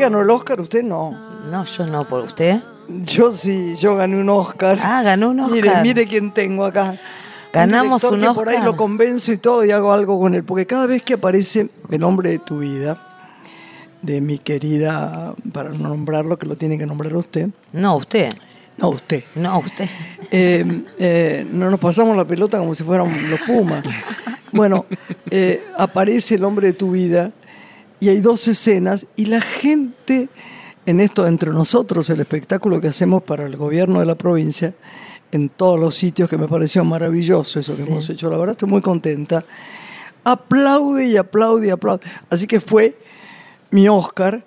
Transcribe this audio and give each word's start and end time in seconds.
ganó 0.00 0.20
el 0.20 0.30
Oscar? 0.30 0.60
¿Usted 0.60 0.82
no? 0.82 1.12
No, 1.50 1.64
yo 1.64 1.86
no, 1.86 2.08
por 2.08 2.24
usted. 2.24 2.60
Yo 2.88 3.30
sí, 3.30 3.76
yo 3.76 3.94
gané 3.94 4.16
un 4.16 4.28
Oscar. 4.28 4.78
Ah, 4.82 5.02
ganó 5.02 5.30
un 5.30 5.40
Oscar. 5.40 5.54
Mire, 5.54 5.82
mire 5.82 6.06
quién 6.06 6.32
tengo 6.32 6.64
acá. 6.64 6.98
Ganamos 7.52 8.02
director 8.02 8.18
un 8.18 8.34
que 8.34 8.34
por 8.34 8.48
ahí 8.48 8.56
Oscar. 8.56 8.70
lo 8.70 8.76
convenzo 8.76 9.32
y 9.32 9.36
todo 9.36 9.64
y 9.64 9.70
hago 9.70 9.92
algo 9.92 10.18
con 10.18 10.34
él. 10.34 10.44
Porque 10.44 10.66
cada 10.66 10.86
vez 10.86 11.02
que 11.02 11.14
aparece 11.14 11.70
el 11.90 12.02
hombre 12.02 12.30
de 12.30 12.38
tu 12.38 12.58
vida, 12.58 13.00
de 14.02 14.20
mi 14.20 14.38
querida, 14.38 15.34
para 15.52 15.70
no 15.70 15.88
nombrarlo, 15.88 16.38
que 16.38 16.46
lo 16.46 16.56
tiene 16.56 16.78
que 16.78 16.86
nombrar 16.86 17.14
usted. 17.14 17.48
No, 17.72 17.96
usted. 17.96 18.30
No, 18.78 18.88
usted. 18.88 19.24
No, 19.34 19.58
usted. 19.58 19.88
Eh, 20.32 20.84
eh, 21.00 21.44
no 21.50 21.70
nos 21.70 21.80
pasamos 21.80 22.16
la 22.16 22.24
pelota 22.24 22.56
como 22.60 22.72
si 22.76 22.84
fueran 22.84 23.08
los 23.30 23.40
Pumas. 23.40 23.82
Bueno, 24.52 24.86
eh, 25.28 25.64
aparece 25.76 26.36
el 26.36 26.44
hombre 26.44 26.68
de 26.68 26.72
tu 26.72 26.92
vida 26.92 27.32
y 28.00 28.08
hay 28.08 28.20
dos 28.20 28.48
escenas 28.48 29.06
y 29.16 29.26
la 29.26 29.40
gente 29.40 30.28
en 30.86 31.00
esto 31.00 31.26
entre 31.26 31.50
nosotros, 31.50 32.08
el 32.10 32.20
espectáculo 32.20 32.80
que 32.80 32.88
hacemos 32.88 33.22
para 33.22 33.44
el 33.46 33.56
gobierno 33.56 34.00
de 34.00 34.06
la 34.06 34.16
provincia, 34.16 34.74
en 35.30 35.48
todos 35.48 35.78
los 35.78 35.94
sitios 35.94 36.28
que 36.28 36.36
me 36.38 36.48
pareció 36.48 36.84
maravilloso 36.84 37.60
eso 37.60 37.76
que 37.76 37.82
Sí. 37.82 37.88
hemos 37.88 38.08
hecho, 38.10 38.30
la 38.30 38.38
verdad 38.38 38.54
estoy 38.54 38.68
muy 38.68 38.80
contenta, 38.80 39.44
aplaude 40.24 41.06
y 41.06 41.16
aplaude 41.16 41.68
y 41.68 41.70
aplaude. 41.70 42.00
Así 42.30 42.46
que 42.46 42.60
fue 42.60 42.98
mi 43.70 43.88
Oscar, 43.88 44.44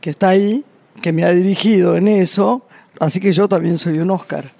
que 0.00 0.10
está 0.10 0.30
ahí, 0.30 0.64
que 1.02 1.12
me 1.12 1.24
ha 1.24 1.32
dirigido 1.32 1.96
en 1.96 2.08
eso, 2.08 2.64
así 3.00 3.20
que 3.20 3.32
yo 3.32 3.48
también 3.48 3.76
soy 3.76 3.98
un 3.98 4.10
Oscar. 4.10 4.50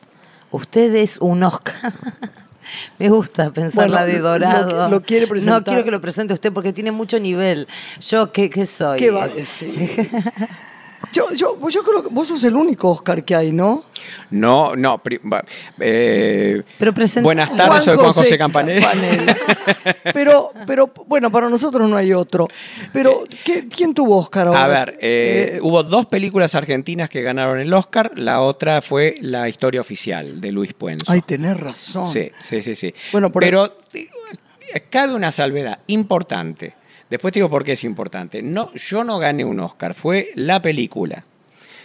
Usted 0.51 0.95
es 0.97 1.19
un 1.19 1.43
Oscar. 1.45 1.95
Me 2.99 3.09
gusta 3.09 3.51
pensarla 3.53 4.03
Bueno, 4.03 4.13
de 4.13 4.19
dorado. 4.21 4.73
lo- 4.85 4.89
lo 4.89 5.03
quiere 5.03 5.27
presentar. 5.27 5.59
No 5.61 5.65
quiero 5.65 5.85
que 5.85 5.91
lo 5.91 6.01
presente 6.01 6.33
usted 6.35 6.53
porque 6.53 6.73
tiene 6.73 6.93
mucho 6.93 7.19
nivel. 7.19 7.67
Yo, 8.01 8.33
¿qué, 8.33 8.49
qué 8.51 8.67
soy? 8.67 8.99
¿Qué 8.99 9.11
va 9.11 9.25
a 9.25 9.29
decir? 9.29 9.73
Yo, 11.13 11.25
yo, 11.37 11.57
pues 11.61 11.75
yo 11.75 11.83
creo 11.83 12.03
que 12.03 12.09
vos 12.11 12.27
sos 12.29 12.43
el 12.45 12.57
único 12.57 12.91
Oscar 12.91 13.23
que 13.25 13.35
hay, 13.35 13.53
¿no? 13.53 13.85
No, 14.31 14.75
no. 14.77 15.01
eh, 15.81 16.63
Pero 16.79 16.93
presenta- 16.95 17.25
buenas 17.25 17.55
tardes, 17.55 17.85
soy 17.85 17.97
Juan 17.97 18.13
José 18.13 18.39
Campanelli. 18.39 18.81
Campanelli. 18.81 19.33
Pero, 20.15 20.51
pero, 20.67 20.91
bueno, 21.07 21.31
para 21.31 21.49
nosotros 21.49 21.89
no 21.89 21.97
hay 21.97 22.13
otro. 22.13 22.49
Pero, 22.93 23.25
¿qué- 23.45 23.67
¿quién 23.69 23.95
tuvo 23.95 24.19
Oscar 24.19 24.49
ahora? 24.49 24.65
A 24.65 24.69
ver, 24.69 24.99
eh, 25.01 25.53
Eh, 25.55 25.59
hubo 25.63 25.83
dos 25.83 26.07
películas 26.07 26.55
argentinas 26.55 27.09
que 27.09 27.23
ganaron 27.23 27.59
el 27.61 27.73
Oscar. 27.73 28.11
La 28.17 28.41
otra 28.41 28.83
fue 28.83 29.15
La 29.21 29.49
historia 29.49 29.81
oficial 29.81 30.41
de 30.41 30.51
Luis 30.53 30.73
Puenzo. 30.75 31.11
ay, 31.11 31.21
tenés 31.23 31.59
razón. 31.59 32.11
Sí, 32.13 32.31
sí, 32.41 32.63
sí, 32.63 32.75
sí. 32.75 32.95
Bueno, 33.13 33.31
por 33.31 33.43
Pero 33.43 33.79
eh, 33.95 34.09
cabe 34.91 35.15
una 35.15 35.31
salvedad 35.31 35.79
importante. 35.87 36.75
Después 37.13 37.33
te 37.33 37.41
digo 37.41 37.51
por 37.51 37.63
qué 37.63 37.73
es 37.73 37.85
importante. 37.85 38.41
No, 38.43 38.73
yo 38.75 39.05
no 39.05 39.19
gané 39.19 39.45
un 39.45 39.61
Oscar, 39.61 39.93
fue 39.93 40.31
la 40.35 40.63
película. 40.63 41.23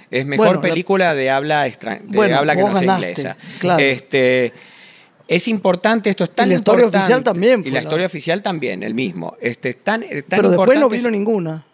Es 0.09 0.25
mejor 0.25 0.45
Bueno, 0.47 0.61
la- 0.61 0.69
película 0.69 1.13
de 1.15 1.29
habla 1.29 1.67
extra- 1.67 1.95
de 2.01 2.15
Bueno, 2.15 2.37
habla 2.37 2.55
que 2.55 2.61
no 2.61 2.79
sea 2.79 2.95
inglesa. 2.95 3.35
claro. 3.59 3.83
Este, 3.83 4.53
es 5.27 5.47
importante, 5.49 6.09
esto 6.09 6.23
es 6.23 6.29
tan 6.33 6.47
Y 6.47 6.51
la 6.51 6.55
historia 6.59 6.83
importante. 6.85 7.03
oficial 7.05 7.23
también 7.25 7.59
Y 7.59 7.63
fue 7.63 7.71
la 7.71 7.79
la- 7.79 7.83
historia 7.83 8.05
oficial 8.05 8.41
también, 8.41 8.83
el 8.83 8.93
mismo. 8.93 9.35
Este, 9.41 9.67
es 9.71 9.83
tan, 9.83 10.05
pero 10.29 10.49
después 10.49 10.79
no 10.79 10.87
vino 10.87 11.11
ninguna. 11.11 11.65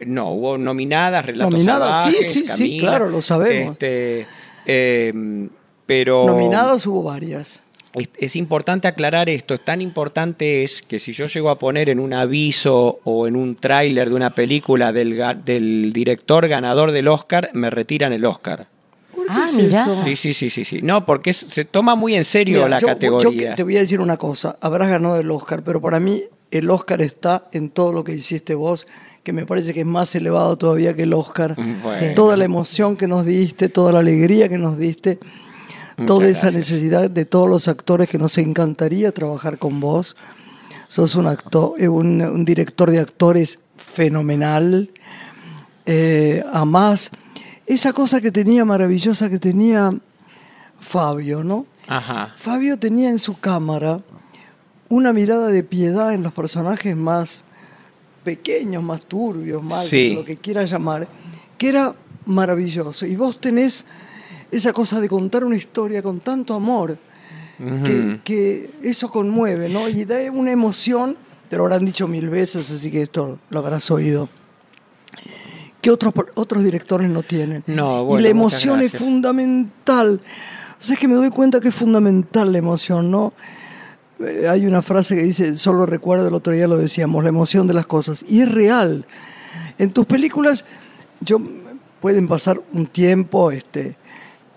no, 0.00 0.32
hubo 0.32 0.58
nominadas, 0.58 1.24
relatos 1.24 1.52
Nominadas, 1.52 2.04
sí, 2.06 2.10
salvajes, 2.10 2.26
sí, 2.32 2.40
sí, 2.44 2.46
Camila, 2.48 2.88
claro, 2.88 3.08
lo 3.08 3.22
sabemos. 3.22 3.72
Este, 3.74 4.26
eh, 4.66 5.48
pero 5.86 6.26
Nominadas 6.26 6.84
hubo 6.88 7.04
varias. 7.04 7.62
Es, 7.96 8.10
es 8.18 8.36
importante 8.36 8.88
aclarar 8.88 9.28
esto. 9.28 9.54
Es 9.54 9.64
tan 9.64 9.80
importante 9.80 10.64
es 10.64 10.82
que 10.82 10.98
si 10.98 11.12
yo 11.12 11.26
llego 11.26 11.50
a 11.50 11.58
poner 11.58 11.88
en 11.90 11.98
un 11.98 12.12
aviso 12.14 13.00
o 13.04 13.26
en 13.26 13.36
un 13.36 13.56
tráiler 13.56 14.08
de 14.10 14.14
una 14.14 14.30
película 14.30 14.92
del, 14.92 15.92
director 15.92 16.46
ganador 16.48 16.92
del 16.92 17.08
Oscar, 17.08 17.50
me 17.54 17.70
retiran 17.70 18.12
el 18.12 18.24
Oscar. 18.24 18.68
¿Por 19.14 19.24
qué 19.26 19.32
Ah, 19.32 19.46
es 19.48 19.56
eso? 19.56 20.04
Sí, 20.04 20.14
sí, 20.16 20.34
sí, 20.34 20.50
sí, 20.50 20.64
sí. 20.64 20.80
No, 20.82 21.04
porque 21.06 21.30
es- 21.30 21.36
se 21.38 21.64
toma 21.64 21.94
muy 21.94 22.14
en 22.14 22.24
serio 22.24 22.58
Mira, 22.58 22.68
la 22.68 22.78
yo- 22.78 22.86
categoría. 22.86 23.50
yo 23.50 23.54
te 23.56 23.62
voy 23.62 23.76
a 23.76 23.80
decir 23.80 24.00
una 24.00 24.16
cosa. 24.18 24.56
Habrás 24.60 24.88
ganado 24.88 25.18
el 25.18 25.30
Oscar, 25.30 25.62
pero 25.64 25.80
para 25.80 25.98
mí 25.98 26.22
el 26.50 26.70
Oscar 26.70 27.00
está 27.02 27.48
en 27.52 27.70
todo 27.70 27.92
lo 27.92 28.04
que 28.04 28.12
hiciste 28.12 28.54
vos, 28.54 28.86
que 29.24 29.32
me 29.32 29.46
parece 29.46 29.74
que 29.74 29.80
es 29.80 29.86
más 29.86 30.14
elevado 30.14 30.56
todavía 30.56 30.94
que 30.94 31.02
el 31.04 31.12
Oscar. 31.14 31.58
Mm, 31.58 31.82
bueno. 31.82 32.14
Toda 32.14 32.36
la 32.36 32.44
emoción 32.44 32.96
que 32.96 33.08
nos 33.08 33.24
diste, 33.24 33.68
toda 33.68 33.90
la 33.90 33.98
alegría 34.00 34.48
que 34.48 34.58
nos 34.58 34.78
diste, 34.78 35.18
toda 36.04 36.28
esa 36.28 36.50
necesidad 36.50 37.08
de 37.10 37.24
todos 37.24 37.48
los 37.48 37.68
actores 37.68 38.10
que 38.10 38.18
nos 38.18 38.36
encantaría 38.38 39.12
trabajar 39.12 39.58
con 39.58 39.80
vos. 39.80 40.16
Sos 40.88 41.14
un 41.14 41.26
actor, 41.26 41.72
eh, 41.78 41.88
un, 41.88 42.20
un 42.22 42.44
director 42.44 42.90
de 42.90 43.00
actores 43.00 43.58
fenomenal. 43.76 44.90
Eh, 45.86 46.42
amás 46.52 47.10
esa 47.66 47.92
cosa 47.92 48.20
que 48.20 48.30
tenía 48.30 48.64
maravillosa 48.64 49.28
que 49.28 49.38
tenía 49.38 49.92
Fabio, 50.78 51.42
¿no? 51.42 51.66
Ajá. 51.88 52.32
Fabio 52.36 52.78
tenía 52.78 53.10
en 53.10 53.18
su 53.18 53.38
cámara 53.40 54.00
una 54.88 55.12
mirada 55.12 55.48
de 55.48 55.64
piedad 55.64 56.12
en 56.12 56.22
los 56.22 56.32
personajes 56.32 56.96
más 56.96 57.42
pequeños, 58.22 58.82
más 58.84 59.06
turbios, 59.06 59.62
más 59.62 59.86
Sí. 59.86 60.14
lo 60.14 60.24
que 60.24 60.36
quieras 60.36 60.70
llamar, 60.70 61.08
que 61.58 61.68
era 61.68 61.94
maravilloso. 62.24 63.04
Y 63.06 63.16
vos 63.16 63.40
tenés 63.40 63.84
esa 64.50 64.72
cosa 64.72 65.00
de 65.00 65.08
contar 65.08 65.44
una 65.44 65.56
historia 65.56 66.02
con 66.02 66.20
tanto 66.20 66.54
amor, 66.54 66.98
que, 67.58 68.20
que 68.22 68.70
eso 68.82 69.10
conmueve, 69.10 69.68
¿no? 69.68 69.88
Y 69.88 70.04
da 70.04 70.16
una 70.30 70.52
emoción, 70.52 71.16
te 71.48 71.56
lo 71.56 71.64
habrán 71.64 71.86
dicho 71.86 72.06
mil 72.06 72.28
veces, 72.28 72.70
así 72.70 72.90
que 72.90 73.02
esto 73.02 73.38
lo 73.48 73.58
habrás 73.58 73.90
oído, 73.90 74.28
que 75.80 75.90
otros, 75.90 76.12
otros 76.34 76.62
directores 76.64 77.08
no 77.08 77.22
tienen. 77.22 77.64
No, 77.66 78.02
y 78.02 78.04
bueno, 78.04 78.28
la 78.28 78.34
muchas 78.34 78.64
emoción 78.64 78.82
es 78.82 78.92
fundamental. 78.92 80.20
O 80.78 80.84
sea, 80.84 80.94
es 80.94 81.00
que 81.00 81.08
me 81.08 81.14
doy 81.14 81.30
cuenta 81.30 81.60
que 81.60 81.68
es 81.68 81.74
fundamental 81.74 82.52
la 82.52 82.58
emoción, 82.58 83.10
¿no? 83.10 83.32
Eh, 84.18 84.48
hay 84.48 84.66
una 84.66 84.82
frase 84.82 85.14
que 85.14 85.22
dice, 85.22 85.54
solo 85.56 85.86
recuerdo 85.86 86.28
el 86.28 86.34
otro 86.34 86.52
día 86.52 86.66
lo 86.66 86.76
decíamos, 86.76 87.22
la 87.22 87.28
emoción 87.28 87.66
de 87.66 87.74
las 87.74 87.86
cosas. 87.86 88.24
Y 88.28 88.40
es 88.40 88.50
real. 88.50 89.06
En 89.78 89.92
tus 89.92 90.06
películas, 90.06 90.64
yo 91.20 91.38
pueden 92.00 92.28
pasar 92.28 92.60
un 92.72 92.86
tiempo, 92.86 93.50
este, 93.50 93.96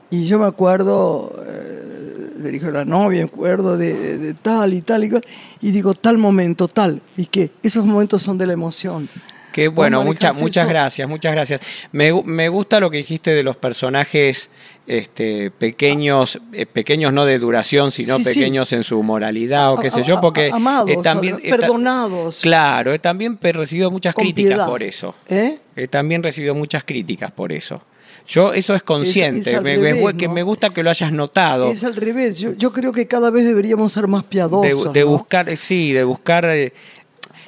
y 0.10 0.26
yo 0.26 0.40
me 0.40 0.46
acuerdo 0.46 1.32
eh, 1.48 2.34
del 2.42 2.56
hijo 2.56 2.68
de 2.68 2.74
la 2.74 2.86
novia, 2.86 3.22
me 3.26 3.30
acuerdo 3.32 3.78
de, 3.78 3.94
de- 3.94 4.18
de 4.18 4.34
tal 4.34 4.74
y 4.74 4.82
tal 4.82 5.04
y 5.04 5.10
cual, 5.10 5.24
y 5.62 5.72
digo 5.72 5.94
tal 5.94 6.18
momento, 6.18 6.68
tal, 6.68 7.02
y 7.18 7.26
que 7.26 7.52
esos 7.64 7.86
momentos 7.86 8.22
son 8.22 8.38
de 8.38 8.48
la 8.48 8.54
emoción. 8.54 9.08
Qué 9.52 9.68
¿Vos 9.68 9.76
bueno, 9.78 10.04
muchas 10.04 10.40
muchas 10.40 10.68
gracias, 10.70 11.10
muchas 11.10 11.34
gracias. 11.34 11.62
Me, 11.92 12.14
me 12.24 12.50
gusta 12.50 12.80
lo 12.80 12.92
que 12.92 12.98
dijiste 12.98 13.32
de 13.32 13.42
los 13.44 13.58
personajes 13.58 14.52
este, 14.86 15.50
pequeños, 15.50 16.40
eh, 16.54 16.68
pequeños 16.68 17.12
no 17.14 17.26
de 17.26 17.40
duración, 17.40 17.92
sino 17.92 18.18
Sí, 18.18 18.24
sí. 18.26 18.30
pequeños 18.36 18.72
en 18.74 18.84
su 18.84 19.02
moralidad 19.02 19.74
o 19.74 19.78
qué 19.78 19.90
sé 19.90 20.02
A- 20.02 20.04
yo, 20.04 20.18
a- 20.20 20.22
porque 20.22 20.52
a- 20.52 20.56
amados, 20.56 20.90
eh, 20.92 20.98
también 21.04 21.36
a- 21.44 21.50
perdonados. 21.58 22.42
claro, 22.42 22.94
he 22.94 23.00
también 23.00 23.40
recibido 23.42 23.90
muchas 23.90 24.14
Con 24.14 24.24
críticas 24.24 24.52
piedad. 24.54 24.68
por 24.68 24.84
eso. 24.84 25.16
¿Eh? 25.28 25.58
He 25.76 25.88
también 25.88 26.22
recibido 26.22 26.54
muchas 26.54 26.84
críticas 26.84 27.32
por 27.32 27.52
eso. 27.52 27.82
Yo 28.30 28.54
eso 28.54 28.76
es 28.76 28.84
consciente, 28.84 29.56
es 29.56 29.62
me, 29.64 29.76
revés, 29.76 30.14
que 30.16 30.28
¿no? 30.28 30.34
me 30.36 30.44
gusta 30.44 30.70
que 30.70 30.84
lo 30.84 30.92
hayas 30.92 31.12
notado. 31.12 31.72
Es 31.72 31.84
al 31.84 31.96
revés. 31.96 32.38
Yo, 32.40 32.54
yo 32.54 32.72
creo 32.72 32.92
que 32.92 33.08
cada 33.08 33.32
vez 33.32 33.44
deberíamos 33.46 33.92
ser 33.92 34.08
más 34.08 34.24
piadosos. 34.24 34.94
de 34.94 35.02
¿no? 35.02 35.08
buscar, 35.08 35.58
sí, 35.58 35.94
de 35.94 36.04
buscar 36.04 36.46
eh, 36.46 36.72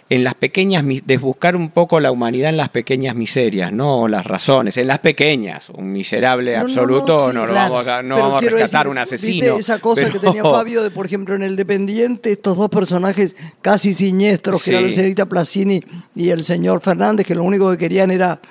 en 0.10 0.24
las 0.24 0.33
pequeñas, 0.33 0.83
de 1.06 1.18
buscar 1.18 1.56
un 1.56 1.69
poco 1.69 2.00
la 2.00 2.12
humanidad 2.12 2.50
en 2.50 2.57
las 2.57 2.69
pequeñas 2.69 3.16
miserias, 3.16 3.72
no 3.72 4.07
las 4.07 4.25
razones, 4.25 4.75
en 4.78 4.88
las 4.88 5.00
pequeñas. 5.00 5.69
Un 5.69 5.92
miserable 5.92 6.51
No, 6.54 6.57
no, 6.57 6.63
no, 6.63 6.69
absoluto, 6.74 7.31
no, 7.34 7.45
lo 7.45 7.51
claro. 7.51 7.74
vamos 7.74 7.88
a, 7.88 8.01
no 8.04 8.16
vamos 8.16 8.44
a 8.44 8.45
rescatar 8.45 8.88
decir, 8.88 8.88
un 8.88 8.95
¿viste 8.95 9.16
asesino. 9.16 9.57
esa 9.60 9.80
cosa 9.80 10.10
que 10.10 10.18
tenía 10.19 10.42
Fabio 10.50 10.81
de, 10.84 10.89
por 10.89 11.06
ejemplo, 11.06 11.36
en 11.36 11.44
El 11.44 11.56
Dependiente, 11.56 12.31
estos 12.31 12.57
dos 12.57 12.69
personajes 12.69 13.36
casi 13.62 13.94
siniestros, 13.94 14.63
que 14.63 14.72
Sí. 14.72 14.75
era 14.75 14.81
la 14.88 14.94
señorita 14.94 15.25
Placini 15.27 15.80
y 16.16 16.30
el 16.31 16.44
señor 16.44 16.81
Fernández, 16.81 17.25
que 17.27 17.36
lo 17.36 17.44
único 17.44 17.69
que 17.72 17.77
querían 17.77 18.10
era 18.12 18.42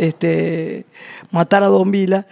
este, 0.00 0.84
matar 1.30 1.62
a 1.62 1.66
Don 1.66 1.90
Vila. 1.90 2.26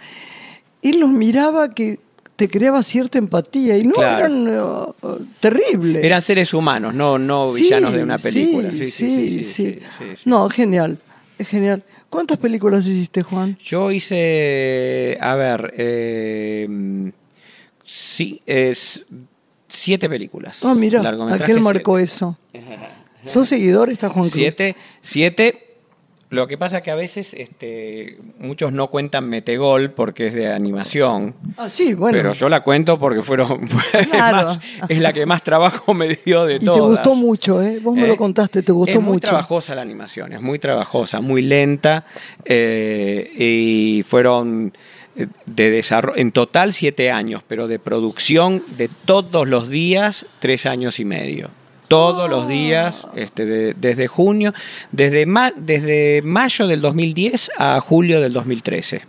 Él 0.81 0.99
los 0.99 1.09
miraba 1.11 1.73
que 1.73 1.99
te 2.35 2.47
creaba 2.49 2.81
cierta 2.83 3.17
empatía 3.17 3.77
y 3.77 3.83
no 3.83 3.93
Claro. 3.95 4.19
eran 4.25 4.47
eh, 4.49 5.25
terribles. 5.39 6.03
Eran 6.03 6.21
seres 6.21 6.53
humanos, 6.53 6.93
no, 6.93 7.17
no 7.19 7.45
Sí, 7.45 7.63
villanos 7.63 7.93
de 7.93 8.03
una 8.03 8.17
película. 8.17 8.71
Sí, 8.71 8.85
Sí, 8.85 9.43
sí, 9.43 9.43
sí. 9.43 9.79
No, 10.25 10.49
genial, 10.49 10.97
genial. 11.37 11.83
¿Cuántas 12.09 12.37
películas 12.37 12.85
hiciste, 12.87 13.23
Juan? 13.23 13.57
Yo 13.61 13.91
hice, 13.91 15.17
a 15.19 15.35
ver, 15.35 15.73
eh, 15.77 17.11
sí, 17.85 18.41
es 18.45 19.05
siete 19.67 20.09
películas. 20.09 20.63
Ah, 20.63 20.73
mira, 20.73 21.01
aquel 21.33 21.59
marcó 21.59 21.99
eso. 21.99 22.37
¿Sos 23.25 23.47
seguidor? 23.49 23.89
Está 23.89 24.07
Juan 24.09 24.23
Cruz. 24.23 24.33
Siete, 24.33 24.75
siete 25.01 25.68
Lo 26.31 26.45
que 26.45 26.59
pasa 26.59 26.81
que 26.81 26.91
a 26.91 26.95
veces 26.95 27.33
este, 27.33 28.19
muchos 28.37 28.71
no 28.71 28.87
cuentan 28.89 29.27
Metegol 29.27 29.89
porque 29.91 30.27
es 30.27 30.35
de 30.35 30.51
animación. 30.53 31.33
Ah, 31.57 31.69
sí, 31.69 31.95
bueno. 31.95 32.15
Pero 32.17 32.33
yo 32.33 32.49
la 32.49 32.61
cuento 32.61 32.99
porque 32.99 33.23
fueron 33.23 33.67
Claro. 34.11 34.47
más- 34.49 34.59
es 34.87 34.99
la 34.99 35.11
que 35.11 35.25
más 35.25 35.43
trabajo 35.43 35.93
me 35.95 36.07
dio 36.23 36.45
de 36.45 36.57
y 36.57 36.59
te 36.59 36.69
gustó 36.69 37.15
mucho, 37.15 37.63
¿eh? 37.63 37.79
Vos 37.81 37.95
me 37.95 38.03
¿Eh? 38.05 38.07
lo 38.09 38.15
contaste, 38.15 38.61
te 38.61 38.71
gustó 38.71 38.91
es 38.99 39.03
muy 39.03 39.13
mucho. 39.13 39.27
trabajosa 39.29 39.73
la 39.73 39.81
animación, 39.81 40.31
es 40.33 40.41
muy 40.41 40.59
trabajosa, 40.59 41.19
muy 41.19 41.41
lenta 41.41 42.05
eh, 42.45 43.31
y 43.35 44.03
fueron 44.07 44.71
eh, 45.15 45.25
de 45.47 45.71
desarrollo, 45.71 46.15
en 46.17 46.31
total 46.31 46.73
siete 46.73 47.09
años, 47.09 47.41
pero 47.47 47.67
de 47.67 47.79
producción 47.79 48.61
de 48.77 48.87
todos 49.05 49.47
los 49.47 49.67
días 49.69 50.27
tres 50.39 50.67
años 50.67 50.99
y 50.99 51.05
medio. 51.05 51.49
Todos 51.89 52.29
los 52.29 52.47
días, 52.47 53.07
este, 53.15 53.45
de- 53.45 53.73
desde 53.73 54.07
junio, 54.07 54.53
desde, 54.91 55.25
ma- 55.25 55.51
desde 55.55 56.21
mayo 56.23 56.67
del 56.67 56.79
2010 56.81 57.51
a 57.57 57.81
julio 57.81 58.21
del 58.21 58.31
2013. 58.31 59.01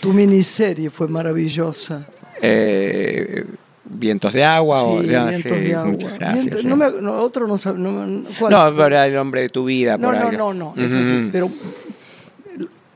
Tu 0.00 0.12
miniserie 0.12 0.90
fue 0.90 1.06
maravillosa. 1.08 2.08
Eh, 2.42 3.44
vientos 3.84 4.32
de 4.34 4.44
agua. 4.44 4.82
o, 4.82 5.00
sí, 5.00 5.08
ya, 5.08 5.24
vientos 5.26 5.52
sí, 5.58 5.64
de 5.64 5.74
agua. 5.74 5.90
muchas 5.92 6.12
gracias, 6.14 6.44
Vientos- 6.44 6.60
sí. 6.62 6.66
no 6.66 6.76
me- 6.76 6.90
no, 7.00 7.12
otro 7.22 7.46
no 7.46 7.56
sabe. 7.58 7.78
No. 7.78 7.92
No, 8.50 8.84
el 9.04 9.16
hombre 9.18 9.42
de 9.42 9.48
tu 9.48 9.64
vida. 9.66 9.96
No, 9.96 10.10
por 10.10 10.32
no, 10.34 10.52
no, 10.52 10.74
no, 10.74 10.88
sí, 10.88 10.96
Ujú. 10.96 11.28
pero 11.32 11.50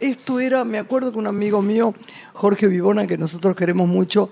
esto 0.01 0.41
era, 0.41 0.65
me 0.65 0.79
acuerdo 0.79 1.13
que 1.13 1.19
un 1.19 1.27
amigo 1.27 1.61
mío, 1.63 1.95
Jorge 2.33 2.67
Vivona, 2.69 3.07
que 3.07 3.19
nosotros 3.19 3.55
queremos 3.57 3.87
mucho, 3.87 4.31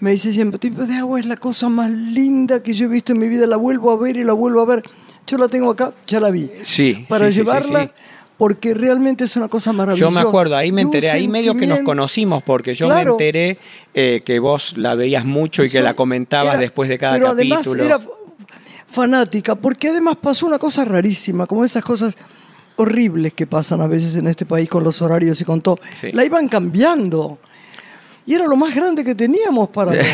me 0.00 0.10
dice 0.12 0.32
siempre, 0.32 0.58
tipo 0.58 0.84
de 0.84 0.94
agua 0.96 1.20
es 1.20 1.26
la 1.26 1.36
cosa 1.36 1.68
más 1.68 1.90
linda 1.90 2.62
que 2.62 2.72
yo 2.72 2.86
he 2.86 2.88
visto 2.88 3.12
en 3.12 3.18
mi 3.18 3.28
vida, 3.28 3.46
la 3.46 3.56
vuelvo 3.56 3.90
a 3.90 3.96
ver 3.96 4.16
y 4.16 4.24
la 4.24 4.32
vuelvo 4.32 4.60
a 4.60 4.64
ver. 4.66 4.82
Yo 5.26 5.38
la 5.38 5.48
tengo 5.48 5.70
acá, 5.70 5.92
ya 6.06 6.18
la 6.20 6.30
vi. 6.30 6.50
Sí, 6.62 7.04
Para 7.08 7.28
sí, 7.28 7.34
llevarla, 7.34 7.84
sí. 7.84 7.90
porque 8.36 8.74
realmente 8.74 9.24
es 9.24 9.36
una 9.36 9.48
cosa 9.48 9.72
maravillosa. 9.72 10.10
Yo 10.10 10.14
me 10.22 10.26
acuerdo, 10.26 10.56
ahí 10.56 10.72
me 10.72 10.82
enteré, 10.82 11.10
ahí 11.10 11.28
medio 11.28 11.54
que 11.54 11.66
nos 11.66 11.80
conocimos, 11.82 12.42
porque 12.42 12.74
yo 12.74 12.86
Claro. 12.86 13.16
me 13.16 13.24
enteré 13.26 13.58
eh, 13.94 14.22
que 14.24 14.38
vos 14.40 14.76
la 14.76 14.94
veías 14.94 15.24
mucho 15.24 15.62
y 15.62 15.68
que 15.70 15.80
la 15.82 15.94
comentabas 15.94 16.54
era- 16.54 16.60
después 16.60 16.88
de 16.88 16.98
cada 16.98 17.12
pero 17.14 17.26
capítulo. 17.26 17.54
además 17.56 17.86
era 17.86 17.98
fanática, 18.88 19.54
porque 19.54 19.88
además 19.88 20.16
pasó 20.20 20.46
una 20.46 20.58
cosa 20.58 20.84
rarísima, 20.84 21.46
como 21.46 21.64
esas 21.64 21.84
cosas 21.84 22.16
horribles 22.76 23.34
que 23.34 23.46
pasan 23.46 23.80
a 23.82 23.86
veces 23.86 24.16
en 24.16 24.26
este 24.26 24.46
país 24.46 24.68
con 24.68 24.82
los 24.82 25.00
horarios 25.02 25.40
y 25.40 25.44
con 25.44 25.60
todo. 25.60 25.76
La 26.12 26.24
iban 26.24 26.48
cambiando. 26.48 27.38
Y 28.26 28.34
era 28.34 28.46
lo 28.46 28.54
más 28.56 28.74
grande 28.74 29.02
que 29.04 29.14
teníamos 29.14 29.68
para 29.70 29.90
ver. 29.92 30.06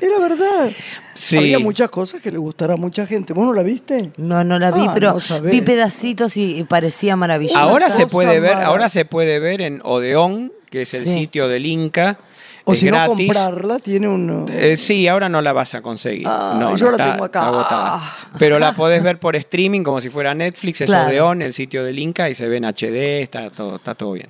Era 0.00 0.18
verdad. 0.20 0.70
Sí. 1.14 1.36
Había 1.38 1.58
muchas 1.58 1.88
cosas 1.88 2.20
que 2.20 2.30
le 2.32 2.38
gustará 2.38 2.74
a 2.74 2.76
mucha 2.76 3.06
gente. 3.06 3.32
¿Vos 3.32 3.46
no 3.46 3.52
la 3.54 3.62
viste? 3.62 4.12
No, 4.16 4.42
no 4.44 4.58
la 4.58 4.70
vi, 4.70 4.84
Ah, 4.86 4.90
pero 4.94 5.14
no 5.30 5.40
vi 5.42 5.60
pedacitos 5.62 6.36
y 6.36 6.64
parecía 6.64 7.16
maravillosa. 7.16 7.60
ahora 7.60 7.90
se 7.90 8.06
puede 8.06 8.40
ver, 8.40 8.54
mara- 8.54 8.66
ahora 8.66 8.88
se 8.88 9.04
puede 9.04 9.38
ver 9.38 9.60
en 9.60 9.80
Odeón, 9.84 10.52
que 10.70 10.82
es 10.82 10.94
el 10.94 11.04
Sí. 11.04 11.14
sitio 11.14 11.48
del 11.48 11.64
Inca. 11.66 12.18
O 12.64 12.76
si 12.76 12.86
no, 12.86 12.92
gratis. 12.96 13.26
comprarla 13.26 13.78
tiene 13.80 14.06
un... 14.06 14.46
Eh, 14.48 14.76
sí, 14.76 15.08
ahora 15.08 15.28
no 15.28 15.42
la 15.42 15.52
vas 15.52 15.74
a 15.74 15.82
conseguir. 15.82 16.26
Ah, 16.28 16.56
no, 16.60 16.76
yo 16.76 16.86
no, 16.86 16.92
la 16.92 16.96
está- 16.98 17.12
tengo 17.12 17.24
acá. 17.24 17.46
agotada. 17.48 18.00
Pero 18.38 18.60
la 18.60 18.70
podés 18.72 19.02
ver 19.02 19.18
por 19.18 19.34
streaming 19.34 19.82
como 19.82 20.00
si 20.00 20.10
fuera 20.10 20.32
Netflix, 20.32 20.80
es 20.82 20.86
Claro. 20.90 21.08
Odeón, 21.08 21.42
el 21.42 21.52
sitio 21.54 21.82
del 21.82 21.98
Inca, 21.98 22.30
y 22.30 22.36
se 22.36 22.46
ve 22.46 22.58
en 22.58 22.64
HD, 22.66 23.22
está 23.22 23.50
todo, 23.50 23.76
está 23.76 23.96
todo 23.96 24.12
bien. 24.12 24.28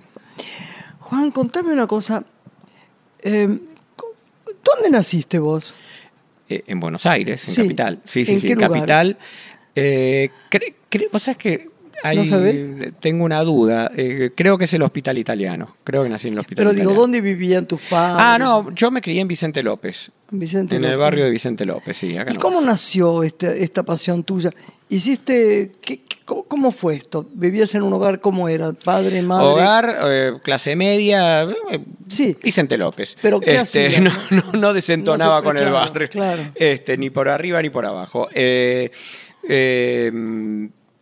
Juan, 1.01 1.31
contame 1.31 1.75
una 1.75 1.87
cosa. 1.87 2.25
Eh, 3.23 3.47
¿Dónde 4.65 4.91
naciste 4.91 5.39
vos? 5.39 5.75
Eh, 6.49 6.63
en 6.67 6.81
Buenos 6.81 7.07
Aires, 7.07 7.47
en 7.49 7.55
Sí. 7.55 7.63
Capital. 7.63 8.01
Sí, 8.05 8.25
sí, 8.25 8.33
¿En 8.33 8.41
sí, 8.41 8.47
qué 8.47 8.53
en 8.53 8.59
lugar? 8.59 8.73
Capital. 8.73 9.19
Eh, 9.75 10.31
cre- 10.51 10.75
cre- 10.91 11.09
¿Vos 11.11 11.23
sabés 11.23 11.39
que 11.39 11.69
hay- 12.03 12.17
¿No 12.17 12.25
sabés? 12.25 12.93
tengo 13.01 13.25
una 13.25 13.41
duda? 13.43 13.91
Eh, 13.97 14.33
creo 14.35 14.59
que 14.59 14.65
es 14.65 14.73
el 14.75 14.83
Hospital 14.83 15.19
Italiano. 15.19 15.77
Creo 15.85 16.03
que 16.03 16.09
nací 16.09 16.29
en 16.29 16.35
el 16.35 16.41
Hospital 16.41 16.67
Pero 16.67 16.79
digo. 16.79 16.95
¿dónde 16.95 17.21
vivían 17.21 17.67
tus 17.67 17.81
padres? 17.83 18.17
Ah, 18.19 18.37
no, 18.39 18.71
yo 18.75 18.91
me 18.91 19.01
crié 19.01 19.21
en 19.21 19.29
Vicente 19.29 19.63
López. 19.63 20.11
Vicente 20.31 20.77
en 20.77 20.85
el 20.85 20.97
barrio 20.97 21.25
de 21.25 21.31
Vicente 21.31 21.65
López, 21.65 21.97
sí. 21.97 22.17
Acá 22.17 22.31
¿Y 22.31 22.35
no. 22.35 22.41
cómo 22.41 22.61
nació 22.61 23.23
este- 23.23 23.63
esta 23.63 23.83
pasión 23.83 24.25
tuya? 24.25 24.51
¿Hiciste, 24.93 25.73
qué- 25.81 26.01
qué- 26.03 26.17
cómo, 26.27 26.43
cómo 26.45 26.71
fue 26.71 26.95
esto? 26.95 27.27
¿Vivías 27.33 27.75
en 27.75 27.83
un 27.83 27.93
hogar? 27.95 28.21
¿Cómo 28.21 28.49
era? 28.49 28.73
¿Padre, 28.73 29.23
madre? 29.23 29.47
Hogar, 29.47 29.99
eh, 30.05 30.33
clase 30.43 30.77
media, 30.77 31.45
eh, 31.45 31.81
Sí. 32.09 32.37
Vicente 32.43 32.77
López. 32.77 33.17
Pero, 33.23 33.41
¿qué 33.41 33.53
Este, 33.61 33.87
hacía? 33.87 34.01
No, 34.01 34.13
no, 34.31 34.53
no 34.53 34.73
desentonaba 34.75 35.37
No 35.37 35.41
se- 35.41 35.45
con 35.45 35.57
el 35.67 35.73
barrio. 35.73 36.09
claro. 36.11 36.43
Este, 36.55 36.99
ni 36.99 37.09
por 37.11 37.29
arriba 37.31 37.63
ni 37.63 37.71
por 37.71 37.87
abajo. 37.87 38.29
Eh, 38.35 38.91
eh, 39.49 40.13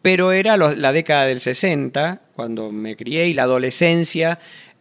pero 0.02 0.32
era 0.32 0.56
lo- 0.56 0.75
la 0.75 0.93
década 0.93 1.25
del 1.26 1.40
60, 1.40 2.20
cuando 2.34 2.70
me 2.72 2.96
crié, 2.96 3.28
y 3.28 3.34
la 3.34 3.43
adolescencia 3.43 4.38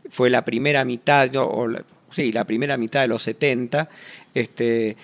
fue 0.09 0.29
la 0.29 0.45
primera 0.45 0.85
mitad, 0.85 1.31
no, 1.31 1.45
o 1.45 1.67
la- 1.67 1.83
sí, 2.09 2.31
la 2.31 2.45
primera 2.45 2.77
mitad 2.77 3.01
de 3.01 3.07
los 3.07 3.23
70. 3.23 3.89
Este, 4.33 4.95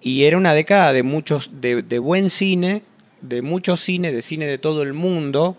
y 0.00 0.24
era 0.24 0.36
una 0.38 0.54
década 0.54 0.92
de 0.92 1.02
muchos, 1.02 1.50
de, 1.60 1.82
de 1.82 1.98
buen 1.98 2.30
cine, 2.30 2.82
de 3.20 3.42
mucho 3.42 3.76
cine, 3.76 4.12
de 4.12 4.22
cine 4.22 4.46
de 4.46 4.58
todo 4.58 4.82
el 4.82 4.92
mundo. 4.94 5.56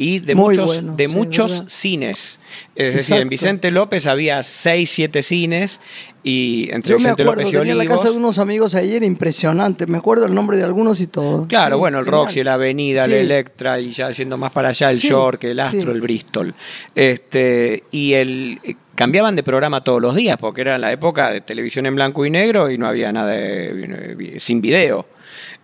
Y 0.00 0.20
de 0.20 0.36
Muy 0.36 0.50
muchos, 0.56 0.66
bueno, 0.76 0.94
de 0.94 1.08
sí, 1.08 1.16
muchos 1.16 1.52
verdad. 1.54 1.68
cines. 1.68 2.38
Es 2.76 2.94
decir, 2.94 3.16
en. 3.16 3.28
Vicente 3.28 3.72
López 3.72 4.06
había 4.06 4.44
seis, 4.44 4.90
siete 4.90 5.24
cines 5.24 5.80
y 6.22 6.68
entre 6.70 6.90
Yo 6.92 6.98
me 6.98 7.02
Vicente 7.06 7.22
acuerdo, 7.24 7.42
López 7.42 7.48
y 7.48 7.56
tenía 7.58 7.74
la 7.74 7.80
Olivos. 7.80 7.96
casa 7.96 8.10
de 8.12 8.16
unos 8.16 8.38
amigos 8.38 8.76
ahí, 8.76 8.92
era 8.94 9.04
impresionante. 9.06 9.88
Me 9.88 9.98
acuerdo 9.98 10.26
el 10.26 10.34
nombre 10.36 10.56
de 10.56 10.62
algunos 10.62 11.00
y 11.00 11.08
todo. 11.08 11.48
Claro, 11.48 11.74
Sí, 11.74 11.80
bueno, 11.80 11.98
el 11.98 12.04
genial. 12.04 12.20
Roxy, 12.26 12.44
la 12.44 12.54
Avenida, 12.54 13.06
Sí. 13.06 13.10
el 13.12 13.18
Electra 13.18 13.80
y 13.80 13.90
ya 13.90 14.12
yendo 14.12 14.36
más 14.38 14.52
para 14.52 14.68
allá 14.68 14.88
el 14.88 15.00
York, 15.00 15.42
el 15.42 15.58
Astro, 15.58 15.90
el 15.90 16.00
Bristol. 16.00 16.54
Este, 16.94 17.82
y 17.90 18.12
el 18.12 18.60
eh, 18.62 18.76
cambiaban 18.94 19.34
de 19.34 19.42
programa 19.42 19.82
todos 19.82 20.00
los 20.00 20.14
días 20.14 20.36
porque 20.38 20.60
era 20.60 20.78
la 20.78 20.92
época 20.92 21.30
de 21.30 21.40
televisión 21.40 21.86
en 21.86 21.96
blanco 21.96 22.24
y 22.24 22.30
negro 22.30 22.70
y 22.70 22.78
no 22.78 22.86
había 22.86 23.10
nada 23.10 23.32
de- 23.32 24.16
eh, 24.36 24.36
sin 24.38 24.60
video. 24.60 25.08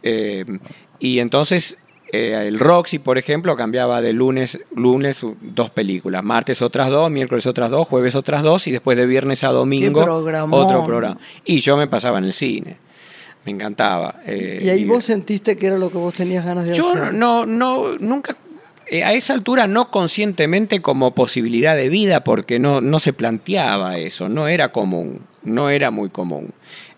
Eh, 0.02 0.44
y 0.98 1.18
entonces 1.18 1.78
eh, 2.12 2.44
el 2.46 2.58
Roxy, 2.58 2.98
por 2.98 3.18
ejemplo, 3.18 3.56
cambiaba 3.56 4.00
de 4.00 4.12
lunes, 4.12 4.60
lunes 4.74 5.18
dos 5.40 5.70
películas, 5.70 6.22
martes 6.22 6.62
otras 6.62 6.90
dos, 6.90 7.10
miércoles 7.10 7.46
otras 7.46 7.70
dos, 7.70 7.88
jueves 7.88 8.14
otras 8.14 8.42
dos 8.42 8.66
y 8.66 8.72
después 8.72 8.96
de 8.96 9.06
viernes 9.06 9.42
a 9.44 9.48
domingo 9.48 10.00
otro 10.50 10.84
programa. 10.84 11.18
Y 11.44 11.60
yo 11.60 11.76
me 11.76 11.86
pasaba 11.88 12.18
en 12.18 12.24
el 12.24 12.32
cine. 12.32 12.76
Me 13.44 13.52
encantaba. 13.52 14.20
eh, 14.24 14.58
Y 14.62 14.68
ahí 14.70 14.84
vos 14.84 15.04
sentiste 15.04 15.56
que 15.56 15.66
era 15.66 15.76
lo 15.76 15.90
que 15.90 15.98
vos 15.98 16.14
tenías 16.14 16.44
ganas 16.46 16.64
de 16.64 16.74
yo 16.74 16.88
hacer. 16.90 17.12
no, 17.12 17.44
no, 17.44 17.98
nunca, 17.98 18.36
eh, 18.86 19.02
a 19.04 19.12
esa 19.12 19.34
altura 19.34 19.66
no 19.66 19.90
conscientemente 19.90 20.80
como 20.80 21.14
posibilidad 21.14 21.76
de 21.76 21.88
vida, 21.90 22.24
porque 22.24 22.58
no, 22.58 22.80
no 22.80 23.00
se 23.00 23.12
planteaba 23.12 23.98
eso, 23.98 24.28
no 24.28 24.48
era 24.48 24.72
común, 24.72 25.20
no 25.42 25.68
era 25.68 25.90
muy 25.90 26.08
común. 26.10 26.52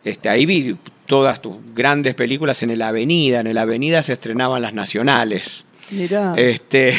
Este, 0.05 0.29
ahí 0.29 0.47
vi 0.47 0.77
todas 1.07 1.41
tus 1.41 1.57
grandes 1.75 2.15
películas 2.15 2.63
en 2.63 2.71
el 2.71 2.83
Avenida, 2.83 3.41
en 3.41 3.47
el 3.47 3.59
Avenida 3.59 4.03
se 4.03 4.13
estrenaban 4.13 4.61
las 4.63 4.75
nacionales. 4.75 5.65
Mirá. 5.91 6.35
Este, 6.37 6.93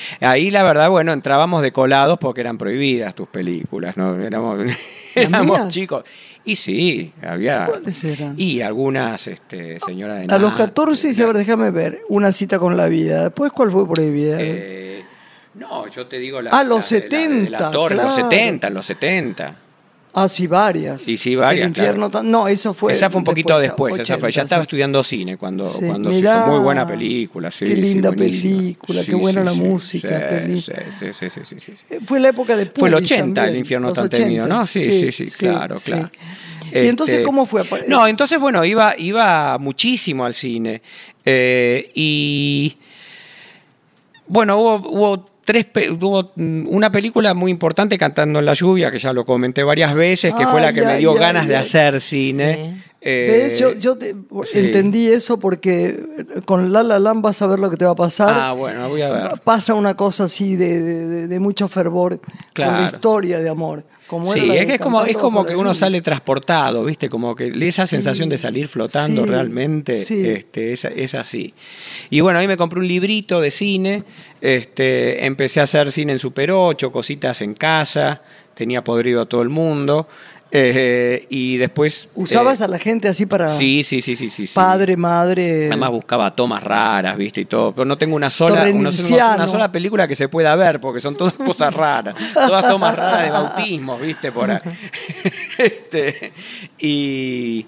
ahí 0.20 0.50
la 0.50 0.62
verdad, 0.62 0.90
bueno, 0.90 1.12
entrábamos 1.12 1.62
de 1.62 1.72
colados 1.72 2.18
porque 2.18 2.42
eran 2.42 2.58
prohibidas 2.58 3.14
tus 3.14 3.26
películas, 3.28 3.96
¿no? 3.96 4.14
Éramos, 4.20 4.60
éramos 5.14 5.68
chicos. 5.68 6.04
Y 6.44 6.56
sí, 6.56 7.12
había. 7.22 7.66
¿Cuáles 7.66 8.04
eran? 8.04 8.34
Y 8.38 8.60
algunas, 8.60 9.26
este, 9.26 9.80
señora 9.80 10.14
de 10.14 10.24
a 10.32 10.38
los 10.38 10.52
nada, 10.52 10.66
14, 10.66 11.08
dice, 11.08 11.22
a 11.22 11.26
ver, 11.26 11.36
déjame 11.38 11.70
ver, 11.70 12.00
una 12.08 12.32
cita 12.32 12.58
con 12.58 12.76
la 12.76 12.86
vida. 12.88 13.24
Después, 13.24 13.50
¿cuál 13.52 13.70
fue 13.70 13.86
prohibida? 13.88 14.36
eh, 14.40 15.02
no, 15.54 15.88
yo 15.88 16.06
te 16.06 16.18
digo 16.18 16.40
la, 16.40 16.50
Ah, 16.52 16.62
los 16.64 16.90
la 16.92 16.98
de 17.00 17.08
la- 17.10 17.18
de 17.18 17.50
la 17.50 17.58
70, 17.58 17.70
torre, 17.70 17.94
los 17.96 18.14
claro. 18.14 18.30
70, 18.30 18.66
en 18.68 18.74
los 18.74 18.86
70. 18.86 19.56
Ah, 20.22 20.28
sí, 20.28 20.46
varias. 20.46 21.02
Sí, 21.02 21.16
sí, 21.16 21.36
varias, 21.36 21.64
El 21.64 21.68
infierno, 21.68 22.10
no, 22.24 22.48
eso 22.48 22.74
fue. 22.74 22.92
esa 22.92 23.10
fue 23.10 23.18
un 23.18 23.24
poquito 23.24 23.58
después, 23.58 23.94
esa 23.98 24.18
fue, 24.18 24.28
80, 24.28 24.30
ya 24.30 24.42
estaba 24.42 24.62
estudiando 24.62 25.02
cine 25.04 25.36
cuando, 25.36 25.68
Sí, 25.68 25.86
cuando 25.86 26.10
mirá, 26.10 26.34
se 26.34 26.38
hizo 26.40 26.50
muy 26.52 26.60
buena 26.64 26.86
película. 26.86 27.50
sí, 27.50 27.64
qué 27.64 27.76
linda 27.76 28.12
película, 28.12 29.04
qué 29.04 29.14
buena 29.14 29.44
la 29.44 29.52
música, 29.52 30.42
sí, 30.46 30.62
sí, 30.62 31.28
sí, 31.44 31.60
sí. 31.60 31.72
Eh, 31.90 32.00
Fue 32.04 32.20
la 32.20 32.28
época 32.28 32.56
de 32.56 32.66
Fue 32.66 32.88
el 32.88 32.94
Puris 32.94 33.10
80 33.12 33.34
también, 33.34 33.54
el 33.54 33.58
infierno 33.60 33.92
tan 33.92 34.08
temido, 34.08 34.44
80. 34.44 34.58
¿no? 34.58 34.66
Sí, 34.66 35.10
sí, 35.10 35.12
sí, 35.12 35.30
claro, 35.30 35.76
claro. 35.84 36.10
Y 36.72 36.86
entonces, 36.86 37.16
Este, 37.16 37.24
¿cómo 37.24 37.46
fue? 37.46 37.64
No, 37.88 38.06
entonces, 38.06 38.38
bueno, 38.38 38.64
iba, 38.64 38.94
iba 38.98 39.56
muchísimo 39.58 40.24
al 40.26 40.34
cine. 40.34 40.82
Eh, 41.24 41.90
y 41.94 42.76
bueno, 44.26 44.58
hubo, 44.58 44.76
hubo 44.90 45.30
tres 45.48 45.66
hubo 45.92 46.32
mm, 46.36 46.66
una 46.68 46.92
película 46.92 47.32
muy 47.32 47.50
importante, 47.50 47.96
Cantando 47.96 48.38
en 48.38 48.44
la 48.44 48.52
lluvia, 48.52 48.90
que 48.90 48.98
ya 48.98 49.14
lo 49.14 49.24
comenté 49.24 49.62
varias 49.62 49.94
veces, 49.94 50.34
que 50.34 50.46
fue 50.46 50.60
la 50.60 50.74
que 50.74 50.80
Ay, 50.80 50.86
me 50.86 50.98
dio 50.98 51.12
ay, 51.12 51.18
ganas 51.18 51.48
de 51.48 51.56
hacer 51.56 52.02
cine. 52.02 52.74
Sí. 52.97 52.97
Eh, 53.00 53.26
¿Ves? 53.30 53.58
Yo, 53.60 53.74
yo 53.74 53.96
te- 53.96 54.12
sí. 54.44 54.58
entendí 54.58 55.06
eso 55.06 55.38
porque 55.38 56.04
con 56.46 56.72
La 56.72 56.82
La 56.82 56.98
Land 56.98 57.22
vas 57.22 57.40
a 57.42 57.46
ver 57.46 57.60
lo 57.60 57.70
que 57.70 57.76
te 57.76 57.84
va 57.84 57.92
a 57.92 57.96
pasar. 57.96 58.36
Ah, 58.36 58.52
bueno, 58.52 58.88
voy 58.88 59.02
a 59.02 59.10
ver. 59.10 59.40
Pasa 59.44 59.74
una 59.74 59.94
cosa 59.96 60.24
así 60.24 60.56
de, 60.56 60.80
de- 60.82 61.06
de- 61.06 61.28
de 61.28 61.40
mucho 61.40 61.68
fervor 61.68 62.20
con 62.56 62.66
la 62.66 62.86
historia 62.86 63.38
de 63.38 63.48
amor. 63.48 63.84
Como 64.08 64.32
Sí, 64.32 64.50
es 64.50 64.66
que 64.66 64.74
es 64.76 64.80
como, 64.80 65.04
es 65.04 65.16
como 65.18 65.44
que 65.44 65.54
uno 65.54 65.74
sale 65.74 66.00
transportado, 66.00 66.82
¿viste? 66.84 67.08
Como 67.10 67.36
que 67.36 67.52
esa 67.68 67.86
Sí, 67.86 67.96
sensación 67.96 68.28
de 68.30 68.38
salir 68.38 68.66
flotando 68.66 69.22
sí, 69.24 69.28
realmente 69.30 69.94
sí. 70.02 70.26
este, 70.26 70.72
es, 70.72 70.84
es 70.86 71.14
así. 71.14 71.54
Y 72.10 72.20
bueno, 72.20 72.38
ahí 72.38 72.48
me 72.48 72.56
compré 72.56 72.80
un 72.80 72.88
librito 72.88 73.40
de 73.40 73.50
cine, 73.52 74.02
este, 74.40 75.26
empecé 75.26 75.60
a 75.60 75.64
hacer 75.64 75.92
cine 75.92 76.14
en 76.14 76.18
Super 76.18 76.50
8, 76.50 76.90
cositas 76.90 77.42
en 77.42 77.54
casa, 77.54 78.22
tenía 78.54 78.82
podrido 78.82 79.22
a 79.22 79.26
todo 79.26 79.42
el 79.42 79.50
mundo. 79.50 80.08
Eh, 80.50 81.26
y 81.28 81.58
después. 81.58 82.08
¿Usabas 82.14 82.60
eh, 82.60 82.64
a 82.64 82.68
la 82.68 82.78
gente 82.78 83.08
así 83.08 83.26
para 83.26 83.50
Sí, 83.50 83.82
sí, 83.82 84.00
sí, 84.00 84.16
sí, 84.16 84.30
sí. 84.30 84.46
sí. 84.46 84.54
padre, 84.54 84.96
madre? 84.96 85.66
Además 85.66 85.90
buscaba 85.90 86.34
tomas 86.34 86.62
raras, 86.62 87.16
¿viste? 87.18 87.42
Y 87.42 87.44
todo. 87.44 87.72
Pero 87.74 87.84
no 87.84 87.98
tengo 87.98 88.16
una 88.16 88.30
sola, 88.30 88.64
una 88.70 89.46
sola 89.46 89.70
película 89.70 90.08
que 90.08 90.16
se 90.16 90.28
pueda 90.28 90.56
ver, 90.56 90.80
porque 90.80 91.00
son 91.00 91.16
todas 91.16 91.34
cosas 91.34 91.74
raras. 91.74 92.16
Todas 92.34 92.68
tomas 92.68 92.96
raras 92.96 93.24
de 93.24 93.30
bautismo, 93.30 93.98
¿viste? 93.98 94.32
Por 94.32 94.50
ahí. 94.50 94.58
Este, 95.58 96.32
y, 96.78 97.66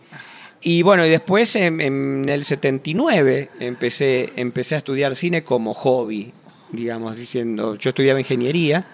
y 0.62 0.82
bueno, 0.82 1.04
y 1.04 1.10
después 1.10 1.56
en, 1.56 1.80
en 1.80 2.28
el 2.28 2.44
79 2.44 3.50
empecé, 3.58 4.30
empecé 4.36 4.76
a 4.76 4.78
estudiar 4.78 5.16
cine 5.16 5.42
como 5.42 5.74
hobby, 5.74 6.32
digamos, 6.70 7.16
diciendo. 7.16 7.74
Yo 7.74 7.90
estudiaba 7.90 8.20
ingeniería. 8.20 8.86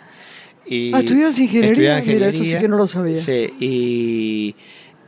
Y 0.68 0.92
Ah, 0.94 0.98
¿estudiabas 0.98 1.38
ingeniería? 1.38 1.98
estudiaba 1.98 2.00
Mira, 2.00 2.26
esto 2.28 2.38
sí 2.38 2.44
ingeniería. 2.44 2.60
que 2.60 2.68
no 2.68 2.76
lo 2.76 2.86
sabía. 2.86 3.20
Sí, 3.20 3.54
y, 3.60 4.54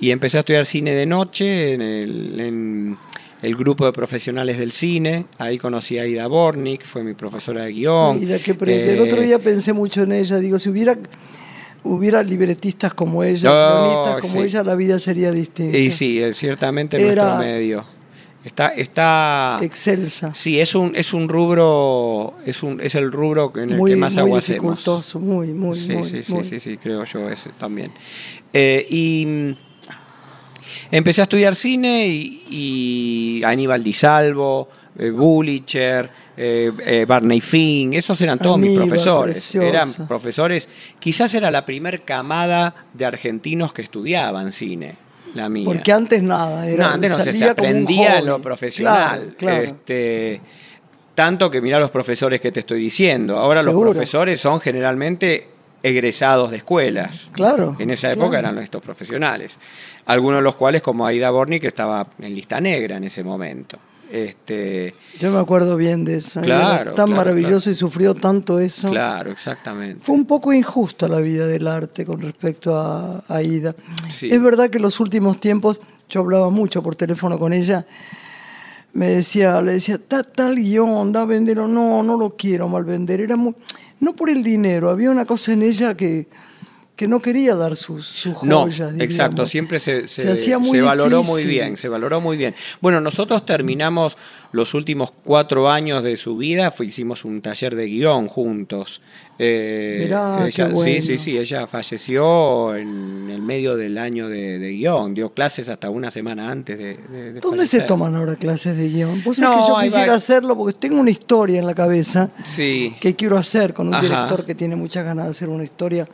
y 0.00 0.10
empecé 0.10 0.36
a 0.36 0.40
estudiar 0.40 0.64
cine 0.66 0.92
de 0.94 1.06
noche 1.06 1.72
en 1.74 1.82
el, 1.82 2.40
en 2.40 2.96
el 3.42 3.56
grupo 3.56 3.84
de 3.86 3.92
profesionales 3.92 4.58
del 4.58 4.70
cine. 4.72 5.26
Ahí 5.38 5.58
conocí 5.58 5.98
a 5.98 6.06
Ida 6.06 6.26
Bornik, 6.28 6.84
fue 6.84 7.02
mi 7.02 7.14
profesora 7.14 7.64
de 7.64 7.72
guion. 7.72 8.20
Mira, 8.20 8.38
qué 8.38 8.54
precio. 8.54 8.92
El 8.92 8.98
Eh, 8.98 9.02
otro 9.02 9.20
día 9.22 9.38
pensé 9.40 9.72
mucho 9.72 10.02
en 10.02 10.12
ella. 10.12 10.38
Digo, 10.38 10.58
si 10.60 10.68
hubiera, 10.68 10.96
hubiera 11.82 12.22
libretistas 12.22 12.94
como 12.94 13.24
ella, 13.24 13.50
No, 13.50 13.82
guionistas 13.84 14.20
como 14.20 14.34
sí. 14.34 14.38
ella, 14.40 14.62
la 14.62 14.74
vida 14.76 14.98
sería 15.00 15.32
distinta. 15.32 15.76
Y 15.76 15.90
sí, 15.90 16.20
eh, 16.22 16.34
ciertamente 16.34 16.96
Era- 17.00 17.24
nuestro 17.24 17.38
medio. 17.44 17.97
Está, 18.44 18.68
está 18.68 19.58
Excelsa. 19.60 20.32
sí, 20.32 20.60
es 20.60 20.74
un, 20.74 20.94
es 20.94 21.12
un 21.12 21.28
rubro, 21.28 22.34
es 22.46 22.62
un, 22.62 22.80
es 22.80 22.94
el 22.94 23.10
rubro 23.10 23.52
en 23.56 23.70
el 23.70 23.76
muy 23.76 23.90
que 23.90 23.96
más 23.96 24.14
muy 24.14 24.22
agua 24.22 24.38
dificultoso, 24.38 25.18
muy, 25.18 25.48
muy, 25.52 25.76
sí, 25.76 25.92
muy, 25.92 26.04
sí, 26.04 26.22
sí, 26.22 26.32
muy. 26.32 26.44
sí, 26.44 26.60
sí, 26.60 26.76
creo 26.76 27.04
yo 27.04 27.28
ese 27.28 27.50
también. 27.50 27.90
Eh, 28.52 28.86
y 28.88 29.26
mm, 29.26 29.56
empecé 30.92 31.22
a 31.22 31.24
estudiar 31.24 31.56
cine 31.56 32.06
y, 32.06 32.44
y 32.48 33.44
Aníbal 33.44 33.82
Di 33.82 33.92
Salvo, 33.92 34.68
eh, 34.98 35.10
Bullicher, 35.10 36.10
eh, 36.36 36.72
eh, 36.84 37.04
Barney 37.06 37.40
Fink, 37.40 37.94
esos 37.94 38.20
eran 38.20 38.38
todos 38.38 38.58
mis 38.58 38.76
profesores. 38.76 39.34
preciosa. 39.34 39.68
Eran 39.68 40.06
profesores, 40.08 40.68
quizás 40.98 41.34
era 41.34 41.50
la 41.50 41.64
primer 41.64 42.02
camada 42.02 42.74
de 42.94 43.04
argentinos 43.04 43.72
que 43.72 43.82
estudiaban 43.82 44.50
cine, 44.50 44.96
la 45.34 45.48
mía. 45.48 45.64
Porque 45.64 45.92
antes 45.92 46.22
nada, 46.22 46.68
era, 46.68 46.88
no, 46.88 46.94
antes 46.94 47.16
no 47.16 47.24
se, 47.24 47.48
aprendía 47.48 48.18
en 48.18 48.26
lo 48.26 48.40
profesional. 48.40 49.34
Claro, 49.36 49.36
claro. 49.36 49.64
Este, 49.64 50.40
tanto 51.14 51.50
que 51.50 51.60
mirá 51.60 51.80
los 51.80 51.90
profesores 51.90 52.40
que 52.40 52.52
te 52.52 52.60
estoy 52.60 52.80
diciendo. 52.80 53.36
Ahora 53.36 53.62
Seguro. 53.62 53.86
los 53.86 53.94
profesores 53.94 54.40
son 54.40 54.60
generalmente 54.60 55.48
egresados 55.82 56.50
de 56.50 56.58
escuelas. 56.58 57.28
Claro, 57.32 57.76
En 57.78 57.90
esa 57.90 58.08
claro. 58.08 58.22
época 58.22 58.38
eran 58.38 58.58
estos 58.58 58.82
profesionales. 58.82 59.56
Algunos 60.06 60.38
de 60.38 60.42
los 60.42 60.56
cuales, 60.56 60.82
como 60.82 61.06
Aida 61.06 61.30
Borni, 61.30 61.60
que 61.60 61.68
estaba 61.68 62.06
en 62.20 62.34
lista 62.34 62.60
negra 62.60 62.96
en 62.96 63.04
ese 63.04 63.22
momento. 63.22 63.78
Este, 64.10 64.94
Yo 65.18 65.30
me 65.30 65.38
acuerdo 65.38 65.76
bien 65.76 66.04
de 66.04 66.16
eso. 66.16 66.40
Claro, 66.40 66.82
Era 66.82 66.94
tan 66.94 67.06
claro, 67.08 67.16
maravilloso 67.16 67.70
y 67.70 67.74
sufrió 67.74 68.14
tanto 68.14 68.58
eso. 68.58 68.90
claro, 68.90 69.30
exactamente. 69.30 70.02
Fue 70.04 70.14
un 70.14 70.24
poco 70.24 70.52
injusta 70.52 71.08
la 71.08 71.20
vida 71.20 71.46
del 71.46 71.66
arte 71.68 72.04
con 72.06 72.20
respecto 72.20 72.76
a, 72.78 73.42
Ida. 73.42 73.74
Sí. 74.10 74.28
Es 74.30 74.40
verdad 74.40 74.70
que 74.70 74.78
en 74.78 74.82
los 74.82 74.98
últimos 75.00 75.38
tiempos, 75.40 75.82
yo 76.08 76.20
hablaba 76.20 76.48
mucho 76.50 76.82
por 76.82 76.96
teléfono 76.96 77.38
con 77.38 77.52
ella, 77.52 77.84
me 78.94 79.08
decía, 79.10 79.60
le 79.60 79.72
decía, 79.72 79.98
"Ta- 79.98 80.22
tal 80.24 80.56
guion, 80.56 81.12
da 81.12 81.20
a 81.22 81.24
venderlo. 81.26 81.68
No, 81.68 82.02
no 82.02 82.16
lo 82.16 82.30
quiero 82.30 82.68
mal 82.68 82.84
vender. 82.84 83.20
Era 83.20 83.36
muy, 83.36 83.54
no 84.00 84.14
por 84.14 84.30
el 84.30 84.42
dinero, 84.42 84.88
había 84.90 85.10
una 85.10 85.26
cosa 85.26 85.52
en 85.52 85.62
ella 85.62 85.94
que, 85.94 86.26
que 86.98 87.06
no 87.06 87.20
quería 87.20 87.54
dar 87.54 87.76
sus, 87.76 88.04
sus 88.08 88.42
No, 88.42 88.62
joyas. 88.62 88.92
exacto, 88.98 89.46
siempre 89.46 89.78
se, 89.78 90.08
se- 90.08 90.22
Se 90.22 90.32
hacía 90.32 90.58
muy 90.58 90.78
se 90.78 90.82
valoró 90.82 91.22
muy 91.22 91.44
bien, 91.44 91.76
se 91.76 91.88
valoró 91.88 92.20
muy 92.20 92.36
bien. 92.36 92.56
Bueno, 92.80 93.00
nosotros 93.00 93.46
terminamos 93.46 94.16
los 94.50 94.74
últimos 94.74 95.12
cuatro 95.22 95.70
años 95.70 96.02
de 96.02 96.16
su 96.16 96.36
vida, 96.36 96.72
fue- 96.72 96.86
hicimos 96.86 97.24
un 97.24 97.40
taller 97.40 97.76
de 97.76 97.86
guion 97.86 98.26
juntos. 98.26 99.00
Eh, 99.38 100.00
Mirá, 100.06 100.44
ella- 100.48 100.66
qué 100.66 100.74
bueno. 100.74 100.92
Sí, 100.92 101.00
sí, 101.00 101.18
sí, 101.18 101.38
ella 101.38 101.68
falleció 101.68 102.74
en 102.74 103.30
el 103.30 103.42
medio 103.42 103.76
del 103.76 103.96
año 103.96 104.28
de, 104.28 104.58
de 104.58 104.70
guion, 104.72 105.14
dio 105.14 105.30
clases 105.32 105.68
hasta 105.68 105.90
una 105.90 106.10
semana 106.10 106.50
antes 106.50 106.76
de... 106.78 106.96
de- 106.96 107.32
de 107.34 107.40
¿Dónde 107.40 107.64
se 107.66 107.82
toman 107.82 108.16
ahora 108.16 108.34
clases 108.34 108.76
de 108.76 108.88
guion? 108.88 109.20
Pues 109.22 109.38
No, 109.38 109.52
es 109.52 109.60
que 109.60 109.68
yo 109.72 109.80
quisiera 109.82 110.10
va- 110.12 110.16
hacerlo 110.16 110.56
porque 110.56 110.76
tengo 110.76 111.00
una 111.00 111.10
historia 111.12 111.60
en 111.60 111.66
la 111.66 111.74
cabeza 111.74 112.30
Sí, 112.44 112.96
que 113.00 113.14
quiero 113.14 113.38
hacer 113.38 113.72
con 113.72 113.86
un 113.86 113.94
Ajá. 113.94 114.02
director 114.02 114.44
que 114.44 114.56
tiene 114.56 114.74
muchas 114.74 115.04
ganas 115.04 115.26
de 115.26 115.30
hacer 115.30 115.48
una 115.48 115.62
historia 115.62 116.08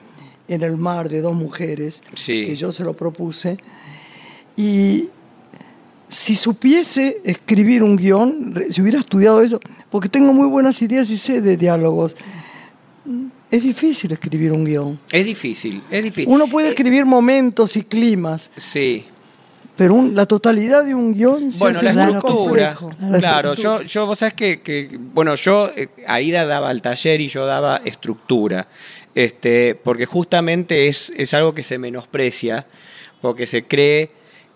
en 0.49 0.63
el 0.63 0.77
mar 0.77 1.09
de 1.09 1.21
dos 1.21 1.35
mujeres, 1.35 2.03
Sí. 2.15 2.45
que 2.45 2.55
yo 2.57 2.71
se 2.73 2.85
lo 2.85 2.95
propuse. 2.95 3.57
Y 4.57 5.09
si 6.09 6.35
supiese 6.37 7.21
escribir 7.25 7.83
un 7.83 7.97
guion, 7.97 8.55
si 8.71 8.83
hubiera 8.83 8.99
estudiado 8.99 9.41
eso, 9.41 9.59
porque 9.91 10.09
tengo 10.09 10.33
muy 10.33 10.47
buenas 10.49 10.81
ideas 10.83 11.11
y 11.11 11.17
sé 11.17 11.41
de 11.41 11.57
diálogos, 11.57 12.17
es 13.51 13.63
difícil 13.63 14.13
escribir 14.13 14.53
un 14.53 14.65
guion. 14.65 14.99
es 15.11 15.25
difícil, 15.25 15.83
es 15.91 16.05
difícil. 16.05 16.33
Uno 16.33 16.47
puede 16.47 16.69
escribir 16.71 17.05
momentos 17.05 17.77
y 17.77 17.83
climas, 17.83 18.51
Sí. 18.57 19.05
pero 19.77 19.95
un- 19.95 20.15
la 20.15 20.27
totalidad 20.27 20.85
de 20.85 20.95
un 20.95 21.13
guion 21.15 21.51
se 21.53 21.59
Bueno, 21.59 21.79
hace 21.79 21.93
la 21.95 22.05
estructura. 22.11 22.75
complejo. 22.75 22.91
Claro, 22.99 23.11
La 23.11 23.19
yo, 23.21 23.55
estructura. 23.77 23.83
yo, 23.85 24.07
vos 24.07 24.19
sabés 24.19 24.35
que, 24.35 24.61
que, 24.61 24.99
bueno, 25.15 25.35
yo, 25.37 25.71
eh, 25.77 25.89
Aida 26.07 26.47
daba 26.47 26.71
el 26.71 26.81
taller 26.83 27.21
y 27.21 27.29
yo 27.29 27.45
daba 27.47 27.79
estructura, 27.85 28.67
este, 29.15 29.75
porque 29.75 30.07
justamente 30.07 30.89
es, 30.89 31.13
es 31.17 31.35
algo 31.35 31.55
que 31.55 31.63
se 31.63 31.79
menosprecia, 31.79 32.67
porque 33.21 33.47
se 33.47 33.65
cree 33.65 34.11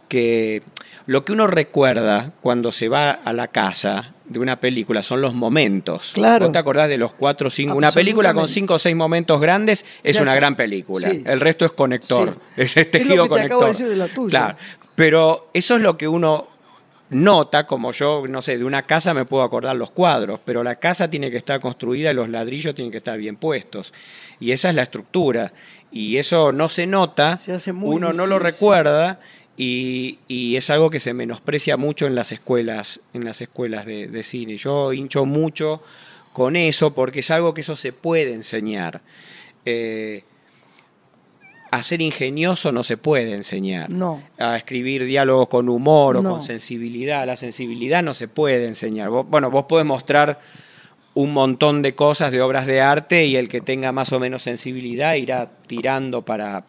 que 0.09 0.63
lo 1.07 1.25
que 1.25 1.33
uno 1.33 1.47
recuerda 1.47 2.33
cuando 2.43 2.73
se 2.73 2.89
va 2.89 3.11
a 3.11 3.33
la 3.33 3.49
casa 3.49 4.13
de 4.27 4.39
una 4.41 4.61
película 4.61 5.03
son 5.03 5.23
los 5.23 5.35
momentos. 5.35 6.11
Claro. 6.13 6.47
¿Vos 6.47 6.53
te 6.53 6.59
acordás 6.59 6.89
de 6.89 6.99
los 6.99 7.15
cuatro 7.15 7.49
o 7.49 7.51
cinco? 7.51 7.75
Una 7.75 7.93
película 7.93 8.35
con 8.35 8.47
cinco 8.49 8.75
o 8.75 8.79
seis 8.79 8.95
momentos 8.95 9.41
grandes 9.41 9.87
es 10.03 10.17
Ya 10.17 10.23
una 10.23 10.33
está. 10.33 10.41
gran 10.41 10.57
película. 10.57 11.09
Sí. 11.09 11.23
El 11.25 11.41
resto 11.41 11.65
es 11.65 11.73
conector. 11.73 12.35
Sí. 12.35 12.41
Es, 12.63 12.77
es 12.77 12.77
Es 12.77 12.85
lo 12.87 12.91
tejido 12.91 13.23
que 13.29 13.35
te 13.37 13.41
acabo 13.41 13.61
conector. 13.61 13.65
de 13.65 13.69
decir 13.69 13.89
de 13.89 13.97
la 13.97 14.09
tuya. 14.09 14.31
Claro. 14.31 14.59
Pero 14.97 15.51
eso 15.55 15.77
es 15.77 15.83
lo 15.83 15.97
que 15.97 16.09
uno 16.09 16.49
nota, 17.11 17.67
como 17.67 17.93
yo, 17.93 18.25
no 18.29 18.43
sé, 18.43 18.59
de 18.59 18.65
una 18.65 18.83
casa 18.83 19.15
me 19.15 19.25
puedo 19.25 19.43
acordar 19.43 19.77
los 19.77 19.91
cuadros, 19.91 20.41
pero 20.45 20.63
la 20.63 20.77
casa 20.77 21.09
tiene 21.09 21.31
que 21.31 21.37
estar 21.37 21.61
construida 21.61 22.11
y 22.11 22.15
los 22.15 22.29
ladrillos 22.29 22.75
tienen 22.75 22.93
que 22.93 22.99
estar 22.99 23.19
bien 23.19 23.37
puestos. 23.37 23.93
Y 24.41 24.53
esa 24.53 24.69
es 24.69 24.75
la 24.75 24.83
estructura. 24.83 25.53
Y 25.91 26.19
eso 26.19 26.53
no 26.53 26.69
se 26.69 26.87
nota, 26.87 27.37
Se 27.37 27.53
hace 27.53 27.73
muy 27.73 27.97
uno 27.97 28.13
no 28.13 28.27
lo 28.27 28.39
recuerda 28.39 29.21
y, 29.57 30.19
y 30.29 30.57
es 30.57 30.71
algo 30.71 30.91
que 30.91 31.01
se 31.01 31.15
menosprecia 31.15 31.77
mucho 31.77 32.07
en 32.07 32.15
las 32.15 32.31
escuelas, 32.31 33.01
en 33.15 33.25
las 33.25 33.41
escuelas 33.41 33.87
de, 33.87 34.07
de 34.07 34.23
cine. 34.23 34.57
Yo 34.57 34.93
hincho 34.93 35.25
mucho 35.25 35.83
con 36.33 36.57
eso 36.57 36.95
porque 36.95 37.21
es 37.21 37.31
algo 37.31 37.55
que 37.55 37.63
eso 37.63 37.75
se 37.75 37.93
puede 37.93 38.33
enseñar. 38.35 39.01
Eh, 39.65 40.25
a 41.71 41.83
ser 41.83 42.01
ingenioso 42.03 42.73
no 42.73 42.83
se 42.85 42.97
puede 42.97 43.35
enseñar. 43.35 43.91
No. 43.91 44.23
A 44.39 44.57
escribir 44.57 45.05
diálogos 45.05 45.49
con 45.49 45.69
humor 45.69 46.17
o 46.17 46.23
No. 46.23 46.31
con 46.33 46.45
sensibilidad. 46.45 47.27
La 47.27 47.37
sensibilidad 47.37 48.03
no 48.03 48.15
se 48.15 48.29
puede 48.29 48.67
enseñar. 48.67 49.11
Vos- 49.11 49.27
bueno, 49.29 49.51
vos 49.51 49.65
podés 49.69 49.85
mostrar 49.87 50.39
un 51.15 51.33
montón 51.33 51.83
de 51.83 51.95
cosas 51.95 52.33
de 52.33 52.41
obras 52.41 52.67
de 52.67 52.81
arte 52.81 53.27
y 53.27 53.37
el 53.37 53.49
que 53.49 53.61
tenga 53.61 53.93
más 53.93 54.13
o 54.13 54.21
menos 54.21 54.43
sensibilidad 54.43 55.15
irá 55.15 55.51
tirando 55.67 56.23
para... 56.25 56.65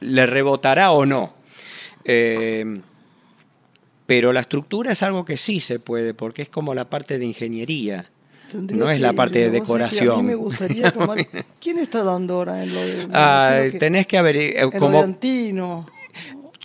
le 0.00 0.26
rebotará 0.26 0.92
o 0.92 1.04
no. 1.06 1.34
Eh, 2.04 2.80
pero 4.06 4.32
la 4.32 4.40
estructura 4.40 4.92
es 4.92 5.02
algo 5.02 5.24
que 5.24 5.36
sí 5.36 5.60
se 5.60 5.78
puede, 5.78 6.12
porque 6.14 6.42
es 6.42 6.48
como 6.48 6.74
la 6.74 6.90
parte 6.90 7.18
de 7.18 7.24
ingeniería. 7.24 8.10
Tendría 8.52 8.78
No 8.84 8.90
es 8.90 8.96
que 8.98 9.02
la 9.02 9.12
parte 9.12 9.38
de 9.38 9.44
que 9.44 9.48
A 9.48 9.50
mí 9.52 9.60
decoración. 9.60 10.26
me 10.26 10.34
gustaría 10.34 10.90
tomar. 10.92 11.26
¿Quién 11.60 11.78
está 11.78 12.02
dando 12.04 12.34
ahora 12.34 12.62
en 12.62 12.72
lo 12.74 12.80
de.? 12.80 13.08
Ah, 13.12 13.58
que- 13.70 13.78
tenés 13.78 14.06
que 14.06 14.18
haber... 14.18 14.36
eh, 14.36 14.58
en 14.60 14.64
lo 14.66 14.70
de 14.70 14.78
como, 14.78 15.00
Antino. 15.02 15.86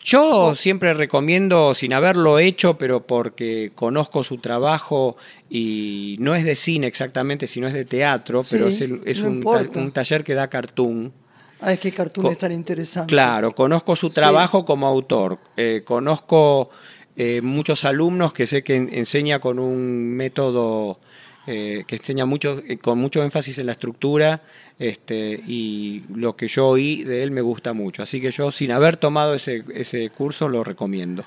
Yo 0.03 0.55
siempre 0.55 0.93
recomiendo, 0.93 1.73
sin 1.73 1.91
haberlo 1.93 2.39
hecho, 2.39 2.77
pero 2.77 3.05
porque 3.05 3.71
conozco 3.75 4.23
su 4.23 4.37
trabajo 4.37 5.17
y 5.49 6.15
no 6.19 6.33
es 6.33 6.45
de 6.45 6.55
cine 6.55 6.87
exactamente, 6.87 7.45
sino 7.45 7.67
es 7.67 7.73
de 7.73 7.83
teatro, 7.83 8.41
pero 8.49 8.67
es, 8.69 8.79
el- 8.79 9.01
es 9.05 9.19
no 9.21 9.27
un, 9.27 9.33
ta- 9.33 9.37
importa. 9.61 9.79
un 9.79 9.91
taller 9.91 10.23
que 10.23 10.33
da 10.33 10.47
cartoon. 10.49 11.11
Ah, 11.59 11.73
es 11.73 11.79
que 11.79 11.91
Cartoon 11.91 12.27
Co- 12.27 12.31
es 12.31 12.37
tan 12.37 12.51
interesante. 12.51 13.09
Claro, 13.09 13.53
conozco 13.55 13.95
su 13.95 14.09
Sí. 14.09 14.15
trabajo 14.15 14.63
como 14.63 14.85
autor. 14.87 15.39
Eh, 15.57 15.81
conozco 15.83 16.69
eh, 17.17 17.41
muchos 17.41 17.83
alumnos 17.83 18.31
que 18.31 18.45
sé 18.45 18.63
que 18.63 18.75
en- 18.75 18.93
enseña 18.93 19.39
con 19.39 19.57
un 19.57 20.15
método 20.15 20.99
eh, 21.47 21.85
que 21.87 21.95
enseña 21.95 22.25
mucho, 22.25 22.61
eh, 22.67 22.77
con 22.77 22.99
mucho 22.99 23.23
énfasis 23.23 23.57
en 23.57 23.65
la 23.65 23.71
estructura. 23.71 24.41
Este, 24.77 25.41
y 25.47 26.03
lo 26.13 26.35
que 26.35 26.47
yo 26.47 26.67
oí 26.67 27.03
de 27.03 27.23
él 27.23 27.31
me 27.31 27.41
gusta 27.41 27.73
mucho. 27.73 28.03
Así 28.03 28.21
que 28.21 28.31
yo, 28.31 28.51
sin 28.51 28.71
haber 28.71 28.97
tomado 28.97 29.33
ese, 29.33 29.63
ese 29.73 30.09
curso, 30.09 30.49
lo 30.49 30.63
recomiendo. 30.63 31.23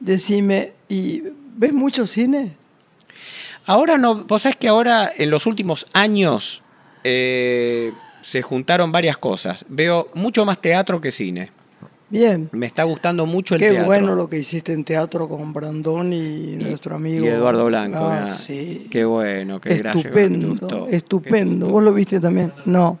Decime, 0.00 0.72
¿y 0.88 1.22
ves 1.56 1.72
mucho 1.72 2.06
cine? 2.06 2.52
Ahora 3.66 3.96
no, 3.96 4.24
vos 4.24 4.42
sabés 4.42 4.56
que 4.56 4.68
ahora 4.68 5.10
en 5.16 5.30
los 5.30 5.46
últimos 5.46 5.86
años 5.92 6.62
eh, 7.02 7.92
se 8.20 8.42
juntaron 8.42 8.92
varias 8.92 9.18
cosas. 9.18 9.64
Veo 9.68 10.08
mucho 10.14 10.44
más 10.44 10.60
teatro 10.60 11.00
que 11.00 11.10
cine. 11.10 11.50
Bien. 12.10 12.48
Me 12.52 12.66
está 12.66 12.84
gustando 12.84 13.26
mucho 13.26 13.54
el 13.54 13.60
Qué 13.60 13.68
teatro. 13.70 13.86
bueno 13.86 14.14
lo 14.14 14.28
que 14.28 14.38
hiciste 14.38 14.72
en 14.72 14.84
teatro 14.84 15.28
con 15.28 15.52
Brandón 15.52 16.12
y, 16.12 16.56
nuestro 16.56 16.94
amigo. 16.96 17.24
Y 17.24 17.28
Eduardo 17.28 17.64
Blanco. 17.66 17.98
Ah, 18.00 18.28
sí. 18.28 18.86
Qué 18.90 19.04
bueno, 19.04 19.60
qué 19.60 19.72
Estupendo, 19.72 20.86
estupendo. 20.90 21.68
¿Vos 21.68 21.82
lo 21.82 21.92
viste 21.92 22.20
también? 22.20 22.52
No. 22.66 22.98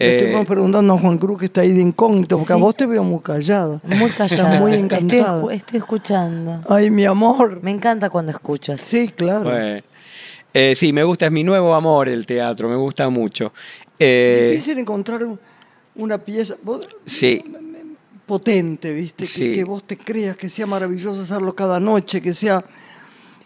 Eh, 0.00 0.16
estoy 0.30 0.46
preguntando 0.46 0.94
a 0.94 0.98
Juan 0.98 1.18
Cruz 1.18 1.40
que 1.40 1.44
está 1.46 1.62
ahí 1.62 1.72
de 1.72 1.80
incógnito, 1.82 2.38
porque 2.38 2.52
a 2.52 2.56
vos 2.56 2.76
te 2.76 2.86
veo 2.86 3.02
muy 3.02 3.18
callada. 3.20 3.80
Muy 3.84 4.08
Estás 4.10 4.30
callada. 4.30 4.60
muy 4.60 4.72
encantada. 4.74 5.42
escu- 5.42 5.52
estoy 5.52 5.78
escuchando. 5.80 6.60
Ay, 6.68 6.88
mi 6.90 7.04
amor. 7.04 7.60
Me 7.62 7.72
encanta 7.72 8.08
cuando 8.08 8.30
escuchas. 8.30 8.80
Sí, 8.80 9.08
claro. 9.08 9.50
Bueno. 9.50 9.82
Eh, 10.54 10.74
sí, 10.76 10.92
me 10.92 11.02
gusta, 11.02 11.26
es 11.26 11.32
mi 11.32 11.42
nuevo 11.42 11.74
amor 11.74 12.08
el 12.08 12.24
teatro, 12.24 12.68
me 12.68 12.76
gusta 12.76 13.08
mucho. 13.10 13.52
Eh, 13.98 14.50
Difícil 14.52 14.78
encontrar 14.78 15.22
un- 15.24 15.38
una 15.96 16.16
pieza 16.18 16.54
vos- 16.62 16.86
sí, 17.04 17.42
potente, 18.28 18.92
¿viste? 18.92 19.24
Que, 19.24 19.28
Sí. 19.28 19.52
que 19.52 19.64
vos 19.64 19.82
te 19.82 19.96
creas 19.96 20.36
que 20.36 20.48
sea 20.48 20.66
maravilloso 20.66 21.20
hacerlo 21.22 21.56
cada 21.56 21.80
noche, 21.80 22.22
que 22.22 22.32
sea. 22.34 22.64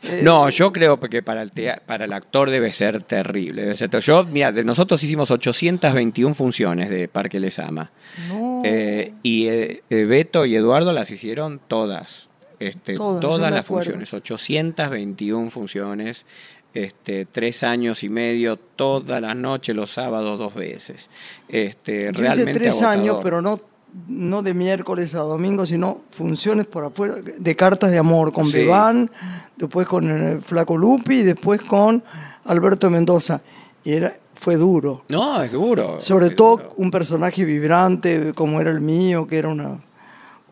eh, 0.02 0.20
no, 0.24 0.50
yo 0.50 0.72
creo 0.72 0.98
que 1.00 1.22
para 1.22 1.40
el, 1.42 1.52
para 1.86 2.04
el 2.06 2.12
actor 2.12 2.50
debe 2.50 2.72
ser 2.72 3.02
terrible. 3.04 3.62
Debe 3.62 3.74
ser 3.76 3.88
yo, 4.00 4.24
mira, 4.24 4.50
nosotros 4.50 5.02
hicimos 5.04 5.30
821 5.30 6.34
funciones 6.34 6.90
de 6.90 7.06
Parque 7.08 7.38
Les 7.40 7.58
Ama. 7.60 7.90
No. 8.28 8.60
Eh, 8.64 9.12
y 9.22 9.46
eh, 9.46 9.82
Beto 9.88 10.44
y 10.44 10.56
Eduardo 10.56 10.92
las 10.92 11.10
hicieron 11.10 11.60
todas. 11.68 12.28
Este, 12.58 12.94
Todas, 12.94 13.38
las 13.40 13.64
acuerdo. 13.64 13.64
funciones, 13.84 14.12
821 14.12 15.50
funciones, 15.50 16.26
este, 16.74 17.24
tres 17.26 17.62
años 17.64 18.02
y 18.04 18.08
medio, 18.08 18.56
todas 18.56 19.20
las 19.20 19.34
noches, 19.36 19.74
los 19.74 19.90
sábados 19.90 20.38
dos 20.38 20.54
veces. 20.54 21.10
Este, 21.48 22.04
Yo 22.04 22.10
hice 22.10 22.20
realmente 22.22 22.52
tres 22.54 22.68
agotador. 22.82 22.98
años, 23.00 23.16
pero 23.22 23.42
no, 23.42 23.60
no 24.08 24.42
de 24.42 24.54
miércoles 24.54 25.14
a 25.14 25.18
domingo, 25.20 25.66
sino 25.66 26.00
funciones 26.10 26.66
por 26.66 26.84
afuera, 26.84 27.16
de 27.16 27.56
cartas 27.56 27.90
de 27.90 27.98
amor, 27.98 28.32
con 28.32 28.46
Sí. 28.46 28.58
Bebán, 28.58 29.10
después 29.56 29.86
con 29.86 30.08
el 30.10 30.40
Flaco 30.42 30.76
Lupi 30.78 31.16
y 31.16 31.22
después 31.22 31.60
con 31.62 32.02
Alberto 32.44 32.88
Mendoza. 32.90 33.42
Y 33.84 33.92
era, 33.92 34.16
fue 34.34 34.56
duro. 34.56 35.04
No, 35.08 35.42
es 35.42 35.52
duro. 35.52 36.00
Sobre 36.00 36.28
es 36.28 36.36
todo 36.36 36.56
duro. 36.56 36.74
un 36.76 36.90
personaje 36.90 37.44
vibrante 37.44 38.32
como 38.34 38.60
era 38.60 38.70
el 38.70 38.80
mío, 38.80 39.26
que 39.26 39.36
era 39.38 39.48
una, 39.48 39.76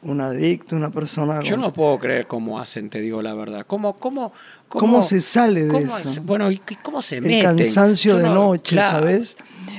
un 0.02 0.20
adicto, 0.20 0.76
una 0.76 0.90
persona... 0.90 1.40
Yo 1.42 1.54
con- 1.56 1.60
no 1.62 1.72
puedo 1.72 1.98
creer 1.98 2.26
cómo 2.26 2.58
hacen, 2.60 2.90
te 2.90 3.00
digo 3.00 3.22
la 3.22 3.32
verdad. 3.34 3.64
¿Cómo, 3.66 3.96
cómo, 3.96 4.32
¿Cómo 4.68 5.00
se 5.02 5.20
sale 5.22 5.62
de 5.64 5.68
cómo 5.72 5.96
eso? 5.96 6.08
es- 6.10 6.24
bueno, 6.26 6.50
¿y 6.50 6.58
cómo 6.82 7.00
se 7.00 7.16
el 7.16 7.22
meten? 7.22 7.42
cansancio 7.56 8.12
Yo 8.14 8.18
de 8.18 8.24
no- 8.28 8.34
noche, 8.34 8.76
claro, 8.76 8.98
¿sabes? 8.98 9.36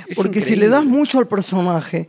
es 0.08 0.18
Porque 0.18 0.42
si 0.42 0.56
le 0.56 0.68
das 0.68 0.84
mucho 0.86 1.20
al 1.20 1.28
personaje, 1.28 2.08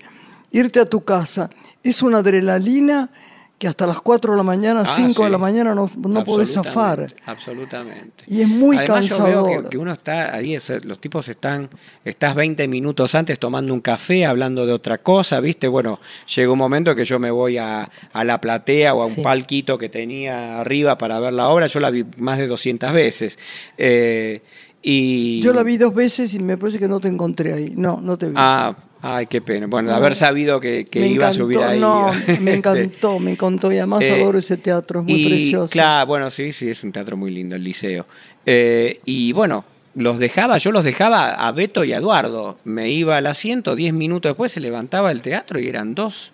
irte 0.52 0.78
a 0.80 0.84
tu 0.86 1.00
casa, 1.02 1.50
es 1.82 2.02
una 2.02 2.18
adrenalina 2.18 3.10
que 3.58 3.68
hasta 3.68 3.86
las 3.86 4.00
4 4.00 4.32
de 4.32 4.36
la 4.36 4.42
mañana, 4.42 4.80
Ah, 4.84 4.86
5 4.92 5.22
de 5.22 5.28
sí. 5.28 5.30
la 5.32 5.38
mañana 5.38 5.72
no, 5.72 5.88
no 5.96 6.24
podés 6.24 6.52
zafar. 6.52 7.14
Absolutamente. 7.26 8.24
Y 8.26 8.40
es 8.40 8.48
muy 8.48 8.76
Además, 8.76 9.06
yo 9.08 9.16
veo 9.24 9.34
cansador. 9.44 9.62
que, 9.64 9.70
que 9.70 9.78
uno 9.78 9.92
está 9.92 10.34
ahí, 10.34 10.58
los 10.82 10.98
tipos 11.00 11.28
están, 11.28 11.70
estás 12.04 12.34
20 12.34 12.66
minutos 12.66 13.14
antes 13.14 13.38
tomando 13.38 13.72
un 13.72 13.80
café, 13.80 14.26
hablando 14.26 14.66
de 14.66 14.72
otra 14.72 14.98
cosa, 14.98 15.38
¿viste? 15.38 15.68
Bueno, 15.68 16.00
llega 16.34 16.50
un 16.50 16.58
momento 16.58 16.96
que 16.96 17.04
yo 17.04 17.20
me 17.20 17.30
voy 17.30 17.56
a, 17.58 17.88
a 18.12 18.24
la 18.24 18.40
platea 18.40 18.94
o 18.94 19.02
a 19.02 19.06
un 19.06 19.12
Sí. 19.12 19.22
palquito 19.22 19.78
que 19.78 19.88
tenía 19.88 20.58
arriba 20.60 20.98
para 20.98 21.20
ver 21.20 21.32
la 21.32 21.48
obra, 21.48 21.68
yo 21.68 21.78
la 21.78 21.90
vi 21.90 22.04
más 22.16 22.38
de 22.38 22.48
200 22.48 22.92
veces. 22.92 23.38
Eh, 23.78 24.42
y... 24.82 25.40
Yo 25.40 25.52
la 25.52 25.62
vi 25.62 25.76
dos 25.76 25.94
veces 25.94 26.34
y 26.34 26.40
me 26.40 26.56
parece 26.58 26.80
que 26.80 26.88
no 26.88 26.98
te 26.98 27.06
encontré 27.06 27.52
ahí. 27.52 27.74
No, 27.76 28.00
no 28.02 28.18
te 28.18 28.26
vi. 28.26 28.34
Ah, 28.36 28.74
ay, 29.02 29.26
qué 29.26 29.40
pena. 29.42 29.66
Bueno, 29.66 29.90
de 29.90 29.96
haber 29.96 30.14
sabido 30.14 30.60
que, 30.60 30.84
que 30.84 31.06
iba 31.06 31.26
a 31.26 31.30
encantó, 31.30 31.44
subir 31.44 31.58
ahí. 31.58 31.78
No, 31.80 32.10
Este, 32.26 32.40
me 32.40 32.54
encantó, 32.54 33.18
me 33.18 33.32
encantó. 33.32 33.70
Y 33.72 33.78
además 33.78 34.02
Eh, 34.04 34.12
adoro 34.22 34.38
ese 34.38 34.56
teatro, 34.56 35.00
es 35.00 35.06
muy 35.06 35.14
y, 35.22 35.28
precioso. 35.28 35.70
Claro, 35.72 36.06
bueno, 36.06 36.30
sí, 36.30 36.52
sí, 36.52 36.70
es 36.70 36.82
un 36.84 36.92
teatro 36.92 37.16
muy 37.16 37.30
lindo, 37.30 37.56
el 37.56 37.64
liceo. 37.64 38.06
Eh, 38.46 39.00
y 39.04 39.32
bueno, 39.32 39.64
los 39.94 40.18
dejaba, 40.18 40.56
yo 40.58 40.72
los 40.72 40.84
dejaba 40.84 41.32
a 41.34 41.52
Beto 41.52 41.84
y 41.84 41.92
a 41.92 41.98
Eduardo. 41.98 42.56
Me 42.64 42.90
iba 42.90 43.16
al 43.18 43.26
asiento, 43.26 43.74
diez 43.76 43.92
minutos 43.92 44.30
después 44.30 44.50
se 44.52 44.60
levantaba 44.60 45.10
el 45.12 45.20
teatro 45.20 45.60
y 45.60 45.68
eran 45.68 45.94
dos, 45.94 46.32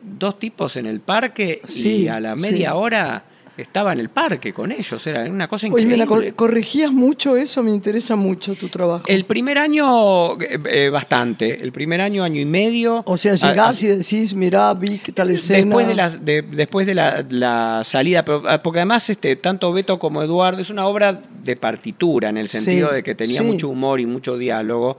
dos 0.00 0.38
tipos 0.38 0.76
en 0.76 0.86
el 0.86 1.00
parque 1.00 1.60
Sí, 1.66 2.02
y 2.04 2.08
a 2.08 2.20
la 2.20 2.36
media 2.36 2.70
sí. 2.70 2.76
hora 2.76 3.24
estaba 3.56 3.92
en 3.92 4.00
el 4.00 4.08
parque 4.08 4.52
con 4.52 4.72
ellos. 4.72 5.06
Era 5.06 5.24
una 5.24 5.46
cosa 5.48 5.66
Oye, 5.66 5.82
increíble. 5.82 5.94
mira, 5.94 6.06
cor- 6.06 6.34
corregías 6.34 6.92
mucho 6.92 7.36
eso, 7.36 7.62
me 7.62 7.70
interesa 7.70 8.16
mucho 8.16 8.54
tu 8.54 8.68
trabajo. 8.68 9.04
el 9.06 9.24
primer 9.24 9.58
año, 9.58 10.40
eh, 10.40 10.58
eh, 10.68 10.88
bastante. 10.90 11.62
El 11.62 11.70
primer 11.72 12.00
año, 12.00 12.24
año 12.24 12.40
y 12.40 12.44
medio. 12.44 13.02
o 13.06 13.16
sea, 13.16 13.32
a- 13.32 13.36
llegás 13.36 13.82
y 13.82 13.86
decís, 13.88 14.34
mirá, 14.34 14.74
vi 14.74 14.98
tal 14.98 15.30
escena. 15.30 15.58
Después 15.64 15.86
de 15.86 15.94
la, 15.94 16.10
de- 16.10 16.42
después 16.42 16.86
de 16.86 16.94
la, 16.94 17.24
la 17.30 17.82
salida, 17.84 18.24
ah, 18.48 18.60
porque 18.62 18.80
además 18.80 19.08
este, 19.10 19.36
tanto 19.36 19.72
Beto 19.72 19.98
como 19.98 20.22
Eduardo 20.22 20.60
es 20.60 20.70
una 20.70 20.86
obra 20.86 21.20
de 21.42 21.56
partitura, 21.56 22.28
en 22.30 22.38
el 22.38 22.48
sentido 22.48 22.88
Sí, 22.90 22.94
de 22.96 23.02
que 23.02 23.14
tenía 23.14 23.40
sí. 23.40 23.46
mucho 23.46 23.68
humor 23.68 24.00
y 24.00 24.06
mucho 24.06 24.36
diálogo. 24.36 24.98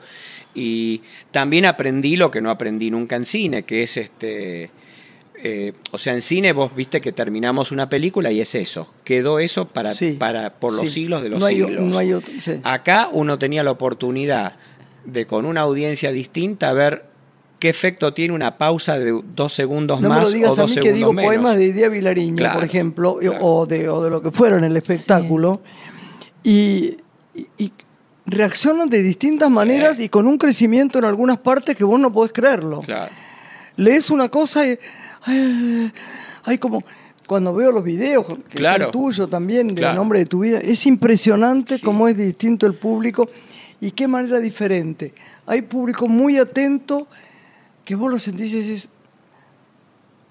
Y 0.54 1.02
también 1.32 1.66
aprendí 1.66 2.16
lo 2.16 2.32
que 2.32 2.40
no 2.40 2.50
aprendí 2.50 2.90
nunca 2.90 3.18
en 3.18 3.26
cine, 3.26 3.64
que 3.64 3.84
es 3.84 3.98
este. 3.98 4.70
Eh, 5.48 5.74
o 5.92 6.00
sea, 6.00 6.14
en 6.14 6.24
cine 6.24 6.54
vos 6.54 6.76
viste 6.76 7.02
que 7.02 7.12
terminamos 7.12 7.72
una 7.72 7.88
película 7.88 8.32
y 8.32 8.42
es 8.42 8.56
eso. 8.56 8.88
Quedó 9.04 9.38
eso 9.38 9.68
para, 9.68 9.94
Sí, 9.94 10.14
para 10.20 10.50
por 10.56 10.72
los 10.72 10.82
sí. 10.82 10.88
siglos 10.90 11.22
de 11.22 11.30
los 11.30 11.40
No 11.40 11.46
hay 11.46 11.62
o- 11.62 11.68
siglos. 11.68 11.84
no 11.86 11.98
hay 12.00 12.14
otro, 12.14 12.34
sí. 12.42 12.54
Acá 12.64 13.10
uno 13.12 13.38
tenía 13.38 13.64
la 13.64 13.70
oportunidad 13.70 14.54
de 15.06 15.28
con 15.28 15.46
una 15.46 15.62
audiencia 15.62 16.12
distinta 16.12 16.74
ver 16.74 17.06
qué 17.60 17.70
efecto 17.70 18.12
tiene 18.12 18.34
una 18.34 18.58
pausa 18.58 18.98
de 18.98 19.22
dos 19.36 19.54
segundos 19.54 20.02
No 20.02 20.10
más 20.10 20.24
lo 20.24 20.28
o 20.30 20.32
digas 20.32 20.56
dos 20.56 20.72
a 20.72 20.76
mí 20.76 20.82
que 20.82 20.94
digo 20.94 21.14
menos. 21.14 21.30
poemas 21.30 21.56
de 21.58 21.66
Idea 21.66 21.90
Vilariño, 21.90 22.38
Claro, 22.38 22.56
por 22.56 22.64
ejemplo, 22.66 23.18
claro. 23.22 23.38
o, 23.42 23.66
de, 23.68 23.88
o 23.88 24.04
de 24.04 24.10
lo 24.10 24.22
que 24.24 24.32
fuera 24.32 24.58
en 24.58 24.64
el 24.64 24.76
espectáculo, 24.76 25.62
y, 26.44 26.98
reaccionan 28.26 28.90
de 28.90 29.04
distintas 29.04 29.50
maneras 29.52 30.00
y 30.00 30.10
con 30.10 30.26
un 30.28 30.38
crecimiento 30.40 30.98
en 30.98 31.06
algunas 31.06 31.38
partes 31.38 31.76
que 31.78 31.84
vos 31.84 32.00
no 32.00 32.12
podés 32.12 32.32
creerlo. 32.34 32.82
Claro. 32.82 33.12
Lees 33.78 34.10
una 34.10 34.30
cosa 34.30 34.68
y 34.68 34.78
ay, 35.26 35.92
ay, 36.46 36.58
como 36.58 36.84
cuando 37.28 37.54
veo 37.56 37.72
los 37.72 37.84
videos, 37.84 38.26
que 38.50 38.58
Claro. 38.58 38.86
el 38.86 38.92
tuyo 38.92 39.28
también, 39.28 39.68
de 39.70 39.76
Claro. 39.76 39.96
nombre 39.96 40.20
de 40.20 40.26
tu 40.28 40.40
vida, 40.42 40.60
es 40.60 40.86
impresionante 40.86 41.78
Sí. 41.78 41.84
cómo 41.84 42.08
es 42.08 42.16
distinto 42.18 42.68
el 42.68 42.76
público 42.76 43.28
y 43.82 43.92
qué 43.92 44.08
manera 44.08 44.40
diferente. 44.40 45.14
Hay 45.48 45.64
público 45.64 46.08
muy 46.08 46.38
atento 46.38 47.08
que 47.84 47.96
vos 47.96 48.12
lo 48.12 48.20
sentís 48.20 48.52
y 48.54 48.62
decís, 48.62 48.90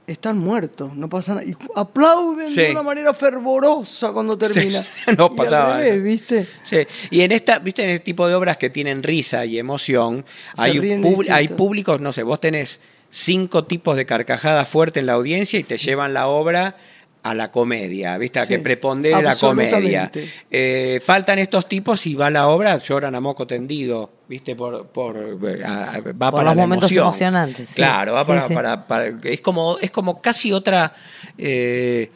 están 0.07 0.37
muertos, 0.39 0.95
no 0.97 1.09
pasa 1.09 1.35
nada. 1.35 1.47
Y 1.47 1.57
aplauden 1.75 2.51
Sí. 2.53 2.61
de 2.61 2.71
una 2.73 2.83
manera 2.83 3.15
fervorosa 3.15 4.13
cuando 4.13 4.37
termina. 4.37 4.83
Sí, 4.83 4.89
no 5.17 5.27
Y 5.27 5.31
al 5.31 5.35
pasaba 5.37 5.77
revés, 5.79 5.95
eso. 5.95 6.03
¿viste? 6.05 6.47
Sí, 6.65 6.77
y 7.11 7.23
en 7.23 7.33
esta, 7.33 7.59
viste, 7.59 7.83
en 7.85 7.91
este 7.91 8.05
tipo 8.05 8.29
de 8.29 8.35
obras 8.35 8.57
que 8.59 8.69
tienen 8.71 9.03
risa 9.03 9.45
y 9.47 9.59
emoción, 9.59 10.25
Se 10.55 10.63
hay, 10.63 10.79
distinto. 10.79 11.23
hay 11.33 11.49
públicos, 11.49 12.01
no 12.01 12.13
sé, 12.13 12.23
vos 12.23 12.39
tenés 12.39 12.81
cinco 13.19 13.63
tipos 13.65 13.97
de 13.97 14.05
carcajadas 14.07 14.69
fuertes 14.69 15.01
en 15.01 15.07
la 15.07 15.13
audiencia 15.13 15.59
y 15.61 15.63
te 15.63 15.79
llevan 15.79 16.13
la 16.15 16.27
obra 16.27 16.75
a 17.23 17.33
la 17.35 17.53
comedia, 17.53 18.19
¿viste? 18.19 18.41
A 18.41 18.43
Sí, 18.45 18.49
que 18.55 18.59
prepondere 18.59 19.23
la 19.23 19.37
comedia. 19.37 20.11
Eh, 20.51 21.01
faltan 21.03 21.39
estos 21.39 21.67
tipos 21.69 22.05
y 22.07 22.15
va 22.17 22.29
la 22.29 22.49
obra, 22.49 22.77
lloran 22.77 23.15
a 23.15 23.21
moco 23.21 23.47
tendido, 23.47 24.11
¿viste? 24.29 24.57
Por, 24.57 24.89
por, 24.89 25.17
eh, 25.17 25.65
a- 25.65 26.01
va 26.01 26.03
Por 26.03 26.13
para 26.13 26.43
los 26.51 26.57
la 26.57 26.63
momentos 26.63 26.91
emoción. 26.91 27.05
emocionantes, 27.05 27.69
sí. 27.71 27.77
Claro, 27.77 28.13
va 28.15 28.25
Sí, 28.25 28.29
para, 28.29 28.43
sí. 28.43 28.55
para- 28.55 28.87
para- 28.87 29.07
es 29.23 29.41
como 29.41 29.79
es 29.81 29.91
como 29.93 30.21
casi 30.21 30.53
otra 30.53 30.93
eh, 31.39 32.11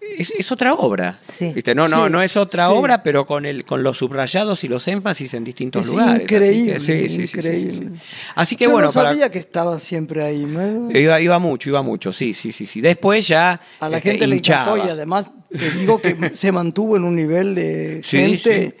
es, 0.00 0.30
es 0.36 0.50
otra 0.52 0.74
obra. 0.74 1.18
Sí. 1.20 1.52
¿Viste? 1.54 1.74
No, 1.74 1.88
no, 1.88 2.06
Sí, 2.06 2.12
no 2.12 2.22
es 2.22 2.36
otra 2.36 2.66
sí. 2.66 2.72
obra, 2.74 3.02
pero 3.02 3.26
con 3.26 3.44
el 3.46 3.64
con 3.64 3.82
los 3.82 3.98
subrayados 3.98 4.64
y 4.64 4.68
los 4.68 4.86
énfasis 4.88 5.34
en 5.34 5.44
distintos 5.44 5.82
Es 5.86 5.88
lugares. 5.92 6.22
increíble, 6.22 6.76
Así 6.76 6.86
que, 6.86 7.08
sí, 7.08 7.08
sí, 7.08 7.08
sí, 7.08 7.26
sí, 7.26 7.36
increíble. 7.38 7.72
sí, 7.72 7.78
sí. 7.78 8.00
Así 8.34 8.56
que 8.56 8.64
Yo 8.64 8.70
bueno, 8.72 8.88
no 8.88 8.92
para- 8.92 9.10
sabía 9.10 9.30
que 9.30 9.38
estaba 9.38 9.78
siempre 9.78 10.22
ahí. 10.24 10.44
¿no? 10.46 10.90
iba, 10.90 11.20
iba 11.20 11.38
mucho, 11.38 11.68
iba 11.70 11.82
mucho, 11.82 12.12
sí, 12.12 12.34
sí, 12.34 12.52
sí, 12.52 12.66
sí. 12.66 12.80
Después 12.80 13.26
ya 13.28 13.60
A 13.80 13.88
la 13.88 13.98
este, 13.98 14.10
gente 14.10 14.26
le 14.26 14.36
encantó 14.36 14.76
y 14.76 14.88
además 14.88 15.30
te 15.50 15.70
digo 15.72 16.00
que 16.00 16.30
se 16.34 16.52
mantuvo 16.52 16.96
en 16.96 17.04
un 17.04 17.16
nivel 17.16 17.54
de 17.54 18.00
gente 18.04 18.76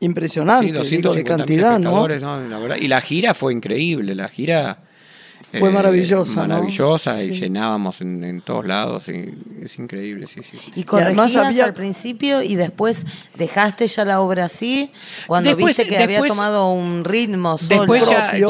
impresionante, 0.00 0.66
digo, 0.66 0.82
de 0.82 1.22
250.000 1.22 1.24
cantidad, 1.24 1.78
¿no? 1.78 2.06
Y 2.76 2.88
la 2.88 3.00
gira 3.00 3.34
fue 3.34 3.52
increíble, 3.52 4.14
la 4.14 4.28
gira 4.28 4.78
Fue 5.58 5.70
maravillosa, 5.70 6.42
¿no? 6.46 6.54
Maravillosa 6.54 7.22
y 7.22 7.32
Sí. 7.34 7.40
llenábamos 7.40 8.00
en, 8.00 8.24
en 8.24 8.40
todos 8.40 8.64
lados. 8.66 9.08
y 9.08 9.34
es 9.62 9.78
increíble, 9.78 10.26
sí, 10.26 10.42
sí. 10.42 10.58
sí. 10.58 10.72
Y 10.74 10.84
corregías 10.84 11.36
había- 11.36 11.64
al 11.64 11.74
principio 11.74 12.42
y 12.42 12.54
después 12.56 13.04
dejaste 13.36 13.86
ya 13.86 14.04
la 14.04 14.20
obra 14.20 14.46
así, 14.46 14.90
cuando 15.26 15.50
Después- 15.50 15.76
viste 15.76 15.88
que 15.94 16.02
había 16.02 16.22
tomado 16.24 16.72
un 16.72 17.04
ritmo 17.04 17.58
solo. 17.58 17.80
Después 17.82 18.08
ya, 18.08 18.30
propio. 18.30 18.48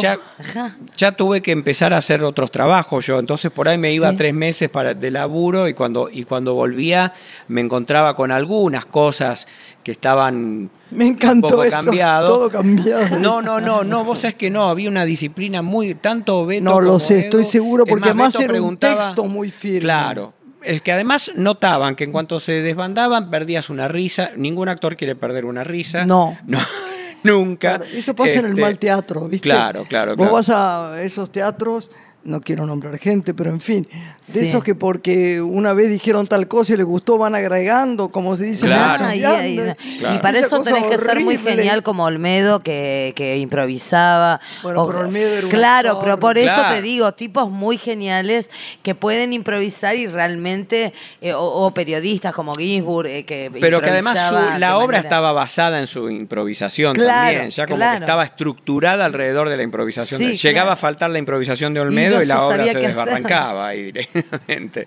ya, 0.96 1.12
tuve 1.12 1.42
que 1.42 1.52
empezar 1.52 1.92
a 1.92 1.98
hacer 1.98 2.22
otros 2.22 2.50
trabajos 2.50 3.06
yo, 3.06 3.18
entonces 3.18 3.50
por 3.50 3.68
ahí 3.68 3.78
me 3.78 3.92
iba 3.92 4.10
Sí. 4.10 4.16
tres 4.16 4.34
meses 4.34 4.70
para, 4.70 4.94
de 4.94 5.10
laburo 5.10 5.68
y 5.68 5.74
cuando, 5.74 6.08
y 6.10 6.24
cuando 6.24 6.54
volvía 6.54 7.12
me 7.48 7.60
encontraba 7.60 8.14
con 8.16 8.30
algunas 8.30 8.86
cosas 8.86 9.46
que 9.82 9.92
estaban 9.92 10.70
Me 10.92 11.06
encantó 11.06 11.48
poco 11.48 11.64
esto, 11.64 11.76
cambiado. 11.84 12.26
todo 12.26 12.50
cambiado. 12.50 13.18
No, 13.18 13.42
no, 13.42 13.60
no, 13.60 13.84
no, 13.84 14.04
vos 14.04 14.20
sabés 14.20 14.34
que 14.36 14.50
no, 14.50 14.68
había 14.68 14.88
una 14.88 15.04
disciplina 15.04 15.62
muy, 15.62 15.94
tanto 15.94 16.46
Beto 16.46 16.64
No, 16.64 16.80
lo 16.80 16.86
como 16.88 16.98
sé, 17.00 17.14
Edu. 17.14 17.22
estoy 17.24 17.44
seguro, 17.44 17.84
Es 17.84 17.90
porque 17.90 18.08
además 18.08 18.34
era 18.36 18.60
un 18.62 18.76
texto 18.76 19.24
muy 19.24 19.50
firme. 19.50 19.80
Claro. 19.80 20.34
Es 20.62 20.80
que 20.80 20.92
además 20.92 21.32
notaban 21.34 21.96
que 21.96 22.04
en 22.04 22.12
cuanto 22.12 22.38
se 22.38 22.52
desbandaban 22.62 23.30
perdías 23.30 23.68
una 23.68 23.88
risa. 23.88 24.30
Ningún 24.36 24.68
actor 24.68 24.96
quiere 24.96 25.16
perder 25.16 25.44
una 25.44 25.64
risa. 25.64 26.06
No. 26.06 26.38
No, 26.46 26.58
nunca. 27.24 27.78
Claro, 27.78 27.84
eso 27.92 28.14
pasa 28.14 28.34
en 28.38 28.44
el 28.44 28.50
Este, 28.52 28.60
mal 28.60 28.78
teatro, 28.78 29.28
¿viste? 29.28 29.48
Claro, 29.48 29.84
claro, 29.88 30.12
Vos 30.16 30.28
claro. 30.28 30.32
vas 30.34 30.50
a 30.50 31.02
esos 31.02 31.30
teatros, 31.32 31.90
no 32.24 32.40
quiero 32.40 32.66
nombrar 32.66 32.98
gente, 32.98 33.34
pero 33.34 33.50
en 33.50 33.60
fin, 33.60 33.82
de 33.90 33.98
Sí. 34.20 34.40
esos 34.40 34.62
que 34.62 34.74
porque 34.74 35.40
una 35.40 35.72
vez 35.72 35.90
dijeron 35.90 36.26
tal 36.26 36.46
cosa 36.48 36.74
y 36.74 36.76
les 36.76 36.86
gustó, 36.86 37.18
van 37.18 37.34
agregando, 37.34 38.10
como 38.10 38.36
se 38.36 38.44
dice. 38.44 38.66
Claro. 38.66 39.02
van 39.04 39.10
Ah, 39.24 39.46
y, 39.46 39.56
Claro. 39.98 40.20
para 40.22 40.38
Esa 40.38 40.46
eso 40.46 40.62
tenés 40.62 40.84
que 40.84 40.98
ser 40.98 41.20
muy 41.20 41.36
genial 41.38 41.82
como 41.82 42.04
Olmedo 42.04 42.60
que, 42.60 43.12
que 43.16 43.38
improvisaba. 43.38 44.40
Bueno, 44.62 44.86
pero 44.86 45.00
Olmedo 45.00 45.28
era 45.34 45.46
un 45.46 45.50
Claro, 45.50 45.88
actor. 45.90 46.04
pero 46.04 46.18
por 46.20 46.38
eso 46.38 46.54
Claro. 46.54 46.74
te 46.76 46.82
digo, 46.82 47.12
tipos 47.12 47.50
muy 47.50 47.78
geniales 47.78 48.50
que 48.82 48.94
pueden 48.94 49.32
improvisar 49.32 49.96
y 49.96 50.06
realmente, 50.06 50.92
eh, 51.20 51.32
o, 51.34 51.42
o 51.42 51.74
periodistas 51.74 52.32
como 52.32 52.54
Ginsburg, 52.54 53.06
eh, 53.08 53.24
que 53.24 53.50
Pero 53.60 53.80
que 53.80 53.90
además 53.90 54.18
su- 54.28 54.58
la 54.58 54.76
obra 54.78 54.86
manera- 54.86 55.00
estaba 55.00 55.32
basada 55.32 55.80
en 55.80 55.86
su 55.86 56.08
improvisación 56.10 56.94
Claro, 56.94 57.30
también, 57.32 57.50
ya 57.50 57.66
como 57.66 57.76
claro. 57.76 57.98
que 57.98 58.04
estaba 58.04 58.24
estructurada 58.24 59.04
alrededor 59.04 59.48
de 59.48 59.56
la 59.56 59.62
improvisación. 59.62 60.20
Sí, 60.20 60.36
Llegaba 60.36 60.66
claro. 60.66 60.72
a 60.72 60.76
faltar 60.76 61.10
la 61.10 61.18
improvisación 61.18 61.74
de 61.74 61.80
Y 61.80 61.82
No 62.16 62.22
y, 62.22 62.26
la 62.26 62.36
se 62.36 62.40
obra 62.40 62.64
se 62.64 62.70
hacer. 62.70 62.82
desbarrancaba 62.82 63.68
ahí 63.68 63.82
directamente. 63.84 64.86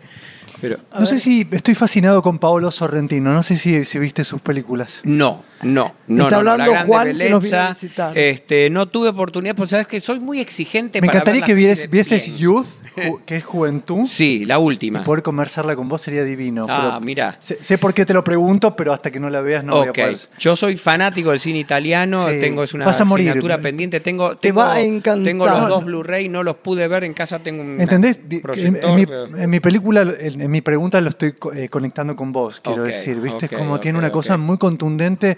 Pero 0.70 0.80
No 1.00 1.06
sé 1.06 1.20
si 1.20 1.48
estoy 1.52 1.76
fascinado 1.76 2.22
con 2.24 2.40
Paolo 2.40 2.72
Sorrentino. 2.72 3.32
No 3.34 3.44
sé 3.44 3.56
si, 3.58 3.86
si 3.86 4.00
viste 4.00 4.24
sus 4.24 4.42
películas. 4.42 5.02
no, 5.04 5.44
no, 5.62 5.96
no. 6.08 6.24
Está 6.24 6.38
no, 6.38 6.44
no, 6.44 6.52
hablando 6.52 6.66
la 6.66 6.72
grande 6.72 6.88
Juan, 6.88 7.18
que 7.18 7.30
nos 7.30 7.42
viene 7.42 7.58
a 7.58 7.62
belleza, 7.62 7.68
visitar. 7.86 8.18
Este, 8.18 8.70
no 8.70 8.88
tuve 8.88 9.10
oportunidad, 9.10 9.56
porque 9.56 9.70
sabes 9.72 9.88
que 9.88 10.02
soy 10.02 10.20
muy 10.20 10.40
exigente. 10.40 11.02
Me 11.02 11.08
para 11.08 11.20
encantaría 11.20 11.42
que 11.44 11.54
vieses 11.54 11.90
bien. 11.90 12.38
Youth, 12.38 12.66
ju- 12.96 13.22
que 13.26 13.36
es 13.38 13.44
juventud. 13.44 14.06
Sí, 14.08 14.46
la 14.46 14.56
Y 14.56 14.58
última. 14.58 15.04
poder 15.04 15.24
conversarla 15.24 15.76
con 15.76 15.88
vos 15.88 16.02
sería 16.02 16.24
divino. 16.24 16.66
Ah, 16.70 16.90
pero 16.96 17.06
mirá. 17.06 17.38
Sé, 17.40 17.58
sé 17.62 17.78
por 17.78 17.94
qué 17.94 18.06
te 18.06 18.14
lo 18.14 18.24
pregunto, 18.24 18.76
pero 18.76 18.94
hasta 18.94 19.12
que 19.12 19.20
no 19.20 19.30
la 19.30 19.42
veas 19.42 19.64
no 19.64 19.74
voy 19.78 19.88
a 19.90 19.94
poder. 19.94 20.18
yo 20.40 20.56
soy 20.56 20.76
fanático 20.78 21.32
del 21.32 21.40
cine 21.40 21.60
italiano, 21.60 22.28
Sí, 22.30 22.40
tengo 22.40 22.64
es 22.64 22.74
una 22.74 22.86
vas 22.86 23.00
a 23.02 23.06
morir. 23.06 23.30
asignatura 23.30 23.58
pendiente, 23.60 24.00
tengo, 24.00 24.36
Te 24.36 24.50
tengo, 24.50 24.60
va 24.62 24.74
a 24.76 24.82
encantar. 24.82 25.24
tengo 25.24 25.46
los 25.46 25.60
No, 25.62 25.68
dos 25.70 25.80
no. 25.82 25.86
Blu-ray, 25.88 26.30
no 26.30 26.44
los 26.44 26.56
pude 26.58 26.88
ver 26.88 27.04
en 27.06 27.14
casa, 27.14 27.40
tengo 27.40 27.62
un 27.62 27.80
¿Entendés? 27.82 28.20
Proyector. 28.42 28.94
mi, 28.96 29.42
en 29.42 29.50
mi 29.50 29.60
película, 29.60 30.02
en, 30.02 30.42
en 30.42 30.52
mi 30.56 30.62
pregunta 30.62 31.02
lo 31.02 31.10
estoy 31.10 31.36
eh, 31.54 31.68
conectando 31.68 32.16
con 32.16 32.32
vos, 32.32 32.62
quiero 32.62 32.84
decir, 32.84 33.20
¿viste? 33.20 33.48
ok, 33.48 33.52
es 33.52 33.58
como 33.60 33.78
tiene 33.78 33.98
una 33.98 34.10
cosa 34.10 34.38
muy 34.38 34.58
contundente 34.58 35.38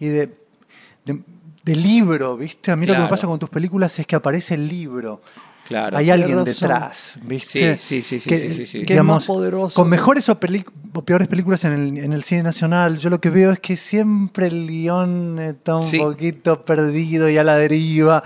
y 0.00 0.06
de, 0.06 0.36
de, 1.04 1.22
de 1.62 1.76
libro, 1.76 2.36
¿viste? 2.36 2.72
A 2.72 2.76
mí 2.76 2.84
lo 2.84 2.94
que 2.94 2.98
me 2.98 3.06
pasa 3.06 3.28
con 3.28 3.38
tus 3.38 3.48
películas 3.50 3.96
es 4.00 4.04
que 4.04 4.16
aparece 4.16 4.54
el 4.54 4.66
libro. 4.66 5.20
Claro. 5.68 5.96
Hay 5.96 6.10
alguien 6.10 6.42
detrás, 6.42 7.18
¿viste? 7.22 7.78
Sí, 7.78 8.00
sí, 8.00 8.18
sí, 8.18 8.18
sí, 8.20 8.28
que, 8.28 8.38
sí, 8.38 8.50
sí, 8.50 8.66
sí. 8.66 8.84
Que 8.84 8.96
es 8.96 9.04
más 9.04 9.26
poderoso. 9.26 9.80
Con 9.80 9.88
mejores 9.88 10.28
o, 10.28 10.40
peores 10.40 11.28
películas 11.28 11.62
en 11.64 11.72
el, 11.72 11.98
en 11.98 12.12
el 12.12 12.24
cine 12.24 12.42
nacional, 12.42 12.98
yo 12.98 13.10
lo 13.10 13.20
que 13.20 13.30
veo 13.30 13.52
es 13.52 13.60
que 13.60 13.76
siempre 13.76 14.48
el 14.48 14.66
guion 14.66 15.38
está 15.38 15.76
un 15.76 15.86
Sí. 15.86 15.98
poquito 15.98 16.64
perdido 16.64 17.30
y 17.30 17.38
a 17.38 17.44
la 17.44 17.56
deriva. 17.56 18.24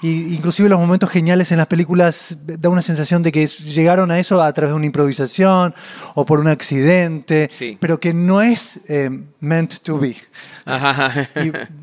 Y 0.00 0.34
inclusive 0.34 0.68
los 0.68 0.78
momentos 0.78 1.10
geniales 1.10 1.50
en 1.50 1.58
las 1.58 1.66
películas 1.66 2.36
da 2.46 2.68
una 2.68 2.82
sensación 2.82 3.22
de 3.22 3.32
que 3.32 3.46
llegaron 3.46 4.10
a 4.12 4.18
eso 4.20 4.40
a 4.40 4.52
través 4.52 4.70
de 4.70 4.76
una 4.76 4.86
improvisación 4.86 5.74
o 6.14 6.24
por 6.24 6.38
un 6.38 6.46
accidente, 6.48 7.48
Sí. 7.52 7.76
pero 7.80 7.98
que 7.98 8.14
no 8.14 8.40
es 8.40 8.78
eh, 8.88 9.10
meant 9.40 9.74
to 9.82 9.98
be. 9.98 10.14
Ajá. 10.66 11.28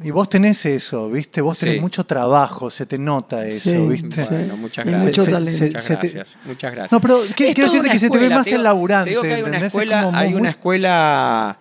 Y, 0.04 0.08
y 0.08 0.12
vos 0.12 0.30
tenés 0.30 0.66
eso, 0.66 1.10
¿viste? 1.10 1.42
Vos 1.42 1.58
tenés 1.60 1.76
Sí. 1.76 1.82
mucho 1.82 2.06
trabajo, 2.06 2.70
se 2.70 2.86
te 2.86 2.98
nota 2.98 3.46
eso, 3.48 3.72
Sí, 3.72 3.78
¿viste? 3.90 4.24
sí. 4.24 4.28
Bueno, 4.30 4.58
muchas 4.58 4.86
gracias. 4.86 5.06
mucho 5.08 5.26
Se- 5.26 5.32
talento. 5.32 5.58
se- 5.58 5.66
Muchas 5.66 5.84
se 5.84 5.98
te- 5.98 6.08
gracias. 6.10 6.38
Muchas 6.46 6.72
gracias. 6.72 6.92
No, 6.94 7.02
pero 7.02 7.22
¿qué- 7.36 7.54
quiero 7.54 7.70
decirte 7.70 7.90
que 7.90 8.00
se 8.00 8.10
te 8.10 8.18
ve 8.18 8.24
escuela, 8.26 8.36
más 8.38 8.44
te 8.46 8.50
digo- 8.52 8.58
el 8.60 8.64
laburante, 8.64 9.06
te 9.06 9.10
digo 9.10 9.22
que 9.24 9.34
hay 9.34 9.42
una 9.42 9.58
escuela, 9.66 10.04
como 10.04 10.18
hay 10.18 10.30
muy- 10.30 10.40
una 10.40 10.50
escuela 10.52 11.58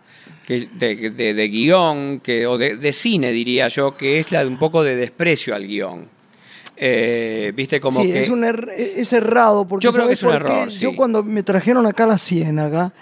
que, 0.47 0.69
de, 0.79 1.11
de- 1.11 1.35
de 1.35 1.49
guion, 1.49 2.21
que, 2.21 2.47
o 2.47 2.59
de, 2.59 2.77
de 2.77 2.93
cine 2.93 3.33
diría 3.33 3.67
yo, 3.69 3.97
que 3.97 4.21
es 4.21 4.31
la 4.31 4.41
de 4.41 4.47
un 4.47 4.59
poco 4.59 4.85
de 4.85 4.95
desprecio 4.95 5.55
al 5.57 5.67
guion. 5.67 6.07
Eh, 6.77 7.53
Viste 7.55 7.81
como 7.81 8.01
sí, 8.03 8.11
que... 8.13 8.21
es, 8.21 8.29
un 8.29 8.43
er- 8.43 8.71
es 8.77 9.13
errado. 9.13 9.67
Porque 9.67 9.85
Yo 9.85 9.93
creo 9.93 10.09
que 10.09 10.17
¿sabes 10.17 10.37
es 10.37 10.43
un 10.43 10.49
error, 10.51 10.71
sí. 10.73 10.79
Yo 10.81 10.97
cuando 10.97 11.23
me 11.23 11.43
trajeron 11.43 11.87
acá 11.87 12.05
a 12.05 12.09
la 12.09 12.19
Ciénaga, 12.19 12.93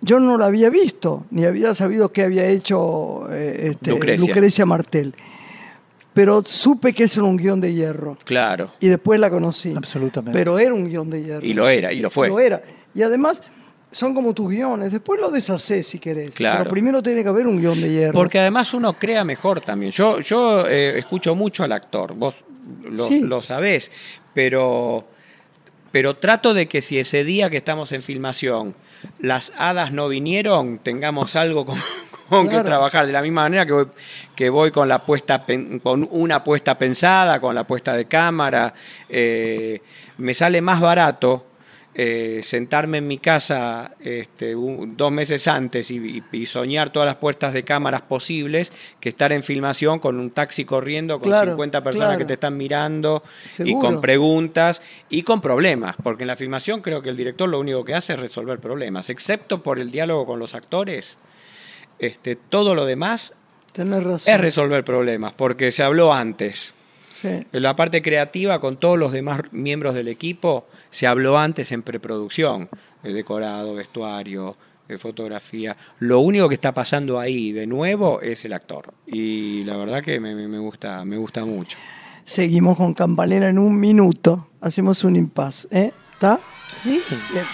yo 0.00 0.20
no 0.20 0.38
la 0.38 0.46
había 0.46 0.70
visto, 0.70 1.24
ni 1.30 1.44
había 1.44 1.74
sabido 1.74 2.10
qué 2.12 2.22
había 2.24 2.46
hecho 2.46 3.26
eh, 3.32 3.70
este, 3.70 3.90
Lucrecia. 3.90 4.26
Lucrecia. 4.26 4.66
Martel. 4.66 5.14
Pero 6.14 6.42
supe 6.42 6.92
que 6.94 7.04
ese 7.04 7.20
era 7.20 7.28
un 7.28 7.36
guion 7.36 7.60
de 7.60 7.74
hierro. 7.74 8.16
Claro. 8.24 8.70
Y 8.80 8.88
después 8.88 9.20
la 9.20 9.28
conocí. 9.30 9.74
Absolutamente. 9.76 10.38
Pero 10.38 10.58
era 10.58 10.72
un 10.72 10.88
guion 10.88 11.10
de 11.10 11.22
hierro. 11.22 11.44
Y 11.46 11.52
lo 11.52 11.68
era, 11.68 11.92
y 11.92 11.98
lo 12.00 12.08
fue. 12.10 12.28
Lo 12.28 12.38
era. 12.40 12.62
Y 12.94 13.02
además 13.02 13.42
son 13.90 14.14
como 14.14 14.32
tus 14.32 14.50
guiones. 14.50 14.92
Después 14.92 15.20
lo 15.20 15.30
deshaces 15.30 15.86
si 15.86 15.98
querés. 15.98 16.34
Claro. 16.34 16.58
Pero 16.60 16.70
primero 16.70 17.02
tiene 17.02 17.22
que 17.22 17.28
haber 17.28 17.46
un 17.46 17.58
guion 17.60 17.78
de 17.80 17.90
hierro. 17.90 18.12
Porque 18.14 18.38
además 18.38 18.72
uno 18.72 18.94
crea 18.94 19.24
mejor 19.24 19.60
también. 19.60 19.92
Yo, 19.92 20.20
yo 20.20 20.66
eh, 20.66 20.98
escucho 20.98 21.34
mucho 21.34 21.64
al 21.64 21.72
actor, 21.72 22.14
vos 22.14 22.34
lo, 22.82 23.04
Sí. 23.04 23.22
lo 23.22 23.42
sabés, 23.42 23.90
pero, 24.34 25.06
pero 25.92 26.16
trato 26.16 26.54
de 26.54 26.66
que 26.66 26.82
si 26.82 26.98
ese 26.98 27.24
día 27.24 27.50
que 27.50 27.56
estamos 27.56 27.92
en 27.92 28.02
filmación 28.02 28.74
las 29.18 29.52
hadas 29.56 29.92
no 29.92 30.08
vinieron, 30.08 30.78
tengamos 30.78 31.36
algo 31.36 31.64
con, 31.66 31.78
con 32.28 32.48
que 32.48 32.60
trabajar. 32.62 33.06
De 33.06 33.12
la 33.12 33.22
misma 33.22 33.42
manera 33.42 33.66
que 33.66 33.72
voy, 33.72 33.86
que 34.34 34.50
voy 34.50 34.70
con, 34.70 34.88
la 34.88 34.98
puesta, 35.00 35.44
con 35.82 36.08
una 36.10 36.42
puesta 36.42 36.76
pensada, 36.78 37.40
con 37.40 37.54
la 37.54 37.64
puesta 37.64 37.94
de 37.94 38.06
cámara, 38.06 38.74
eh, 39.08 39.80
me 40.18 40.34
sale 40.34 40.60
más 40.60 40.80
barato 40.80 41.45
eh, 41.98 42.40
sentarme 42.42 42.98
en 42.98 43.08
mi 43.08 43.16
casa 43.16 43.92
este, 44.00 44.54
un- 44.54 44.98
dos 44.98 45.10
meses 45.10 45.48
antes 45.48 45.90
y, 45.90 46.22
soñar 46.44 46.90
todas 46.90 47.06
las 47.06 47.16
puestas 47.16 47.54
de 47.54 47.64
cámaras 47.64 48.02
posibles 48.02 48.70
que 49.00 49.08
estar 49.08 49.32
en 49.32 49.42
filmación 49.42 49.98
con 49.98 50.20
un 50.20 50.30
taxi 50.30 50.66
corriendo 50.66 51.18
con 51.18 51.30
Claro, 51.30 51.52
50 51.52 51.82
personas 51.82 52.08
claro. 52.08 52.18
que 52.18 52.24
te 52.26 52.34
están 52.34 52.56
mirando 52.58 53.22
y 53.60 53.78
con 53.78 54.02
preguntas 54.02 54.82
y 55.08 55.22
con 55.22 55.40
problemas, 55.40 55.96
porque 56.02 56.24
en 56.24 56.28
la 56.28 56.36
filmación 56.36 56.82
creo 56.82 57.00
que 57.00 57.08
el 57.08 57.16
director 57.16 57.48
lo 57.48 57.58
único 57.58 57.82
que 57.84 57.94
hace 57.94 58.12
es 58.12 58.18
resolver 58.18 58.58
problemas, 58.60 59.08
excepto 59.08 59.62
por 59.62 59.78
el 59.78 59.90
diálogo 59.90 60.26
con 60.26 60.38
los 60.38 60.54
actores. 60.54 61.16
Este, 61.98 62.36
todo 62.36 62.74
lo 62.74 62.84
demás 62.84 63.32
razón. 63.74 64.34
es 64.34 64.40
resolver 64.40 64.84
problemas, 64.84 65.32
porque 65.34 65.72
se 65.72 65.82
habló 65.82 66.12
antes. 66.12 66.74
Sí. 67.16 67.28
En 67.50 67.62
la 67.62 67.74
parte 67.74 68.02
creativa, 68.02 68.60
con 68.60 68.76
todos 68.76 68.98
los 68.98 69.10
demás 69.10 69.40
miembros 69.50 69.94
del 69.94 70.08
equipo, 70.08 70.66
se 70.90 71.06
habló 71.06 71.38
antes 71.38 71.72
en 71.72 71.82
preproducción. 71.82 72.68
El 73.02 73.14
decorado, 73.14 73.74
vestuario, 73.74 74.54
eh, 74.86 74.98
fotografía. 74.98 75.74
Lo 75.98 76.20
único 76.20 76.46
que 76.46 76.54
está 76.54 76.72
pasando 76.72 77.18
ahí 77.18 77.52
de 77.52 77.66
nuevo 77.66 78.20
es 78.20 78.44
el 78.44 78.52
actor. 78.52 78.92
Y 79.06 79.62
la 79.62 79.78
verdad 79.78 80.02
que 80.02 80.20
me, 80.20 80.58
gusta, 80.58 81.06
me 81.06 81.16
gusta 81.16 81.46
mucho. 81.46 81.78
Seguimos 82.24 82.76
con 82.76 82.92
Campanera 82.92 83.48
en 83.48 83.58
un 83.58 83.80
minuto. 83.80 84.50
Hacemos 84.60 85.02
un 85.04 85.16
impas. 85.16 85.68
¿eh? 85.70 85.92
¿Está? 86.12 86.38
Sí. 86.74 87.00
Bien. 87.32 87.46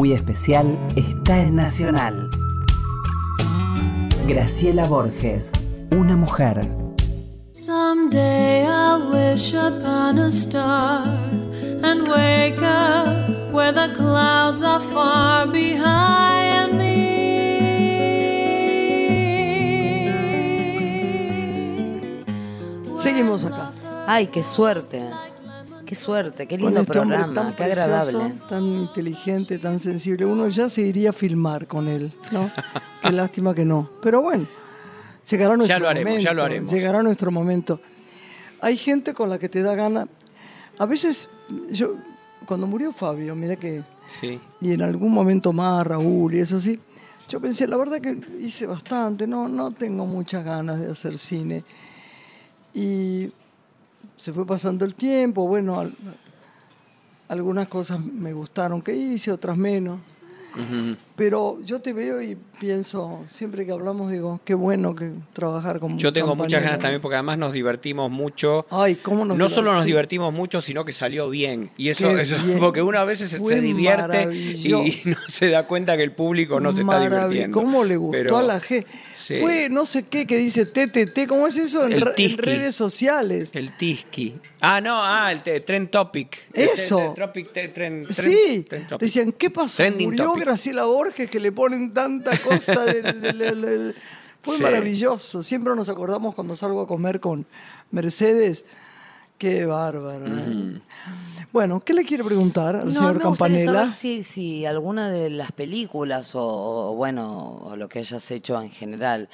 Muy 0.00 0.14
especial 0.14 0.78
está 0.96 1.40
en 1.40 1.56
Nacional. 1.56 2.30
Graciela 4.26 4.86
Borges. 4.86 5.50
Una 5.92 6.16
mujer. 6.16 6.62
Someday 7.52 8.64
I'll 8.64 9.10
wish 9.10 9.52
upon 9.52 10.18
a 10.18 10.30
star 10.30 11.06
and 11.84 12.08
wake 12.08 12.62
up 12.62 13.52
where 13.52 13.72
the 13.72 13.92
clouds 13.94 14.62
are 14.62 14.80
far 14.80 15.46
behind 15.46 16.78
me. 16.78 17.10
Seguimos 22.96 23.44
acá. 23.44 23.74
Ay, 24.06 24.28
qué 24.28 24.42
suerte. 24.42 25.29
Qué 25.90 25.96
suerte, 25.96 26.46
qué 26.46 26.56
lindo 26.56 26.82
este 26.82 27.00
hombre 27.00 27.16
programa, 27.16 27.42
tan 27.42 27.56
qué 27.56 27.64
precioso, 27.64 28.20
agradable. 28.20 28.42
tan 28.48 28.62
inteligente, 28.62 29.58
tan 29.58 29.80
sensible. 29.80 30.24
Uno 30.24 30.46
ya 30.46 30.68
se 30.68 30.82
iría 30.82 31.10
a 31.10 31.12
filmar 31.12 31.66
con 31.66 31.88
él, 31.88 32.14
¿no? 32.30 32.48
Qué 33.02 33.10
lástima 33.10 33.56
que 33.56 33.64
no. 33.64 33.90
Pero 34.00 34.22
bueno, 34.22 34.46
llegará 35.28 35.56
nuestro 35.56 35.80
lo 35.80 35.88
haremos, 35.88 36.10
momento. 36.12 36.24
ya 36.24 36.32
lo 36.32 36.44
haremos. 36.44 36.72
Llegará 36.72 37.02
nuestro 37.02 37.32
momento. 37.32 37.80
Hay 38.60 38.76
gente 38.76 39.14
con 39.14 39.30
la 39.30 39.40
que 39.40 39.48
te 39.48 39.62
da 39.64 39.74
gana. 39.74 40.06
A 40.78 40.86
veces, 40.86 41.28
yo, 41.72 41.96
cuando 42.46 42.68
murió 42.68 42.92
Fabio, 42.92 43.34
mira 43.34 43.56
que. 43.56 43.82
Sí. 44.06 44.40
Y 44.60 44.72
en 44.72 44.82
algún 44.82 45.12
momento 45.12 45.52
más, 45.52 45.84
Raúl 45.84 46.34
y 46.34 46.38
eso 46.38 46.60
sí. 46.60 46.78
Yo 47.28 47.40
pensé, 47.40 47.66
la 47.66 47.76
verdad 47.76 48.00
que 48.00 48.16
hice 48.38 48.64
bastante, 48.64 49.26
no, 49.26 49.48
no 49.48 49.72
tengo 49.72 50.06
muchas 50.06 50.44
ganas 50.44 50.78
de 50.78 50.88
hacer 50.88 51.18
cine. 51.18 51.64
Y 52.72 53.32
se 54.16 54.32
fue 54.32 54.46
pasando 54.46 54.84
el 54.84 54.94
tiempo, 54.94 55.46
bueno, 55.48 55.80
al- 55.80 55.94
algunas 57.28 57.68
cosas 57.68 58.00
me 58.04 58.32
gustaron 58.32 58.82
que 58.82 58.94
hice, 58.94 59.30
otras 59.32 59.56
menos. 59.56 60.00
Pero 61.14 61.58
yo 61.64 61.80
te 61.80 61.92
veo 61.92 62.20
y 62.20 62.36
pienso, 62.58 63.20
siempre 63.30 63.64
que 63.64 63.70
hablamos 63.70 64.10
digo, 64.10 64.40
qué 64.44 64.54
bueno 64.54 64.96
que 64.96 65.12
trabajar 65.32 65.78
con 65.78 65.96
Yo 65.96 66.12
tengo 66.12 66.34
muchas 66.34 66.60
ganas 66.64 66.80
también 66.80 67.00
porque 67.00 67.14
además 67.14 67.38
nos 67.38 67.52
divertimos 67.52 68.10
mucho. 68.10 68.66
Ay, 68.68 68.96
cómo 68.96 69.24
nos 69.24 69.38
no 69.38 69.48
solo 69.48 69.72
nos 69.72 69.84
divertimos. 69.86 70.32
mucho, 70.32 70.60
sino 70.60 70.84
que 70.84 70.90
salió 70.92 71.30
bien. 71.30 71.70
Y 71.76 71.90
eso, 71.90 72.18
eso 72.18 72.36
bien. 72.44 72.58
porque 72.58 72.82
uno 72.82 72.98
a 72.98 73.04
veces 73.04 73.30
se- 73.30 73.38
Fue 73.38 73.54
se 73.54 73.60
divierte 73.60 74.34
y 74.34 74.68
no 74.70 74.82
se 75.28 75.50
da 75.50 75.68
cuenta 75.68 75.96
que 75.96 76.02
el 76.02 76.12
público 76.12 76.58
no 76.58 76.72
se 76.72 76.80
está 76.80 76.98
divirtiendo. 77.00 77.56
¿Cómo 77.60 77.84
le 77.84 77.96
gustó 77.96 78.20
Pero- 78.20 78.38
a 78.38 78.42
la 78.42 78.58
gente? 78.58 78.90
Sí. 79.36 79.40
Fue 79.40 79.68
no 79.70 79.86
sé 79.86 80.04
qué 80.08 80.26
que 80.26 80.36
dice 80.36 80.66
TTT, 80.66 81.26
¿cómo 81.28 81.46
es 81.46 81.56
eso? 81.56 81.86
En, 81.86 82.00
re- 82.00 82.12
en 82.16 82.36
redes 82.38 82.74
sociales. 82.74 83.50
El 83.54 83.76
Tiski. 83.76 84.34
Ah, 84.60 84.80
no, 84.80 85.02
ah, 85.04 85.30
el 85.30 85.42
Trend 85.64 85.88
Topic. 85.90 86.36
Eso. 86.52 87.14
Sí, 88.12 88.66
decían, 88.98 89.32
¿qué 89.32 89.50
pasó? 89.50 89.82
Murió 90.04 90.24
topic. 90.24 90.42
Graciela 90.44 90.84
Borges 90.84 91.30
que 91.30 91.38
le 91.38 91.52
ponen 91.52 91.92
tanta 91.92 92.36
cosa. 92.38 92.84
Fue 94.42 94.58
maravilloso. 94.58 95.42
Siempre 95.42 95.74
nos 95.76 95.88
acordamos 95.88 96.34
cuando 96.34 96.56
salgo 96.56 96.80
a 96.82 96.86
comer 96.86 97.20
con 97.20 97.46
Mercedes. 97.90 98.64
Qué 99.38 99.64
bárbaro. 99.64 100.26
¿eh? 100.26 100.80
Bueno, 101.52 101.80
¿qué 101.80 101.94
le 101.94 102.04
quiere 102.04 102.22
preguntar 102.22 102.76
al 102.76 102.86
No, 102.86 102.92
señor 102.94 103.14
me 103.16 103.22
Campanella? 103.22 103.72
saber 103.72 103.92
si, 103.92 104.22
si 104.22 104.64
alguna 104.66 105.10
de 105.10 105.30
las 105.30 105.50
películas 105.50 106.36
o, 106.36 106.42
o, 106.90 106.94
bueno, 106.94 107.60
o 107.64 107.74
lo 107.74 107.88
que 107.88 107.98
hayas 107.98 108.30
hecho 108.30 108.62
en 108.62 108.70
general, 108.70 109.28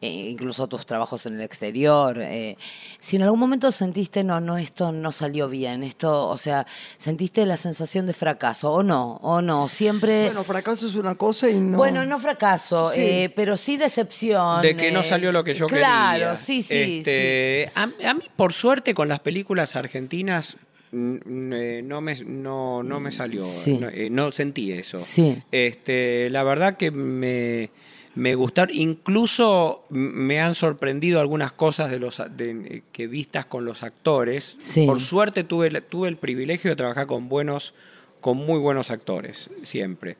eh, 0.00 0.08
incluso 0.30 0.68
tus 0.68 0.86
trabajos 0.86 1.26
en 1.26 1.34
el 1.34 1.40
exterior, 1.40 2.18
eh, 2.20 2.56
si 3.00 3.16
en 3.16 3.22
algún 3.24 3.40
momento 3.40 3.72
sentiste, 3.72 4.22
no, 4.22 4.40
no, 4.40 4.58
esto 4.58 4.92
no 4.92 5.10
salió 5.10 5.48
bien, 5.48 5.82
esto, 5.82 6.28
o 6.28 6.36
sea, 6.36 6.64
sentiste 6.98 7.44
la 7.46 7.56
sensación 7.56 8.06
de 8.06 8.12
fracaso, 8.12 8.72
o 8.72 8.84
no, 8.84 9.14
o 9.22 9.42
no, 9.42 9.66
siempre... 9.66 10.26
Bueno, 10.26 10.44
fracaso 10.44 10.86
es 10.86 10.94
una 10.94 11.16
cosa 11.16 11.50
y 11.50 11.58
no. 11.58 11.78
Bueno, 11.78 12.04
no 12.04 12.20
fracaso, 12.20 12.92
Sí. 12.92 13.00
eh, 13.00 13.32
pero 13.34 13.56
sí 13.56 13.76
decepción. 13.76 14.62
De 14.62 14.76
que 14.76 14.92
no 14.92 15.00
eh, 15.00 15.04
salió 15.04 15.32
lo 15.32 15.42
que 15.42 15.54
yo 15.54 15.66
claro, 15.66 16.12
quería. 16.18 16.36
sí, 16.36 16.62
sí, 16.62 16.98
Este, 16.98 17.72
A, 17.74 17.82
a 18.08 18.14
mí, 18.14 18.22
por 18.36 18.52
suerte, 18.52 18.94
con 18.94 19.08
las 19.08 19.18
películas 19.18 19.74
argentinas 19.74 20.56
no 20.96 22.00
me, 22.00 22.14
no, 22.24 22.82
no 22.82 23.00
me 23.00 23.10
salió. 23.12 23.42
Sí. 23.42 23.78
No, 23.78 23.88
eh, 23.88 24.08
no 24.10 24.32
sentí 24.32 24.72
eso. 24.72 24.98
Sí. 24.98 25.36
Este, 25.52 26.28
la 26.30 26.42
verdad 26.42 26.76
que 26.76 26.90
me, 26.90 27.70
me 28.14 28.34
gustaron. 28.34 28.74
Incluso 28.74 29.84
me 29.90 30.40
han 30.40 30.54
sorprendido 30.54 31.20
algunas 31.20 31.52
cosas 31.52 31.90
de 31.90 31.98
los 31.98 32.22
de- 32.36 32.82
que 32.92 33.06
vistas 33.06 33.46
con 33.46 33.64
los 33.64 33.82
actores. 33.82 34.56
Sí. 34.58 34.86
Por 34.86 35.00
suerte 35.00 35.44
tuve, 35.44 35.68
el- 35.68 35.82
tuve 35.82 36.08
el 36.08 36.16
privilegio 36.16 36.70
de 36.70 36.76
trabajar 36.76 37.06
con 37.06 37.28
buenos 37.28 37.74
con 38.20 38.38
muy 38.38 38.58
buenos 38.58 38.90
actores, 38.90 39.50
siempre. 39.62 40.16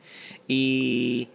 Y 0.47 1.27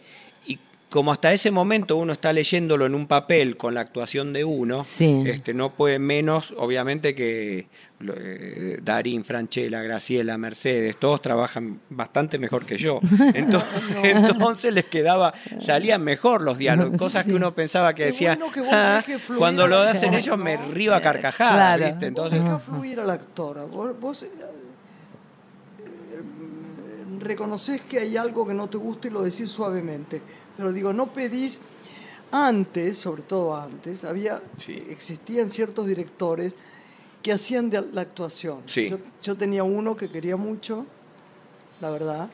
como 0.92 1.10
hasta 1.10 1.32
ese 1.32 1.50
momento 1.50 1.96
uno 1.96 2.12
está 2.12 2.32
leyéndolo 2.34 2.84
en 2.84 2.94
un 2.94 3.06
papel 3.06 3.56
con 3.56 3.72
la 3.74 3.80
actuación 3.80 4.32
de 4.34 4.44
uno, 4.44 4.84
Sí. 4.84 5.24
este, 5.26 5.54
no 5.54 5.70
puede 5.70 5.98
menos, 5.98 6.52
obviamente, 6.58 7.14
que 7.14 7.66
eh, 8.14 8.78
Darín, 8.82 9.24
Franchella, 9.24 9.80
Graciela, 9.80 10.36
Mercedes, 10.36 10.96
todos 10.98 11.22
trabajan 11.22 11.80
bastante 11.88 12.38
mejor 12.38 12.66
que 12.66 12.76
yo. 12.76 13.00
Entonces, 13.34 13.70
entonces 14.02 14.72
les 14.74 14.84
quedaba, 14.84 15.32
salían 15.58 16.02
mejor 16.04 16.42
los 16.42 16.58
diálogos, 16.58 16.98
cosas 16.98 17.24
que 17.24 17.34
uno 17.34 17.54
pensaba 17.54 17.94
que 17.94 18.02
Qué 18.02 18.10
decía, 18.10 18.34
bueno 18.36 18.52
que 18.52 18.60
vos 18.60 18.70
"Ah", 18.72 18.96
dejes 19.06 19.22
fluir 19.22 19.38
cuando 19.38 19.66
lo 19.66 19.78
hacen 19.78 20.10
actor, 20.14 20.18
ellos 20.18 20.38
me 20.38 20.56
río 20.58 20.94
a 20.94 21.00
carcajadas, 21.00 21.76
Claro. 21.76 21.86
¿viste? 21.86 22.06
Entonces, 22.06 22.40
fluir 22.66 23.00
a 23.00 23.04
la 23.04 23.14
actora. 23.14 23.64
Vos, 23.64 23.98
vos, 23.98 24.24
eh, 24.24 24.26
eh, 25.80 27.18
reconoces 27.20 27.80
que 27.82 27.98
hay 28.00 28.16
algo 28.16 28.46
que 28.46 28.54
no 28.54 28.68
te 28.68 28.78
gusta 28.78 29.08
y 29.08 29.10
lo 29.10 29.22
decís 29.22 29.50
suavemente. 29.50 30.20
Pero 30.56 30.72
digo, 30.72 30.92
no 30.92 31.12
pedís. 31.12 31.60
Antes, 32.34 32.96
sobre 32.96 33.22
todo 33.22 33.54
antes, 33.54 34.04
había, 34.04 34.42
Sí. 34.56 34.82
existían 34.88 35.50
ciertos 35.50 35.86
directores 35.86 36.56
que 37.22 37.30
hacían 37.32 37.68
de 37.68 37.82
la 37.92 38.00
actuación. 38.00 38.60
Sí. 38.66 38.88
Yo, 38.88 38.98
yo 39.22 39.36
tenía 39.36 39.64
uno 39.64 39.96
que 39.96 40.10
quería 40.10 40.36
mucho, 40.36 40.86
la 41.80 41.90
verdad, 41.90 42.30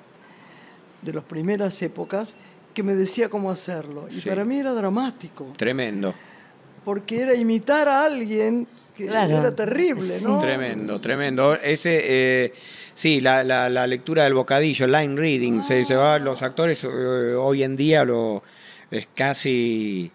de 1.02 1.12
las 1.12 1.24
primeras 1.24 1.80
épocas, 1.82 2.36
que 2.74 2.82
me 2.84 2.94
decía 2.94 3.28
cómo 3.28 3.50
hacerlo. 3.50 4.06
Y 4.08 4.14
Sí. 4.20 4.28
para 4.28 4.44
mí 4.44 4.58
era 4.58 4.72
dramático, 4.72 5.46
tremendo. 5.56 6.14
porque 6.84 7.20
era 7.20 7.34
imitar 7.34 7.88
a 7.88 8.04
alguien 8.04 8.66
que 8.96 9.06
Claro. 9.08 9.38
era 9.38 9.54
terrible, 9.54 10.20
¿no? 10.22 10.38
Tremendo, 10.38 11.00
tremendo. 11.00 11.54
Ese, 11.54 12.00
eh, 12.46 12.52
sí, 12.98 13.20
la, 13.20 13.44
la- 13.44 13.68
la 13.70 13.86
lectura 13.86 14.24
del 14.24 14.34
bocadillo, 14.34 14.86
line 14.88 15.14
reading, 15.16 15.62
se, 15.62 15.84
se 15.84 15.94
va, 15.94 16.18
los 16.18 16.42
actores 16.42 16.82
eh, 16.82 16.88
hoy 16.88 17.62
en 17.62 17.76
día 17.76 18.04
lo 18.04 18.42
es 18.90 19.06
casi 19.14 20.10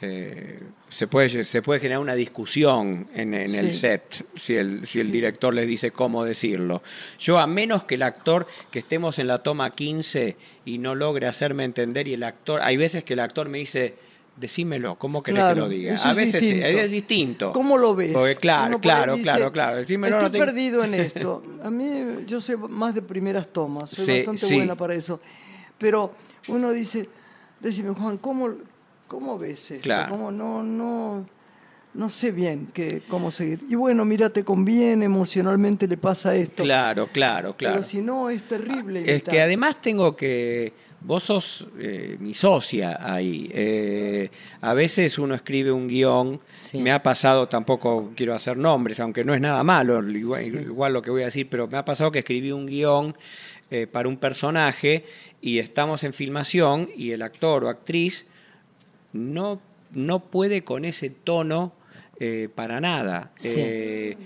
eh, 0.00 0.60
se 0.88 1.06
puede 1.08 1.44
se 1.44 1.62
puede 1.62 1.80
generar 1.80 2.00
una 2.00 2.14
discusión 2.14 3.08
en, 3.14 3.34
en 3.34 3.54
el 3.54 3.72
set 3.72 4.24
si 4.34 4.54
el 4.54 4.86
si 4.86 5.00
el 5.00 5.10
director 5.10 5.52
les 5.54 5.66
dice 5.66 5.90
cómo 5.90 6.24
decirlo. 6.24 6.82
Yo 7.18 7.38
a 7.38 7.46
menos 7.46 7.84
que 7.84 7.96
el 7.96 8.02
actor 8.02 8.46
que 8.70 8.78
estemos 8.78 9.18
en 9.18 9.26
la 9.26 9.38
toma 9.38 9.74
15 9.74 10.36
y 10.64 10.78
no 10.78 10.94
logre 10.94 11.26
hacerme 11.26 11.64
entender 11.64 12.08
y 12.08 12.14
el 12.14 12.22
actor, 12.22 12.60
hay 12.62 12.76
veces 12.76 13.04
que 13.04 13.12
el 13.14 13.20
actor 13.20 13.48
me 13.48 13.58
dice 13.58 13.94
Decímelo, 14.36 14.96
¿cómo 14.98 15.22
querés 15.22 15.38
que 15.38 15.40
Claro, 15.44 15.60
lo 15.62 15.68
diga? 15.70 15.92
A 15.92 16.10
es 16.10 16.16
veces 16.16 16.42
distinto. 16.42 16.66
es 16.66 16.90
distinto. 16.90 17.52
¿Cómo 17.52 17.78
lo 17.78 17.94
ves? 17.94 18.12
Porque, 18.12 18.36
claro, 18.36 18.78
claro, 18.80 19.14
dice, 19.16 19.24
claro, 19.30 19.50
claro. 19.52 19.76
Decímelo, 19.78 20.16
Estoy 20.18 20.28
no 20.28 20.32
te- 20.32 20.38
perdido 20.38 20.84
en 20.84 20.92
esto. 20.94 21.42
A 21.62 21.70
mí, 21.70 22.24
yo 22.26 22.40
sé 22.42 22.56
más 22.56 22.94
de 22.94 23.00
primeras 23.02 23.48
tomas, 23.52 23.88
soy 23.90 24.04
Sí, 24.04 24.12
bastante 24.18 24.46
sí. 24.46 24.54
buena 24.56 24.74
para 24.74 24.94
eso. 24.94 25.20
Pero 25.78 26.12
uno 26.48 26.70
dice, 26.72 27.08
decime, 27.60 27.90
Juan, 27.94 28.18
¿cómo, 28.18 28.50
cómo 29.08 29.38
ves 29.38 29.70
esto? 29.70 29.82
Claro. 29.84 30.10
¿Cómo 30.10 30.30
no, 30.30 30.62
no, 30.62 31.26
no 31.94 32.10
sé 32.10 32.30
bien 32.30 32.66
que, 32.74 33.02
cómo 33.08 33.30
seguir? 33.30 33.60
Y 33.70 33.74
bueno, 33.74 34.04
mira, 34.04 34.28
te 34.28 34.44
conviene, 34.44 35.06
emocionalmente 35.06 35.88
le 35.88 35.96
pasa 35.96 36.34
esto. 36.36 36.62
Claro, 36.62 37.08
claro, 37.10 37.56
claro. 37.56 37.76
Pero 37.76 37.82
si 37.86 38.02
no, 38.02 38.28
es 38.28 38.42
terrible. 38.42 39.00
Es 39.00 39.08
imitar. 39.08 39.32
que 39.34 39.40
además 39.40 39.80
tengo 39.80 40.14
que. 40.14 40.84
Vos 41.06 41.22
sos 41.22 41.68
eh, 41.78 42.16
mi 42.18 42.34
socia 42.34 42.98
ahí. 43.00 43.48
Eh, 43.54 44.28
a 44.60 44.74
veces 44.74 45.20
uno 45.20 45.36
escribe 45.36 45.70
un 45.70 45.86
guion. 45.86 46.36
Sí. 46.48 46.78
Me 46.78 46.90
ha 46.90 47.00
pasado, 47.00 47.46
tampoco 47.46 48.10
quiero 48.16 48.34
hacer 48.34 48.56
nombres, 48.56 48.98
aunque 48.98 49.22
no 49.22 49.32
es 49.32 49.40
nada 49.40 49.62
malo, 49.62 50.02
igual, 50.10 50.44
igual 50.44 50.92
lo 50.92 51.02
que 51.02 51.12
voy 51.12 51.22
a 51.22 51.26
decir, 51.26 51.48
pero 51.48 51.68
me 51.68 51.78
ha 51.78 51.84
pasado 51.84 52.10
que 52.10 52.18
escribí 52.18 52.50
un 52.50 52.66
guion 52.66 53.14
eh, 53.70 53.86
para 53.86 54.08
un 54.08 54.16
personaje 54.16 55.04
y 55.40 55.60
estamos 55.60 56.02
en 56.02 56.12
filmación 56.12 56.90
y 56.96 57.12
el 57.12 57.22
actor 57.22 57.62
o 57.62 57.68
actriz 57.68 58.26
no, 59.12 59.60
no 59.92 60.18
puede 60.18 60.64
con 60.64 60.84
ese 60.84 61.10
tono 61.10 61.72
para 62.56 62.80
nada. 62.80 63.30
Sí. 63.36 64.16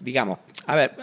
Digamos, 0.00 0.38
a 0.66 0.74
ver, 0.74 0.96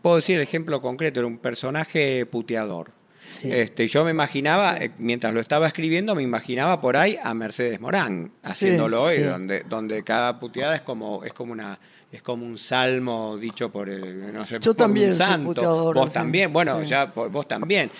puedo 0.00 0.16
decir 0.16 0.36
el 0.36 0.42
ejemplo 0.42 0.80
concreto, 0.80 1.20
era 1.20 1.26
un 1.26 1.36
personaje 1.36 2.24
puteador. 2.24 3.03
Sí. 3.24 3.50
Este, 3.50 3.88
yo 3.88 4.04
me 4.04 4.10
imaginaba, 4.10 4.76
eh, 4.76 4.90
mientras 4.98 5.32
lo 5.32 5.40
estaba 5.40 5.66
escribiendo, 5.66 6.14
me 6.14 6.22
imaginaba 6.22 6.78
por 6.78 6.98
ahí 6.98 7.16
a 7.22 7.32
Mercedes 7.32 7.80
Morán 7.80 8.30
haciéndolo 8.42 9.02
hoy, 9.02 9.22
donde, 9.22 9.62
donde 9.62 10.04
cada 10.04 10.38
puteada 10.38 10.76
es 10.76 10.82
como, 10.82 11.24
es 11.24 11.32
como 11.32 11.52
una, 11.52 11.78
es 12.12 12.20
como 12.20 12.44
un 12.44 12.58
salmo 12.58 13.38
dicho 13.38 13.72
por 13.72 13.88
el, 13.88 14.30
no 14.30 14.44
sé, 14.44 14.58
Yo 14.60 14.72
por 14.72 14.76
también 14.76 15.08
un 15.08 15.14
santo. 15.14 15.94
Vos 15.94 16.12
también, 16.12 16.52
bueno, 16.52 16.82
ya 16.82 17.06
vos 17.06 17.48
también. 17.48 17.90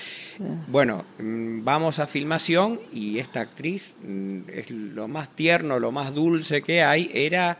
Bueno, 0.68 1.06
vamos 1.18 2.00
a 2.00 2.06
filmación 2.06 2.78
y 2.92 3.18
esta 3.18 3.40
actriz 3.40 3.94
mm, 4.06 4.40
es 4.48 4.70
lo 4.70 5.08
más 5.08 5.34
tierno, 5.34 5.78
lo 5.78 5.90
más 5.90 6.12
dulce 6.12 6.60
que 6.60 6.82
hay, 6.82 7.10
era 7.14 7.58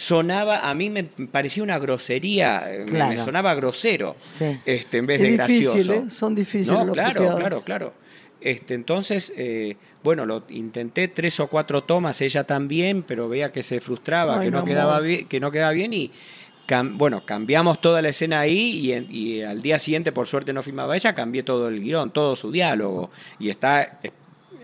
sonaba, 0.00 0.60
a 0.70 0.74
mí 0.74 0.88
me 0.88 1.04
parecía 1.04 1.62
una 1.62 1.78
grosería, 1.78 2.66
me- 2.90 3.18
sonaba 3.22 3.54
grosero, 3.54 4.16
Sí. 4.18 4.58
este, 4.64 4.96
en 4.98 5.06
vez 5.06 5.20
Es 5.20 5.28
de 5.28 5.36
gracioso. 5.36 5.76
difícil, 5.76 5.90
¿eh? 5.92 6.10
Son 6.10 6.34
difíciles 6.34 6.70
No, 6.78 6.84
los 6.86 6.94
claro, 6.94 7.14
puteados. 7.16 7.38
claro, 7.40 7.60
claro. 7.62 7.94
Este, 8.40 8.72
entonces, 8.72 9.30
eh, 9.36 9.76
bueno, 10.02 10.24
lo 10.24 10.44
intenté 10.48 11.08
tres 11.08 11.38
o 11.40 11.48
cuatro 11.48 11.84
tomas, 11.84 12.18
ella 12.22 12.44
también, 12.44 13.02
pero 13.02 13.28
veía 13.28 13.52
que 13.52 13.62
se 13.62 13.78
frustraba, 13.80 14.40
Ay, 14.40 14.46
que 14.46 14.50
no 14.50 14.64
quedaba 14.64 15.00
bien, 15.00 15.28
que 15.28 15.38
no 15.38 15.50
quedaba 15.50 15.72
bien 15.72 15.92
y 15.92 16.10
cam- 16.66 16.96
bueno, 16.96 17.26
cambiamos 17.26 17.82
toda 17.82 18.00
la 18.00 18.08
escena 18.08 18.40
ahí 18.40 18.78
y, 18.78 18.92
en- 18.94 19.06
y 19.10 19.42
al 19.42 19.60
día 19.60 19.78
siguiente, 19.78 20.12
por 20.12 20.26
suerte 20.26 20.54
no 20.54 20.62
filmaba 20.62 20.96
ella, 20.96 21.14
cambié 21.14 21.42
todo 21.42 21.68
el 21.68 21.78
guion, 21.82 22.10
todo 22.10 22.34
su 22.36 22.50
diálogo 22.50 23.10
y 23.38 23.50
está 23.50 24.00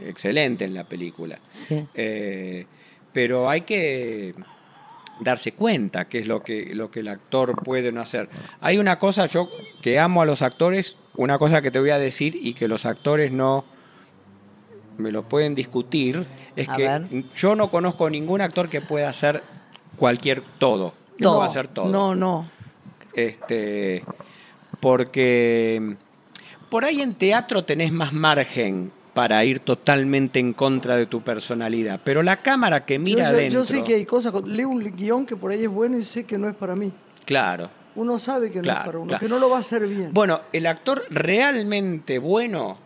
excelente 0.06 0.64
en 0.64 0.72
la 0.72 0.84
película. 0.84 1.38
Sí. 1.46 1.84
Eh, 1.94 2.64
pero 3.12 3.50
hay 3.50 3.60
que 3.62 4.34
darse 5.20 5.52
cuenta 5.52 6.06
qué 6.08 6.18
es 6.18 6.26
lo 6.26 6.42
que, 6.42 6.74
lo 6.74 6.90
que 6.90 7.00
el 7.00 7.08
actor 7.08 7.56
puede 7.62 7.92
no 7.92 8.00
hacer. 8.00 8.28
Hay 8.60 8.78
una 8.78 8.98
cosa, 8.98 9.26
yo 9.26 9.48
que 9.82 9.98
amo 9.98 10.22
a 10.22 10.26
los 10.26 10.42
actores, 10.42 10.96
una 11.16 11.38
cosa 11.38 11.62
que 11.62 11.70
te 11.70 11.80
voy 11.80 11.90
a 11.90 11.98
decir 11.98 12.36
y 12.40 12.54
que 12.54 12.68
los 12.68 12.84
actores 12.86 13.32
no 13.32 13.64
me 14.98 15.12
lo 15.12 15.22
pueden 15.28 15.54
discutir, 15.54 16.24
es 16.56 16.68
A 16.68 16.76
que 16.76 16.82
ver. 16.88 17.24
yo 17.34 17.54
no 17.54 17.70
conozco 17.70 18.08
ningún 18.10 18.40
actor 18.40 18.68
que 18.68 18.80
pueda 18.80 19.08
hacer 19.08 19.42
cualquier 19.96 20.42
todo. 20.58 20.92
Que 21.16 21.22
Todo. 21.24 21.36
pueda 21.36 21.48
hacer 21.48 21.68
todo. 21.68 21.88
No, 21.88 22.14
no. 22.14 22.46
Este, 23.14 24.04
porque 24.80 25.96
por 26.68 26.84
ahí 26.84 27.00
en 27.00 27.14
teatro 27.14 27.64
tenés 27.64 27.92
más 27.92 28.12
margen 28.12 28.92
para 29.16 29.42
ir 29.46 29.60
totalmente 29.60 30.38
en 30.38 30.52
contra 30.52 30.94
de 30.94 31.06
tu 31.06 31.22
personalidad, 31.22 31.98
pero 32.04 32.22
la 32.22 32.36
cámara 32.36 32.84
que 32.84 32.98
mira 32.98 33.24
yo, 33.24 33.30
yo- 33.30 33.34
adentro, 33.38 33.60
yo 33.60 33.64
sé 33.64 33.82
que 33.82 33.94
hay 33.94 34.04
cosas, 34.04 34.34
leo 34.44 34.68
un 34.68 34.84
guion 34.94 35.24
que 35.24 35.36
por 35.36 35.52
ahí 35.52 35.64
es 35.64 35.70
bueno 35.70 35.96
y 35.96 36.04
sé 36.04 36.24
que 36.24 36.36
no 36.36 36.46
es 36.48 36.54
para 36.54 36.76
mí. 36.76 36.92
claro. 37.24 37.70
Uno 37.94 38.18
sabe 38.18 38.50
que 38.50 38.60
no 38.60 38.70
es 38.70 38.76
para 38.80 38.98
uno, 38.98 39.08
claro. 39.08 39.20
que 39.24 39.28
no 39.30 39.38
lo 39.38 39.48
va 39.48 39.56
a 39.56 39.60
hacer 39.60 39.86
bien. 39.88 40.10
Bueno, 40.12 40.42
el 40.52 40.66
actor 40.66 41.02
realmente 41.08 42.18
bueno 42.18 42.76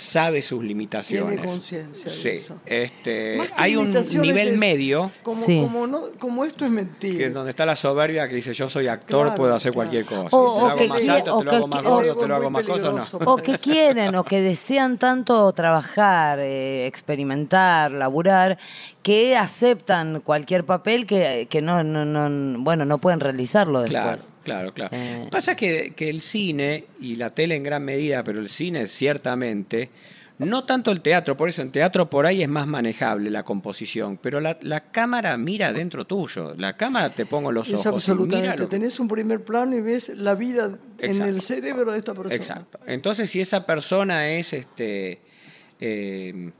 sabe 0.00 0.42
sus 0.42 0.62
limitaciones. 0.64 1.34
Tiene 1.36 1.48
conciencia 1.48 2.04
de 2.10 2.10
Sí, 2.16 2.28
eso. 2.30 2.58
este, 2.66 3.38
hay 3.56 3.76
un 3.76 3.90
nivel 4.20 4.48
es 4.48 4.58
medio 4.58 5.10
Como, 5.22 5.44
Sí. 5.44 5.60
como, 5.60 5.86
no, 5.86 6.02
como 6.18 6.44
esto 6.44 6.64
es 6.64 6.70
que 6.70 6.76
mentira. 6.76 7.26
es 7.26 7.34
donde 7.34 7.50
está 7.50 7.66
la 7.66 7.76
soberbia 7.76 8.28
que 8.28 8.34
dice 8.36 8.52
yo 8.54 8.68
soy 8.68 8.88
actor, 8.88 9.22
Claro, 9.26 9.36
puedo 9.36 9.54
hacer 9.54 9.72
claro. 9.72 9.90
cualquier 9.90 10.04
cosa. 10.06 10.28
O- 10.36 10.54
te 10.54 10.60
lo 10.60 10.66
hago 10.68 10.78
que 10.78 10.88
más 10.88 11.08
alto, 11.08 11.38
te 11.38 11.44
lo 11.44 11.50
hago 11.52 11.66
más 11.68 11.82
gordo, 11.82 12.16
te 12.16 12.28
lo 12.28 12.36
hago 12.36 12.50
más 12.50 12.62
cosas, 12.64 13.12
no. 13.14 13.18
O 13.32 13.36
que 13.36 13.58
quieren 13.58 14.14
o 14.14 14.24
que 14.24 14.40
desean 14.40 14.98
tanto 14.98 15.52
trabajar, 15.52 16.38
eh, 16.40 16.86
experimentar, 16.86 17.90
laburar, 17.92 18.58
que 19.02 19.36
aceptan 19.36 20.20
cualquier 20.20 20.64
papel 20.64 21.06
que, 21.06 21.46
que 21.48 21.62
no, 21.62 21.82
no, 21.82 22.04
no, 22.04 22.58
bueno, 22.62 22.84
no 22.84 22.98
pueden 22.98 23.20
realizarlo 23.20 23.80
después. 23.80 24.30
Claro, 24.44 24.72
claro, 24.72 24.74
claro. 24.74 24.96
Eh. 24.96 25.28
Pasa 25.30 25.54
que, 25.56 25.92
que 25.96 26.10
el 26.10 26.20
cine 26.20 26.84
y 27.00 27.16
la 27.16 27.30
tele 27.34 27.56
en 27.56 27.62
gran 27.62 27.84
medida, 27.84 28.22
pero 28.22 28.40
el 28.40 28.48
cine 28.48 28.86
ciertamente, 28.86 29.88
no 30.38 30.64
tanto 30.64 30.90
el 30.90 31.00
teatro, 31.00 31.36
por 31.36 31.48
eso 31.48 31.62
en 31.62 31.70
teatro 31.70 32.10
por 32.10 32.26
ahí 32.26 32.42
es 32.42 32.48
más 32.48 32.66
manejable 32.66 33.30
la 33.30 33.42
composición, 33.42 34.18
pero 34.18 34.40
la, 34.40 34.58
la 34.60 34.90
cámara 34.90 35.36
mira 35.38 35.72
dentro 35.72 36.06
tuyo, 36.06 36.54
la 36.56 36.76
cámara 36.76 37.10
te 37.10 37.24
pongo 37.24 37.52
los 37.52 37.68
es 37.68 37.74
ojos. 37.74 37.84
mira 37.86 37.94
absolutamente. 37.96 38.58
lo 38.58 38.68
Tenés 38.68 39.00
un 39.00 39.08
primer 39.08 39.42
plano 39.44 39.76
y 39.76 39.80
ves 39.80 40.10
la 40.10 40.34
vida 40.34 40.78
en 40.98 41.10
Exacto. 41.10 41.24
el 41.24 41.40
cerebro 41.40 41.92
de 41.92 41.98
esta 41.98 42.12
persona. 42.14 42.34
Exacto. 42.34 42.78
Entonces, 42.86 43.30
si 43.30 43.40
esa 43.40 43.64
persona 43.64 44.28
es, 44.30 44.52
este, 44.52 45.20
eh, 45.80 46.50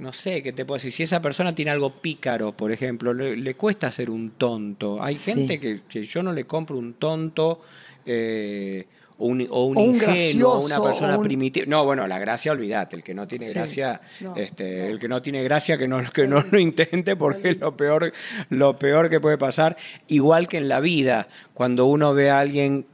no 0.00 0.12
sé, 0.12 0.42
¿qué 0.42 0.52
te 0.52 0.64
puedo 0.64 0.76
decir? 0.78 0.92
Si 0.92 1.02
esa 1.02 1.20
persona 1.22 1.54
tiene 1.54 1.70
algo 1.70 1.90
pícaro, 1.90 2.52
por 2.52 2.72
ejemplo, 2.72 3.12
le, 3.14 3.36
le 3.36 3.54
cuesta 3.54 3.90
ser 3.90 4.10
un 4.10 4.30
tonto. 4.30 5.02
Hay 5.02 5.14
Sí. 5.14 5.32
gente 5.32 5.60
que, 5.60 5.80
que 5.88 6.04
yo 6.04 6.22
no 6.22 6.32
le 6.32 6.44
compro 6.44 6.76
un 6.78 6.94
tonto. 6.94 7.60
eh, 8.06 8.86
o 9.22 9.26
un, 9.26 9.46
o 9.50 9.66
un 9.66 9.76
O 9.76 9.80
un 9.82 9.94
ingenuo, 9.96 10.52
o 10.54 10.64
una 10.64 10.80
persona 10.80 11.18
un- 11.18 11.22
primitiva. 11.22 11.66
No, 11.68 11.84
bueno, 11.84 12.06
la 12.06 12.18
gracia, 12.18 12.52
olvídate. 12.52 12.96
El 12.96 13.02
que 13.02 13.12
no 13.12 13.28
tiene 13.28 13.46
Sí, 13.46 13.52
gracia, 13.52 14.00
no, 14.20 14.34
este, 14.34 14.88
el 14.88 14.98
que 14.98 15.08
no 15.08 15.20
tiene 15.20 15.44
gracia, 15.44 15.76
que 15.76 15.86
no, 15.86 16.02
que 16.10 16.26
no 16.26 16.42
lo 16.50 16.58
intente, 16.58 17.16
porque 17.16 17.50
es 17.50 17.60
lo 17.60 17.76
peor, 17.76 18.12
lo 18.48 18.76
peor 18.76 19.10
que 19.10 19.20
puede 19.20 19.36
pasar. 19.36 19.76
Igual 20.08 20.48
que 20.48 20.56
en 20.56 20.68
la 20.68 20.80
vida, 20.80 21.28
cuando 21.52 21.84
uno 21.84 22.14
ve 22.14 22.30
a 22.30 22.40
alguien 22.40 22.86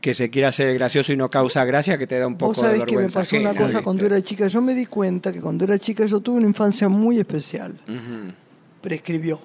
que 0.00 0.14
se 0.14 0.30
quiere 0.30 0.46
hacer 0.46 0.72
gracioso 0.74 1.12
y 1.12 1.16
no 1.16 1.28
causa 1.30 1.64
gracia, 1.64 1.98
que 1.98 2.06
te 2.06 2.18
da 2.18 2.26
un 2.26 2.36
poco 2.38 2.50
Vos 2.50 2.58
sabés 2.58 2.80
de 2.80 2.86
que 2.86 2.94
me 2.96 3.02
vergüenza. 3.02 3.20
pasó 3.20 3.36
una 3.36 3.54
cosa 3.54 3.82
cuando 3.82 4.06
era 4.06 4.22
chica. 4.22 4.46
Yo 4.46 4.60
me 4.62 4.74
di 4.74 4.86
cuenta 4.86 5.32
que 5.32 5.40
cuando 5.40 5.64
era 5.64 5.78
chica 5.78 6.06
yo 6.06 6.20
tuve 6.20 6.36
una 6.38 6.46
infancia 6.46 6.88
muy 6.88 7.18
especial. 7.18 7.78
Prescribió. 8.80 9.40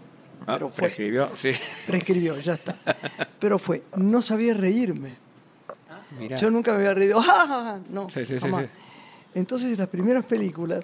Ah, 0.46 0.54
Pero 0.56 0.70
fue. 0.70 0.84
prescribió, 0.88 1.32
sí. 1.36 1.52
Prescribió, 1.88 2.38
ya 2.38 2.54
está. 2.54 2.76
Pero 3.40 3.58
fue. 3.58 3.84
No 3.96 4.22
sabía 4.22 4.54
reírme. 4.54 5.12
Mirá. 6.20 6.38
Yo 6.38 6.52
nunca 6.52 6.72
me 6.74 6.80
había 6.80 6.94
reído. 6.94 7.20
¡Ah! 7.26 7.80
No, 7.90 8.10
Sí, 8.10 8.20
sí, 8.26 8.34
sí, 8.36 8.40
jamás. 8.40 8.66
sí. 8.66 8.70
Entonces, 9.36 9.72
en 9.72 9.80
las 9.80 9.88
primeras 9.88 10.26
películas, 10.26 10.84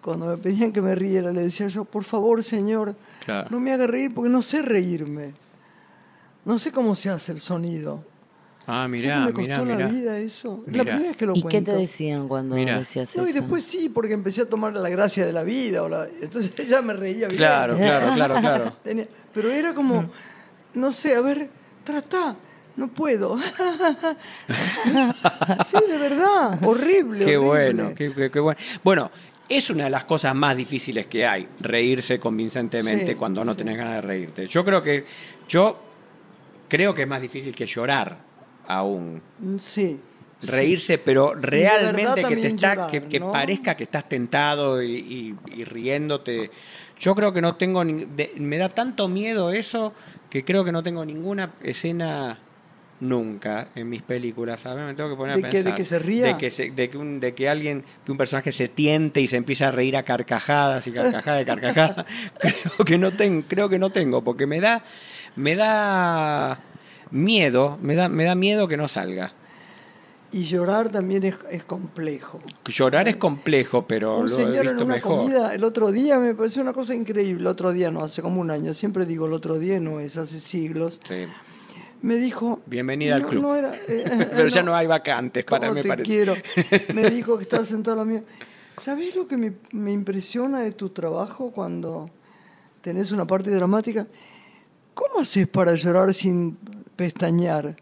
cuando 0.00 0.26
me 0.26 0.36
pedían 0.36 0.72
que 0.72 0.80
me 0.80 0.94
riera, 0.94 1.32
le 1.32 1.42
decía 1.42 1.66
yo, 1.66 1.84
por 1.84 2.04
favor, 2.04 2.44
señor, 2.44 2.94
Claro. 3.24 3.48
no 3.50 3.58
me 3.58 3.72
haga 3.72 3.86
reír 3.88 4.14
porque 4.14 4.30
no 4.30 4.42
sé 4.42 4.62
reírme. 4.62 5.32
No 6.44 6.58
sé 6.58 6.70
cómo 6.70 6.94
se 6.94 7.10
hace 7.10 7.32
el 7.32 7.40
sonido. 7.40 8.04
Ah, 8.70 8.84
¿Sabés 8.84 9.00
mirá, 9.02 9.20
me 9.20 9.32
costó 9.32 9.40
mirá, 9.48 9.58
la 9.64 9.74
mirá. 9.76 9.88
vida 9.88 10.18
eso? 10.18 10.62
Es 10.66 10.72
Mirá. 10.72 10.84
La 10.84 10.90
primera 10.90 11.08
vez 11.08 11.16
que 11.16 11.26
lo 11.26 11.32
¿Y 11.34 11.40
cuento. 11.42 11.58
qué 11.58 11.62
te 11.72 11.78
decían 11.78 12.28
cuando 12.28 12.54
decías 12.54 13.16
No, 13.16 13.26
y 13.26 13.30
eso? 13.30 13.40
después 13.40 13.64
sí, 13.64 13.88
porque 13.88 14.12
empecé 14.12 14.42
a 14.42 14.48
tomar 14.48 14.74
la 14.74 14.88
gracia 14.90 15.24
de 15.24 15.32
la 15.32 15.42
vida. 15.42 15.82
O 15.82 15.88
la- 15.88 16.06
entonces 16.20 16.52
ya 16.68 16.82
me 16.82 16.92
reía 16.92 17.28
bien. 17.28 17.38
Claro, 17.38 17.76
claro, 17.76 18.14
claro, 18.14 18.34
claro. 18.40 18.72
Tenía- 18.84 19.08
pero 19.32 19.50
era 19.50 19.72
como, 19.72 20.04
no 20.74 20.92
sé, 20.92 21.14
a 21.14 21.20
ver, 21.22 21.48
trata, 21.82 22.36
no 22.76 22.88
puedo. 22.88 23.38
sí, 25.66 25.76
de 25.88 25.98
verdad, 25.98 26.58
horrible. 26.64 27.24
Qué 27.24 27.36
horrible. 27.36 27.72
bueno, 27.82 27.94
qué, 27.94 28.12
qué- 28.12 28.30
qué 28.30 28.40
bueno. 28.40 28.60
Bueno, 28.84 29.10
es 29.48 29.70
una 29.70 29.84
de 29.84 29.90
las 29.90 30.04
cosas 30.04 30.34
más 30.34 30.56
difíciles 30.56 31.06
que 31.06 31.26
hay, 31.26 31.48
reírse 31.60 32.20
convincentemente 32.20 33.06
Sí, 33.12 33.14
cuando 33.14 33.44
no 33.44 33.52
sí. 33.52 33.58
tenés 33.58 33.76
ganas 33.78 33.94
de 33.94 34.00
reírte. 34.02 34.46
Yo 34.46 34.64
creo 34.64 34.82
que, 34.82 35.04
yo 35.48 35.78
creo 36.68 36.92
que 36.94 37.02
es 37.02 37.08
más 37.08 37.22
difícil 37.22 37.54
que 37.54 37.64
llorar 37.66 38.27
aún. 38.68 39.20
Sí. 39.58 39.98
Reírse, 40.40 40.98
pero 40.98 41.34
realmente 41.34 42.22
que 42.22 42.36
te 42.36 42.46
está, 42.46 42.74
llorar, 42.76 42.90
que, 42.92 43.00
que 43.00 43.18
¿no? 43.18 43.32
parezca 43.32 43.76
que 43.76 43.82
estás 43.82 44.08
tentado 44.08 44.80
y, 44.80 44.94
y- 44.96 45.36
y 45.60 45.64
riéndote. 45.64 46.52
Yo 47.00 47.16
creo 47.16 47.32
que 47.32 47.40
no 47.42 47.56
tengo, 47.56 47.82
ni- 47.82 48.04
de- 48.04 48.32
me 48.38 48.56
da 48.58 48.68
tanto 48.68 49.08
miedo 49.08 49.50
eso 49.50 49.92
que 50.30 50.44
creo 50.44 50.64
que 50.64 50.70
no 50.70 50.84
tengo 50.84 51.04
ninguna 51.04 51.54
escena 51.62 52.38
nunca 53.00 53.68
en 53.74 53.88
mis 53.88 54.02
películas. 54.02 54.60
¿sabes? 54.60 54.84
Me 54.84 54.94
tengo 54.94 55.10
que 55.10 55.16
poner 55.16 55.36
¿De 55.40 55.46
a 55.46 55.50
que- 55.50 55.56
de 55.58 55.62
pensar. 55.64 55.76
que 55.76 55.84
se 55.84 55.98
ría? 55.98 56.26
De 56.26 56.36
que, 56.36 56.50
se- 56.52 56.70
de 56.70 56.88
que 56.90 56.98
un, 56.98 57.18
de 57.18 57.34
que 57.34 57.48
alguien, 57.48 57.84
que 58.04 58.12
un 58.12 58.18
personaje 58.18 58.52
se 58.52 58.68
tiente 58.68 59.20
y 59.20 59.26
se 59.26 59.36
empieza 59.38 59.68
a 59.68 59.70
reír 59.72 59.96
a 59.96 60.04
carcajadas 60.04 60.86
y 60.86 60.92
carcajadas 60.92 61.42
y 61.42 61.44
carcajadas. 61.46 62.06
creo 62.40 62.84
que 62.86 62.98
no 62.98 63.10
tengo, 63.10 63.44
creo 63.48 63.68
que 63.68 63.78
no 63.80 63.90
tengo, 63.90 64.22
porque 64.22 64.46
me 64.46 64.60
da, 64.60 64.84
me 65.34 65.56
da 65.56 66.60
miedo, 67.10 67.78
me 67.82 67.94
da, 67.94 68.08
me 68.08 68.24
da 68.24 68.34
miedo 68.34 68.68
que 68.68 68.76
no 68.76 68.88
salga. 68.88 69.32
Y 70.30 70.44
llorar 70.44 70.90
también 70.90 71.24
es, 71.24 71.36
es 71.50 71.64
complejo. 71.64 72.40
Llorar 72.66 73.08
es 73.08 73.16
complejo, 73.16 73.86
pero 73.86 74.18
Un 74.18 74.28
lo 74.28 74.32
he 74.38 74.44
señor 74.44 74.66
en 74.66 74.72
visto 74.72 74.84
una 74.84 74.94
mejor. 74.96 75.18
comida 75.22 75.54
el 75.54 75.64
otro 75.64 75.90
día 75.90 76.18
me 76.18 76.34
pareció 76.34 76.60
una 76.60 76.74
cosa 76.74 76.94
increíble. 76.94 77.40
El 77.40 77.46
otro 77.46 77.72
día, 77.72 77.90
no, 77.90 78.02
hace 78.04 78.20
como 78.20 78.40
un 78.42 78.50
año. 78.50 78.74
Siempre 78.74 79.06
digo 79.06 79.26
el 79.26 79.32
otro 79.32 79.58
día, 79.58 79.80
no 79.80 80.00
es 80.00 80.18
hace 80.18 80.38
siglos. 80.38 81.00
Sí. 81.08 81.24
Me 82.02 82.16
dijo. 82.16 82.60
Bienvenida 82.66 83.14
al 83.16 83.22
no, 83.22 83.28
club. 83.28 83.42
No 83.42 83.56
era, 83.56 83.74
eh, 83.88 84.28
Pero 84.36 84.48
ya 84.48 84.62
no 84.62 84.76
hay 84.76 84.86
vacantes 84.86 85.46
para, 85.46 85.68
¿Cómo 85.68 85.74
me 85.76 85.82
te 85.82 85.88
parece. 85.88 86.10
quiero. 86.10 86.34
Me 86.94 87.08
dijo 87.10 87.38
que 87.38 87.44
estaba 87.44 87.64
sentado 87.64 88.00
a 88.00 88.04
la 88.04 88.10
mía. 88.10 88.22
¿Sabés 88.76 89.16
lo 89.16 89.26
que 89.26 89.36
me, 89.36 89.54
me 89.72 89.90
impresiona 89.92 90.60
de 90.60 90.70
tu 90.70 90.90
trabajo 90.90 91.50
cuando 91.50 92.08
tenés 92.82 93.10
una 93.10 93.26
parte 93.26 93.50
dramática? 93.50 94.06
¿Cómo 94.94 95.20
haces 95.20 95.48
para 95.48 95.74
llorar 95.74 96.14
sin 96.14 96.56
pestañear? 97.02 97.76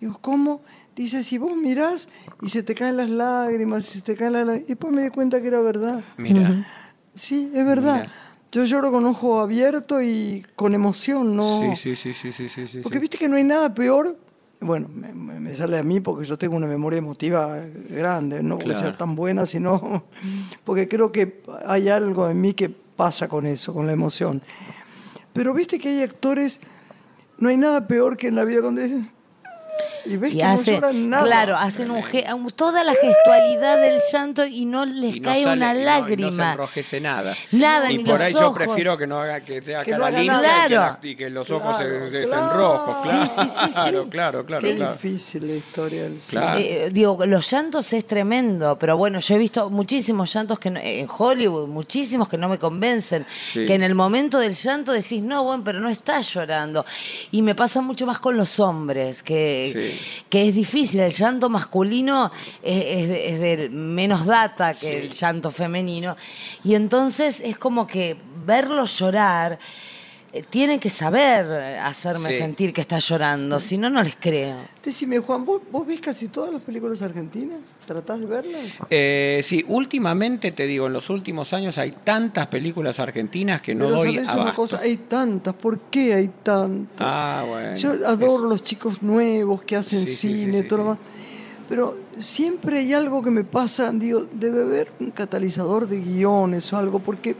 Digo, 0.00 0.18
¿cómo? 0.20 0.62
Dice, 0.96 1.22
si 1.22 1.38
vos 1.38 1.54
mirás 1.56 2.08
y 2.40 2.48
se 2.48 2.62
te 2.62 2.74
caen 2.74 2.96
las 2.96 3.10
lágrimas, 3.10 3.88
y 3.90 3.98
se 3.98 4.00
te 4.02 4.16
caen 4.16 4.32
las 4.32 4.46
lágrimas. 4.46 4.68
Y 4.68 4.72
después 4.72 4.92
me 4.92 5.02
di 5.04 5.10
cuenta 5.10 5.40
que 5.40 5.48
era 5.48 5.60
verdad. 5.60 6.02
Mira. 6.16 6.64
Sí, 7.14 7.52
es 7.54 7.64
verdad. 7.66 8.00
Mira. 8.00 8.12
Yo 8.50 8.64
lloro 8.64 8.90
con 8.90 9.04
ojo 9.06 9.40
abierto 9.40 10.02
y 10.02 10.44
con 10.56 10.74
emoción, 10.74 11.36
¿no? 11.36 11.58
Sí, 11.60 11.74
sí, 11.76 11.94
sí, 11.96 12.12
sí, 12.12 12.32
sí, 12.32 12.48
sí, 12.48 12.66
sí, 12.68 12.80
Porque 12.82 12.98
sí. 12.98 13.00
viste 13.02 13.16
que 13.18 13.28
no 13.28 13.36
hay 13.36 13.44
nada 13.44 13.72
peor, 13.72 14.18
bueno, 14.60 14.88
me, 14.92 15.12
me- 15.14 15.40
me 15.40 15.54
sale 15.54 15.78
a 15.78 15.82
mí 15.82 16.00
porque 16.00 16.26
yo 16.26 16.36
tengo 16.36 16.56
una 16.56 16.66
memoria 16.66 16.98
emotiva 16.98 17.56
grande, 17.88 18.42
no 18.42 18.56
porque 18.56 18.72
Claro. 18.74 18.88
sea 18.88 18.92
tan 18.92 19.14
buena, 19.14 19.46
sino 19.46 20.04
porque 20.64 20.86
creo 20.88 21.12
que 21.12 21.42
hay 21.64 21.88
algo 21.88 22.28
en 22.28 22.40
mí 22.42 22.52
que 22.52 22.68
pasa 22.68 23.26
con 23.28 23.46
eso, 23.46 23.72
con 23.72 23.86
la 23.86 23.92
emoción. 23.92 24.42
Pero 25.32 25.54
viste 25.54 25.78
que 25.78 25.88
hay 25.88 26.02
actores, 26.02 26.60
no 27.42 27.48
hay 27.48 27.56
nada 27.56 27.88
peor 27.88 28.16
que 28.16 28.28
en 28.28 28.36
la 28.36 28.44
vida 28.44 28.60
cuando 28.62 28.80
dicen... 28.80 29.10
Y 30.04 30.16
ves 30.16 30.34
Y 30.34 30.38
que 30.38 30.44
hace, 30.44 30.72
no 30.72 30.76
lloran 30.80 31.10
nada. 31.10 31.24
claro, 31.24 31.56
hacen 31.56 31.90
un 31.90 32.02
toda 32.54 32.82
la 32.84 32.92
gestualidad 32.94 33.80
del 33.80 34.00
llanto 34.12 34.44
y 34.44 34.64
no 34.66 34.84
les 34.84 35.16
Y 35.16 35.20
no 35.20 35.28
cae 35.30 35.42
sale- 35.44 35.56
una 35.56 35.72
y 35.72 35.76
no- 35.76 35.80
y 35.80 35.84
lágrima. 35.84 36.30
No, 36.30 36.36
se 36.44 36.50
enrojece 36.52 37.00
nada. 37.00 37.36
Nada, 37.52 37.90
y 37.92 37.98
ni 37.98 38.04
por 38.04 38.14
los 38.14 38.22
ahí 38.22 38.32
yo 38.32 38.40
ojos. 38.48 38.56
prefiero 38.56 38.98
que 38.98 39.06
no 39.06 39.20
haga 39.20 39.40
que 39.40 39.62
sea 39.62 39.82
Que 39.82 39.92
cara 39.92 40.06
haga 40.08 40.18
linda 40.18 40.40
nada. 40.42 40.48
y 40.66 40.68
que 40.68 40.74
la- 40.74 40.82
Claro. 40.82 40.98
y 41.02 41.16
que 41.16 41.30
los 41.30 41.50
ojos 41.50 41.76
se- 41.78 41.84
Claro, 41.84 42.10
se- 42.10 42.22
estén 42.22 42.30
claro. 42.30 42.58
rojos, 42.58 42.96
Sí, 43.02 43.08
claro. 43.08 43.26
sí, 43.26 43.42
sí, 43.48 43.66
sí. 43.66 43.72
Claro, 43.72 44.08
claro, 44.08 44.46
claro, 44.46 44.62
Qué 44.68 44.74
claro. 44.76 44.92
difícil 44.92 45.46
la 45.48 45.54
historia 45.54 46.02
del 46.04 46.20
cine. 46.20 46.42
Claro. 46.42 46.58
Eh, 46.58 46.88
digo, 46.92 47.18
los 47.26 47.50
llantos 47.50 47.92
es 47.92 48.06
tremendo, 48.06 48.78
pero 48.78 48.96
bueno, 48.96 49.18
yo 49.20 49.34
he 49.34 49.38
visto 49.38 49.70
muchísimos 49.70 50.32
llantos 50.32 50.58
que 50.58 50.70
no- 50.70 50.80
en 50.82 51.06
Hollywood, 51.16 51.68
muchísimos 51.68 52.28
que 52.28 52.38
no 52.38 52.48
me 52.48 52.58
convencen, 52.58 53.24
Sí. 53.52 53.64
que 53.66 53.74
en 53.74 53.82
el 53.82 53.94
momento 53.94 54.38
del 54.38 54.52
llanto 54.54 54.92
decís, 54.92 55.22
no, 55.22 55.44
bueno, 55.44 55.62
pero 55.64 55.80
no 55.80 55.88
estás 55.88 56.32
llorando. 56.34 56.84
Y 57.30 57.42
me 57.42 57.54
pasa 57.54 57.80
mucho 57.80 58.06
más 58.06 58.18
con 58.18 58.36
los 58.36 58.58
hombres, 58.60 59.22
que, 59.22 59.70
Sí. 59.72 59.91
Que 60.28 60.48
es 60.48 60.54
difícil, 60.54 61.00
el 61.00 61.12
llanto 61.12 61.48
masculino 61.48 62.30
es, 62.62 62.84
es 62.84 63.08
de, 63.08 63.28
es 63.28 63.40
de 63.40 63.68
menos 63.70 64.26
data 64.26 64.74
que 64.74 65.00
el 65.00 65.10
llanto 65.10 65.50
femenino, 65.50 66.16
y 66.64 66.74
entonces 66.74 67.40
es 67.40 67.56
como 67.56 67.86
que 67.86 68.16
verlos 68.44 68.98
llorar... 68.98 69.58
eh, 70.34 70.42
Tienen 70.48 70.80
que 70.80 70.88
saber 70.90 71.44
hacerme 71.78 72.32
Sí. 72.32 72.38
sentir 72.38 72.72
que 72.72 72.80
está 72.80 72.98
llorando, 72.98 73.60
si 73.60 73.76
no, 73.76 73.90
no 73.90 74.02
les 74.02 74.16
creo. 74.16 74.56
Decime, 74.82 75.18
Juan, 75.18 75.44
¿vos, 75.44 75.60
vos 75.70 75.86
ves 75.86 76.00
casi 76.00 76.28
todas 76.28 76.52
las 76.52 76.62
películas 76.62 77.02
argentinas? 77.02 77.58
¿Tratás 77.86 78.20
de 78.20 78.26
verlas? 78.26 78.62
Eh, 78.88 79.40
sí, 79.42 79.64
últimamente 79.68 80.52
te 80.52 80.66
digo, 80.66 80.86
en 80.86 80.94
los 80.94 81.10
últimos 81.10 81.52
años 81.52 81.76
hay 81.78 81.92
tantas 82.04 82.46
películas 82.46 82.98
argentinas 83.00 83.60
que 83.60 83.74
no 83.74 83.84
Pero 83.86 83.96
doy 83.98 84.14
sabes 84.14 84.28
una 84.30 84.42
abasto. 84.42 84.54
cosa, 84.56 84.78
hay 84.80 84.96
tantas, 84.96 85.52
¿por 85.54 85.78
qué 85.80 86.14
hay 86.14 86.28
tantas? 86.42 87.06
Ah, 87.06 87.44
bueno. 87.46 87.74
Yo 87.74 87.90
adoro 88.06 88.46
los 88.46 88.62
chicos 88.62 89.02
nuevos 89.02 89.62
que 89.64 89.76
hacen 89.76 90.06
Sí, 90.06 90.14
sí, 90.14 90.28
sí, 90.28 90.42
cine, 90.44 90.62
sí, 90.62 90.66
todo 90.68 90.78
lo 90.78 90.84
sí. 90.84 90.88
más. 90.90 90.98
Pero 91.68 91.98
siempre 92.18 92.78
hay 92.78 92.92
algo 92.94 93.20
que 93.22 93.30
me 93.30 93.44
pasa, 93.44 93.90
digo, 93.92 94.26
debe 94.32 94.62
haber 94.62 94.92
un 95.00 95.10
catalizador 95.10 95.88
de 95.88 96.00
guiones 96.00 96.72
o 96.72 96.76
algo, 96.78 96.98
porque 97.00 97.34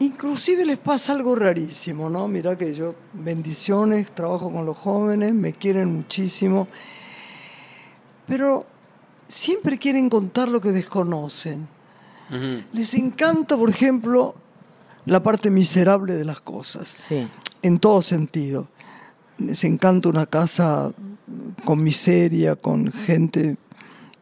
inclusive 0.00 0.64
les 0.64 0.78
pasa 0.78 1.12
algo 1.12 1.34
rarísimo, 1.34 2.10
¿no? 2.10 2.28
Mirá 2.28 2.56
que 2.56 2.74
yo, 2.74 2.94
bendiciones, 3.12 4.12
trabajo 4.12 4.50
con 4.52 4.66
los 4.66 4.76
jóvenes, 4.76 5.34
me 5.34 5.52
quieren 5.52 5.92
muchísimo, 5.94 6.66
pero 8.26 8.66
siempre 9.28 9.78
quieren 9.78 10.08
contar 10.08 10.48
lo 10.48 10.60
que 10.60 10.72
desconocen. 10.72 11.68
Les 12.72 12.94
encanta, 12.94 13.56
por 13.56 13.70
ejemplo, 13.70 14.34
la 15.06 15.22
parte 15.22 15.50
miserable 15.50 16.14
de 16.14 16.24
las 16.24 16.40
cosas, 16.40 16.88
Sí. 16.88 17.28
en 17.62 17.78
todo 17.78 18.02
sentido. 18.02 18.68
Les 19.38 19.62
encanta 19.64 20.08
una 20.08 20.26
casa 20.26 20.92
con 21.64 21.82
miseria, 21.82 22.56
con 22.56 22.90
gente 22.90 23.56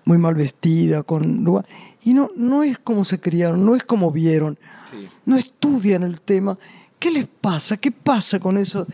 muy 0.05 0.19
mal 0.19 0.35
vestida, 0.35 1.03
con 1.03 1.45
lugar- 1.45 1.67
y 2.05 2.15
no 2.15 2.29
no 2.37 2.63
es 2.63 2.79
como 2.79 3.05
se 3.05 3.21
criaron, 3.21 3.65
no 3.65 3.77
es 3.77 3.85
como 3.85 4.11
vieron, 4.11 4.59
Sí. 4.91 5.09
no 5.27 5.37
estudian 5.37 6.03
el 6.03 6.21
tema. 6.21 6.59
¿Qué 6.99 7.11
les 7.11 7.27
pasa? 7.27 7.77
¿Qué 7.79 7.91
pasa 7.91 8.39
con 8.39 8.57
eso 8.57 8.87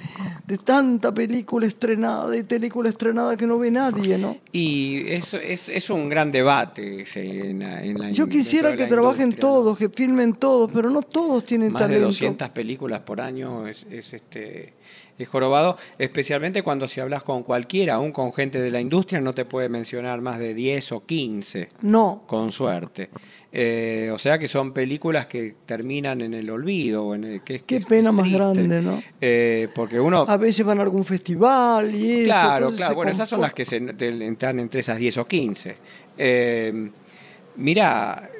de 0.47 0.57
tanta 0.57 1.13
película 1.13 1.67
estrenada, 1.67 2.31
de 2.31 2.43
película 2.43 2.89
estrenada 2.89 3.37
que 3.37 3.47
no 3.47 3.59
ve 3.59 3.71
nadie, 3.71 4.17
no? 4.17 4.39
Y 4.51 5.07
eso 5.09 5.37
es, 5.37 5.69
es 5.69 5.91
un 5.91 6.09
gran 6.09 6.31
debate 6.33 7.05
en 7.17 7.59
la, 7.59 7.85
en 7.85 7.99
la 7.99 8.11
Yo 8.11 8.27
quisiera 8.27 8.71
de 8.71 8.77
que 8.77 8.87
trabajen 8.87 9.35
todos, 9.35 9.77
que 9.77 9.91
filmen 9.91 10.33
todos, 10.33 10.71
pero 10.73 10.89
no 10.89 11.03
todos 11.03 11.45
tienen 11.45 11.71
Más 11.71 11.83
de 11.83 11.87
talento. 11.89 12.07
200 12.07 12.49
películas 12.49 13.01
por 13.01 13.21
año 13.21 13.67
es, 13.67 13.87
es, 13.91 14.15
este 14.15 14.73
es 15.19 15.29
jorobado, 15.29 15.77
especialmente 15.99 16.63
cuando 16.63 16.87
si 16.89 17.01
hablas 17.01 17.23
con 17.23 17.43
cualquiera, 17.43 17.95
aún 17.95 18.13
con 18.13 18.33
gente 18.33 18.61
de 18.61 18.71
la 18.71 18.81
industria, 18.81 19.21
no 19.21 19.35
te 19.35 19.45
puede 19.45 19.69
mencionar 19.69 20.21
más 20.21 20.39
de 20.39 20.55
10 20.55 20.93
o 20.93 21.05
15, 21.07 21.69
No, 21.83 22.23
con 22.27 22.53
suerte. 22.53 23.11
Eh, 23.51 24.11
o 24.13 24.19
sea 24.19 24.39
que 24.39 24.47
son 24.47 24.73
películas 24.73 25.27
que 25.27 25.55
terminan 25.65 26.21
en 26.21 26.35
el 26.35 26.51
olvido. 26.51 27.05
o 27.07 27.15
en 27.15 27.25
el- 27.25 27.41
que, 27.43 27.57
es- 27.57 27.63
Qué 27.63 27.81
que 27.81 27.87
pena 27.87 28.13
más 28.13 28.31
grande, 28.31 28.83
¿no? 28.83 29.03
Eh, 29.21 29.69
porque 29.75 29.99
uno... 29.99 30.25
a 30.29 30.37
veces 30.37 30.65
van 30.67 30.79
a 30.81 30.83
algún 30.83 31.05
festival 31.05 31.95
y 31.95 32.13
eso. 32.21 32.25
Claro, 32.27 32.71
claro. 32.77 32.95
Bueno, 32.95 33.11
esas 33.13 33.29
son 33.29 33.41
las 33.41 33.53
que 33.55 33.65
se, 33.65 33.81
del- 33.81 34.21
entran 34.23 34.59
entre 34.61 34.81
esas 34.81 34.99
10 34.99 35.17
o 35.19 35.27
15. 35.27 35.75
Eh, 36.19 36.91
mira, 37.57 38.31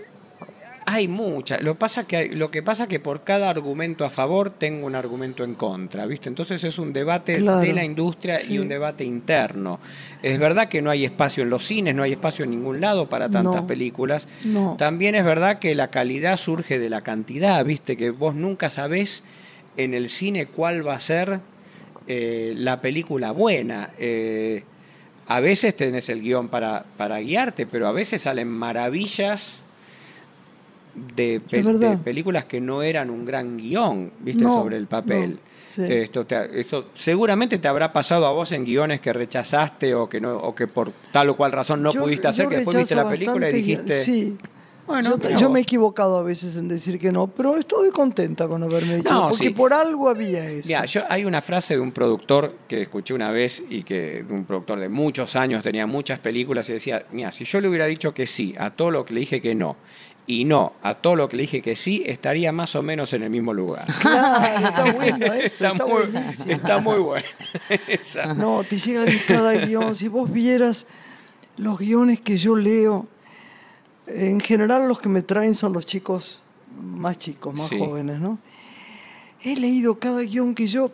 hay 0.95 1.09
muchas. 1.09 1.61
Lo, 1.63 1.75
pasa 1.75 2.07
que 2.07 2.17
hay- 2.17 2.31
lo 2.31 2.51
que 2.51 2.63
pasa 2.63 2.87
que 2.87 2.99
por 3.01 3.23
cada 3.25 3.51
argumento 3.51 4.05
a 4.05 4.11
favor 4.11 4.51
tengo 4.51 4.87
un 4.87 4.95
argumento 4.95 5.45
en 5.45 5.55
contra, 5.55 6.07
¿viste? 6.07 6.29
Entonces 6.29 6.63
es 6.65 6.79
un 6.79 6.93
debate 6.93 7.37
Claro, 7.37 7.61
de 7.61 7.73
la 7.73 7.85
industria 7.85 8.39
sí. 8.39 8.55
y 8.55 8.59
un 8.59 8.69
debate 8.69 9.05
interno. 9.05 9.81
Es 10.23 10.39
verdad 10.39 10.69
que 10.69 10.81
no 10.83 10.91
hay 10.91 11.05
espacio 11.05 11.43
en 11.43 11.51
los 11.51 11.65
cines, 11.67 11.95
no 11.95 12.03
hay 12.03 12.13
espacio 12.13 12.45
en 12.45 12.51
ningún 12.53 12.81
lado 12.81 13.07
para 13.09 13.29
tantas 13.29 13.63
No, 13.63 13.67
películas. 13.67 14.27
no. 14.45 14.77
También 14.79 15.15
es 15.15 15.25
verdad 15.25 15.59
que 15.59 15.75
la 15.75 15.89
calidad 15.91 16.37
surge 16.37 16.79
de 16.79 16.89
la 16.91 17.03
cantidad, 17.03 17.65
¿viste? 17.65 17.97
Que 17.97 18.11
vos 18.11 18.35
nunca 18.35 18.71
sabés 18.71 19.25
en 19.77 19.95
el 19.95 20.09
cine 20.09 20.47
cuál 20.47 20.87
va 20.87 20.95
a 20.95 21.01
ser 21.01 21.41
eh, 22.07 22.55
la 22.57 22.81
película 22.81 23.33
buena. 23.33 23.91
Eh, 23.99 24.63
a 25.27 25.41
veces 25.41 25.77
tenés 25.77 26.09
el 26.09 26.23
guion 26.23 26.49
para, 26.49 26.85
para 26.97 27.19
guiarte, 27.21 27.67
pero 27.67 27.87
a 27.87 27.93
veces 27.93 28.23
salen 28.23 28.49
maravillas 28.49 29.61
de, 31.15 31.41
pe- 31.41 31.97
películas 32.05 32.45
que 32.47 32.61
no 32.61 32.83
eran 32.83 33.11
un 33.11 33.25
gran 33.25 33.57
guion, 33.57 34.13
viste, 34.21 34.45
No, 34.45 34.55
sobre 34.55 34.77
el 34.77 34.87
papel. 34.87 35.33
no, 35.33 35.39
sí. 35.67 35.83
Esto, 35.89 36.25
te- 36.27 36.61
esto 36.61 36.87
seguramente 36.95 37.59
te 37.59 37.69
habrá 37.69 37.93
pasado 37.93 38.27
a 38.27 38.33
vos 38.33 38.53
en 38.53 38.65
guiones 38.65 39.01
que 39.01 39.13
rechazaste 39.13 39.95
o 39.95 40.09
que 40.09 40.21
no 40.21 40.37
o 40.39 40.55
que 40.55 40.67
por 40.67 40.93
tal 41.13 41.29
o 41.31 41.37
cual 41.37 41.53
razón 41.53 41.83
no 41.83 41.93
Yo- 41.93 42.03
pudiste 42.03 42.29
hacer, 42.29 42.49
que 42.49 42.57
después 42.57 42.77
viste 42.77 42.95
la 42.95 43.09
película 43.09 43.49
y 43.49 43.53
dijiste, 43.53 44.03
Sí. 44.03 44.37
Bueno, 44.87 45.19
yo, 45.39 45.51
me 45.51 45.59
he 45.59 45.63
equivocado 45.65 46.17
a 46.17 46.23
veces 46.23 46.57
en 46.57 46.67
decir 46.67 46.99
que 46.99 47.13
no, 47.13 47.27
pero 47.27 47.57
estoy 47.59 47.91
contenta 47.91 48.49
con 48.49 48.63
haberme 48.63 48.97
dicho, 48.97 49.13
No, 49.13 49.29
porque 49.29 49.49
sí. 49.49 49.51
por 49.51 49.75
algo 49.75 50.09
había 50.09 50.49
eso. 50.49 50.67
Mira, 50.67 50.87
yo 50.87 51.03
hay 51.11 51.27
una 51.27 51.43
frase 51.43 51.75
de 51.75 51.81
un 51.81 51.93
productor 51.93 52.55
que 52.67 52.81
escuché 52.81 53.13
una 53.13 53.31
vez 53.31 53.63
y 53.69 53.83
que 53.83 54.25
de 54.27 54.33
un 54.33 54.47
productor 54.47 54.81
de 54.81 54.89
muchos 54.89 55.37
años 55.37 55.63
tenía 55.63 55.87
muchas 55.87 56.21
películas 56.21 56.71
y 56.71 56.73
decía, 56.73 57.05
mira, 57.13 57.31
si 57.33 57.45
yo 57.45 57.61
le 57.61 57.69
hubiera 57.69 57.85
dicho 57.85 58.15
que 58.15 58.27
sí 58.27 58.55
a 58.59 58.71
todo 58.71 58.91
lo 58.91 59.05
que 59.05 59.13
le 59.13 59.21
dije 59.21 59.43
que 59.43 59.55
no 59.55 59.77
y 60.29 60.45
no 60.45 60.75
a 60.83 60.93
todo 60.95 61.17
lo 61.17 61.29
que 61.29 61.37
le 61.39 61.43
dije 61.45 61.63
que 61.63 61.75
sí, 61.75 62.03
estaría 62.07 62.53
más 62.53 62.77
o 62.77 62.83
menos 62.83 63.15
en 63.15 63.23
el 63.25 63.31
mismo 63.31 63.53
lugar. 63.55 63.87
Claro, 64.01 64.69
está 64.69 64.93
bueno 64.93 65.27
eso, 65.33 65.67
está, 65.67 65.87
muy, 65.87 66.03
está 66.53 66.79
muy 66.79 66.99
bueno. 66.99 67.27
Esa. 67.89 68.35
No, 68.35 68.63
te 68.63 68.79
llegan 68.79 69.09
cada 69.27 69.55
guion. 69.55 69.95
Si 69.95 70.07
vos 70.09 70.31
vieras 70.31 70.87
los 71.57 71.79
guiones 71.79 72.21
que 72.21 72.37
yo 72.37 72.55
leo, 72.57 73.09
en 74.07 74.39
general 74.41 74.87
los 74.87 75.01
que 75.01 75.09
me 75.09 75.23
traen 75.23 75.55
son 75.55 75.73
los 75.73 75.87
chicos 75.87 76.43
más 76.79 77.17
chicos, 77.19 77.55
más 77.55 77.69
Sí. 77.69 77.79
jóvenes, 77.79 78.21
¿no? 78.21 78.39
He 79.43 79.57
leído 79.57 79.99
cada 79.99 80.21
guion 80.21 80.55
que 80.55 80.67
yo 80.67 80.93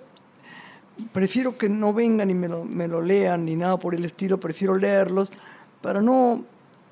prefiero 1.12 1.59
que 1.59 1.68
no 1.68 1.93
vengan 1.93 2.30
y 2.30 2.35
me 2.35 2.47
lo, 2.49 2.64
me 2.64 2.87
lo 2.87 3.03
lean 3.03 3.45
ni 3.45 3.57
nada 3.57 3.78
por 3.78 3.97
el 3.97 4.05
estilo, 4.05 4.39
prefiero 4.39 4.76
leerlos 4.78 5.32
para 5.82 6.01
no 6.01 6.45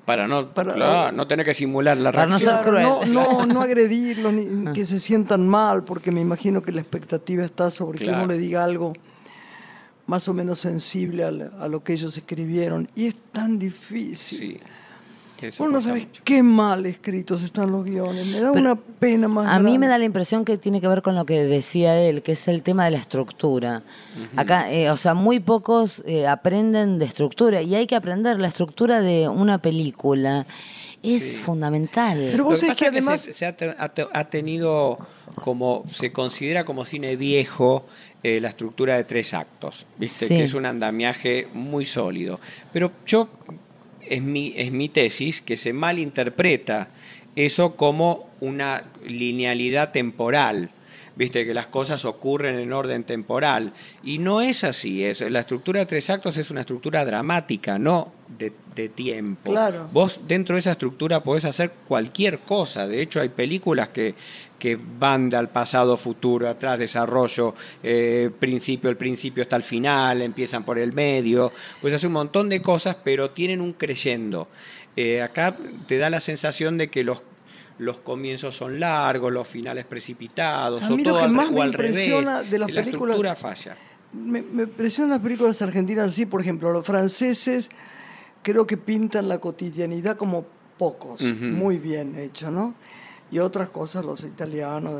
Para 0.05 0.27
no, 0.27 0.53
Para- 0.53 0.73
claro, 0.73 1.15
no 1.15 1.27
tener 1.27 1.45
que 1.45 1.53
simular 1.53 1.95
la 1.97 2.11
Para 2.11 2.25
no 2.25 2.37
reacción. 2.37 2.55
ser 2.55 2.65
cruel. 2.65 2.83
no, 2.83 3.05
no, 3.05 3.45
no 3.53 3.61
agredirlos 3.61 4.33
ni 4.33 4.73
que 4.73 4.85
se 4.85 4.99
sientan 4.99 5.47
mal, 5.47 5.83
porque 5.85 6.11
me 6.11 6.19
imagino 6.21 6.61
que 6.61 6.71
la 6.73 6.81
expectativa 6.81 7.43
está 7.45 7.71
sobre 7.71 7.99
que 7.99 8.09
uno 8.11 8.25
le 8.27 8.37
diga 8.37 8.63
algo 8.63 8.93
más 10.05 10.27
o 10.27 10.33
menos 10.33 10.59
sensible 10.59 11.23
al- 11.23 11.51
a, 11.57 11.67
lo 11.69 11.83
que 11.83 11.93
ellos 11.93 12.17
escribieron. 12.17 12.89
Y 12.95 13.05
es 13.07 13.15
tan 13.31 13.57
difícil. 13.57 14.37
Sí. 14.37 14.59
Eso 15.41 15.63
Vos 15.69 15.85
no 15.85 15.93
mucho. 15.93 16.21
qué 16.23 16.41
mal 16.41 16.85
escritos 16.85 17.43
están 17.43 17.71
los 17.71 17.83
guiones. 17.83 18.25
Me 18.27 18.39
da 18.39 18.51
Pero 18.53 18.61
una 18.71 18.75
pena 18.75 19.27
más 19.27 19.47
A 19.51 19.59
mí 19.59 19.77
me 19.77 19.87
da 19.87 19.97
la 19.97 20.05
impresión 20.05 20.45
que 20.45 20.57
tiene 20.57 20.79
que 20.79 20.87
ver 20.87 21.01
con 21.01 21.15
lo 21.15 21.25
que 21.25 21.43
decía 21.43 21.99
él, 21.99 22.21
que 22.23 22.31
es 22.33 22.47
el 22.47 22.63
tema 22.63 22.85
de 22.85 22.91
la 22.91 22.97
estructura. 22.97 23.83
Acá, 24.37 24.71
eh, 24.71 24.89
o 24.89 24.95
sea, 24.97 25.13
muy 25.13 25.39
pocos 25.41 26.01
eh, 26.05 26.27
aprenden 26.27 26.97
de 26.99 27.05
estructura 27.05 27.61
y 27.61 27.75
hay 27.75 27.87
que 27.87 27.95
aprender 27.95 28.39
la 28.39 28.47
estructura 28.47 29.01
de 29.01 29.27
una 29.27 29.57
película. 29.57 30.45
Es 31.01 31.37
fundamental. 31.41 32.17
Pero 32.31 32.37
Lo 32.37 32.43
vos 32.45 32.53
que 32.61 32.67
sabés 32.67 32.79
pasa 32.79 32.91
que 32.91 32.97
es 32.97 33.03
además... 33.03 33.21
se, 33.21 33.33
se 33.33 33.45
ha, 33.45 33.57
te- 33.57 33.75
ha 33.77 33.89
te- 33.89 34.07
ha 34.13 34.23
tenido 34.29 34.97
como 35.35 35.83
se 35.93 36.13
considera 36.13 36.63
como 36.63 36.85
cine 36.85 37.17
viejo 37.17 37.85
eh, 38.23 38.39
la 38.39 38.47
estructura 38.47 38.95
de 38.95 39.03
tres 39.03 39.33
actos, 39.33 39.85
viste 39.97 40.27
Sí. 40.27 40.37
que 40.37 40.43
es 40.45 40.53
un 40.53 40.65
andamiaje 40.65 41.49
muy 41.53 41.83
sólido. 41.83 42.39
Pero 42.71 42.89
yo 43.05 43.27
es 44.09 44.21
mi 44.21 44.53
es 44.55 44.71
mi 44.71 44.89
tesis 44.89 45.41
que 45.41 45.57
se 45.57 45.73
malinterpreta 45.73 46.89
eso 47.35 47.75
como 47.75 48.29
una 48.41 48.83
linealidad 49.05 49.91
temporal. 49.91 50.69
viste 51.15 51.45
que 51.45 51.53
las 51.53 51.67
cosas 51.67 52.05
ocurren 52.05 52.57
en 52.57 52.73
orden 52.73 53.03
temporal. 53.03 53.73
Y 54.03 54.17
no 54.17 54.41
es 54.41 54.63
así. 54.63 55.03
Es, 55.03 55.21
la 55.21 55.41
estructura 55.41 55.79
de 55.81 55.85
tres 55.85 56.09
actos 56.09 56.37
es 56.37 56.49
una 56.49 56.61
estructura 56.61 57.05
dramática, 57.05 57.77
no 57.77 58.11
de, 58.35 58.51
de 58.75 58.89
tiempo. 58.89 59.51
Claro. 59.51 59.87
Vos 59.91 60.21
dentro 60.27 60.55
de 60.55 60.61
esa 60.61 60.71
estructura 60.71 61.23
podés 61.23 61.45
hacer 61.45 61.71
cualquier 61.87 62.39
cosa. 62.39 62.87
De 62.87 63.01
hecho, 63.01 63.21
hay 63.21 63.29
películas 63.29 63.89
que, 63.89 64.15
que 64.63 64.79
van 64.97 65.29
del 65.29 65.49
pasado, 65.49 65.97
futuro, 65.97 66.47
atrás, 66.47 66.79
desarrollo, 66.79 67.53
eh, 67.83 68.29
principio, 68.39 68.89
el 68.89 68.95
principio 68.95 69.43
hasta 69.43 69.57
el 69.57 69.63
final, 69.63 70.21
empiezan 70.21 70.63
por 70.63 70.79
el 70.79 70.93
medio. 70.93 71.51
Pues 71.81 71.93
hace 71.93 72.07
un 72.07 72.13
montón 72.13 72.47
de 72.47 72.61
cosas, 72.61 72.95
pero 73.03 73.31
tienen 73.31 73.59
un 73.59 73.73
creyendo. 73.73 74.47
Eh, 74.95 75.21
acá 75.21 75.53
te 75.85 75.97
da 75.97 76.09
la 76.09 76.21
sensación 76.21 76.77
de 76.77 76.89
que 76.89 77.03
los 77.03 77.23
los 77.79 77.99
comienzos 77.99 78.55
son 78.55 78.79
largos, 78.79 79.33
los 79.33 79.47
finales 79.47 79.83
precipitados, 79.83 80.83
A 80.83 80.89
mí 80.91 81.01
o 81.01 81.05
lo 81.05 81.11
todo 81.11 81.21
que 81.23 81.27
más 81.27 81.51
me 81.51 81.57
revés. 81.59 81.73
impresiona 81.73 82.43
de 82.43 82.59
las 82.59 82.69
la 82.71 82.81
películas- 82.83 83.17
estructura 83.17 83.35
falla. 83.35 83.75
Me, 84.13 84.41
me 84.43 84.63
impresionan 84.63 85.09
las 85.09 85.19
películas 85.19 85.61
argentinas 85.61 86.07
así, 86.11 86.25
por 86.25 86.39
ejemplo, 86.39 86.71
los 86.71 86.85
franceses 86.85 87.69
creo 88.43 88.65
que 88.65 88.77
pintan 88.77 89.27
la 89.27 89.39
cotidianidad 89.39 90.15
como 90.15 90.45
pocos, 90.77 91.21
muy 91.23 91.79
bien 91.79 92.15
hecho, 92.17 92.49
¿no? 92.51 92.75
Y 93.33 93.39
otras 93.39 93.69
cosas, 93.69 94.05
los 94.05 94.23
italianos. 94.23 94.93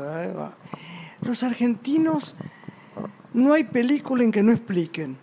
Los 1.22 1.42
argentinos, 1.44 2.34
no 3.32 3.54
hay 3.54 3.62
película 3.64 4.24
en 4.24 4.32
que 4.32 4.42
no 4.42 4.50
expliquen. 4.52 5.16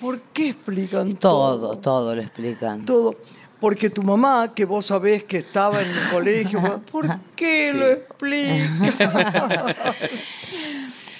¿Por 0.00 0.18
qué 0.32 0.48
explican 0.48 1.12
Todo, 1.14 1.78
todo 1.78 2.16
lo 2.16 2.22
explican. 2.22 2.84
todo. 2.86 3.14
Porque 3.60 3.90
tu 3.90 4.02
mamá, 4.02 4.52
que 4.54 4.64
vos 4.64 4.86
sabés 4.86 5.22
que 5.22 5.36
estaba 5.38 5.80
en 5.80 5.86
el 5.88 6.08
colegio, 6.10 6.60
¿por 6.90 7.06
qué 7.36 7.72
lo 7.72 7.86
explica? 7.86 8.70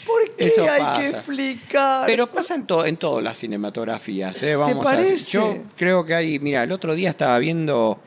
¿Por 0.07 0.31
qué 0.37 0.47
Eso 0.49 0.63
hay 0.69 0.81
pasa. 0.81 1.01
que 1.01 1.09
explicar? 1.11 2.07
Pero 2.07 2.31
pasa 2.31 2.55
en, 2.57 2.67
to- 2.67 2.85
en 2.85 2.97
todas 2.97 3.23
las 3.23 3.39
cinematografías. 3.39 4.43
¿eh? 4.43 4.57
Vamos 4.57 4.79
a- 4.85 4.89
parece? 4.89 5.31
yo 5.33 5.57
creo 5.77 6.05
que 6.05 6.15
hay, 6.15 6.39
mira, 6.41 6.65
el 6.65 6.73
otro 6.73 6.95
día 6.97 7.11
estaba 7.11 7.39
viendo, 7.39 8.01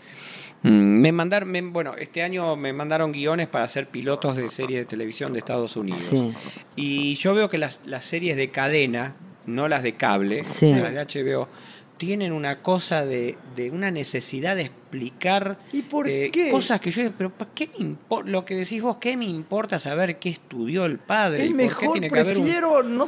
me 0.69 1.11
mandaron, 1.11 1.49
me- 1.51 1.61
bueno, 1.61 1.93
este 1.97 2.21
año 2.23 2.55
me 2.55 2.73
mandaron 2.73 3.11
guiones 3.11 3.47
para 3.47 3.65
hacer 3.65 3.87
pilotos 3.87 4.35
de 4.37 4.49
series 4.49 4.79
de 4.81 4.85
televisión 4.85 5.33
de 5.33 5.39
Estados 5.39 5.75
Unidos. 5.75 5.99
Sí. 5.99 6.33
Y 6.75 7.15
yo 7.15 7.33
veo 7.33 7.49
que 7.49 7.57
las, 7.57 7.81
las 7.85 8.05
series 8.05 8.35
de 8.37 8.49
cadena, 8.49 9.15
no 9.45 9.67
las 9.67 9.83
de 9.83 9.93
cable, 9.95 10.43
Sí. 10.43 10.73
las 10.73 10.93
de 10.93 10.99
HBO, 11.23 11.47
tienen 11.97 12.33
una 12.33 12.57
cosa 12.57 13.05
de, 13.05 13.37
de 13.55 13.71
una 13.71 13.89
necesidad 13.89 14.57
de 14.57 14.63
explicar 14.63 15.57
¿Y 15.71 15.81
por 15.83 16.09
eh, 16.09 16.29
qué? 16.31 16.49
cosas 16.51 16.81
que 16.81 16.91
yo 16.91 17.03
digo, 17.03 17.13
pero 17.17 17.29
¿para 17.31 17.51
qué 17.53 17.69
me 17.77 17.85
importa? 17.85 18.29
Lo 18.29 18.43
que 18.43 18.55
decís 18.55 18.81
vos, 18.81 18.97
¿qué 18.97 19.15
me 19.15 19.23
importa 19.25 19.79
saber 19.79 20.17
qué 20.19 20.29
estudió 20.29 20.85
el 20.85 20.97
padre? 20.99 21.43
es 21.43 21.49
¿Y 21.49 21.53
por 21.53 21.57
qué 21.59 21.63
mejor, 21.67 21.91
tiene 21.93 22.09
que 22.09 22.19
haber 22.19 22.37
un 22.37 22.43
prefiero 22.43 22.83
no 22.83 23.05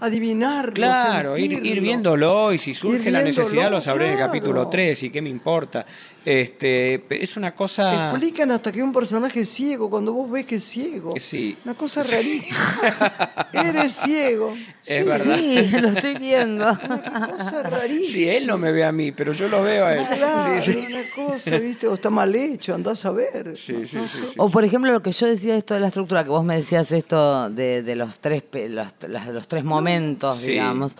adivinarlo, 0.00 0.72
Claro, 0.74 1.36
ir, 1.36 1.60
viéndolo 1.80 2.52
y 2.52 2.58
si 2.58 2.72
surge 2.74 3.10
la 3.10 3.22
necesidad 3.22 3.70
lo 3.70 3.80
sabré 3.80 4.06
en 4.06 4.12
el 4.14 4.18
capítulo 4.18 4.68
3 4.68 5.02
y 5.02 5.10
qué 5.10 5.20
me 5.20 5.28
importa. 5.28 5.84
Este, 6.24 7.02
es 7.22 7.36
una 7.38 7.54
cosa... 7.54 8.10
Explican 8.10 8.50
hasta 8.50 8.70
que 8.70 8.82
un 8.82 8.92
personaje 8.92 9.40
es 9.40 9.48
ciego 9.48 9.88
cuando 9.88 10.12
vos 10.12 10.30
ves 10.30 10.44
que 10.44 10.56
es 10.56 10.64
ciego. 10.64 11.14
Sí. 11.18 11.56
Una 11.64 11.74
cosa 11.74 12.02
rarísima. 12.02 13.48
Eres 13.54 13.94
ciego. 13.94 14.54
Es 14.84 14.98
Sí, 14.98 15.02
verdad. 15.08 15.36
Sí, 15.38 15.68
lo 15.80 15.88
estoy 15.88 16.14
viendo. 16.18 16.64
Una 16.70 17.28
cosa 17.30 17.62
rarísima. 17.62 18.12
Si 18.12 18.28
él 18.28 18.46
no 18.46 18.58
me 18.58 18.70
ve 18.70 18.84
a 18.84 18.92
mí, 18.92 19.12
pero 19.12 19.32
yo 19.32 19.48
lo 19.48 19.62
veo 19.62 19.86
a 19.86 19.94
él. 19.96 20.06
Claro, 20.16 20.62
Sí, 20.62 20.72
sí. 20.72 20.86
una 20.90 21.02
cosa, 21.28 21.58
¿viste? 21.58 21.86
O 21.88 21.94
está 21.94 22.10
mal 22.10 22.34
hecho, 22.34 22.74
andás 22.74 23.04
a 23.06 23.12
ver. 23.12 23.56
Sí, 23.56 23.76
sí, 23.86 23.98
sí, 24.06 24.08
sí. 24.08 24.34
O 24.36 24.50
por 24.50 24.62
ejemplo 24.64 24.92
lo 24.92 25.02
que 25.02 25.12
yo 25.12 25.26
decía 25.26 25.56
esto 25.56 25.74
de 25.74 25.80
la 25.80 25.88
estructura, 25.88 26.22
que 26.24 26.30
vos 26.30 26.44
me 26.44 26.56
decías 26.56 26.92
esto 26.92 27.48
de, 27.50 27.82
de 27.82 27.96
los 27.96 28.20
tres 28.20 28.42
los, 28.68 29.48
tres 29.48 29.64
momentos, 29.64 30.38
Sí. 30.38 30.52
digamos. 30.52 30.96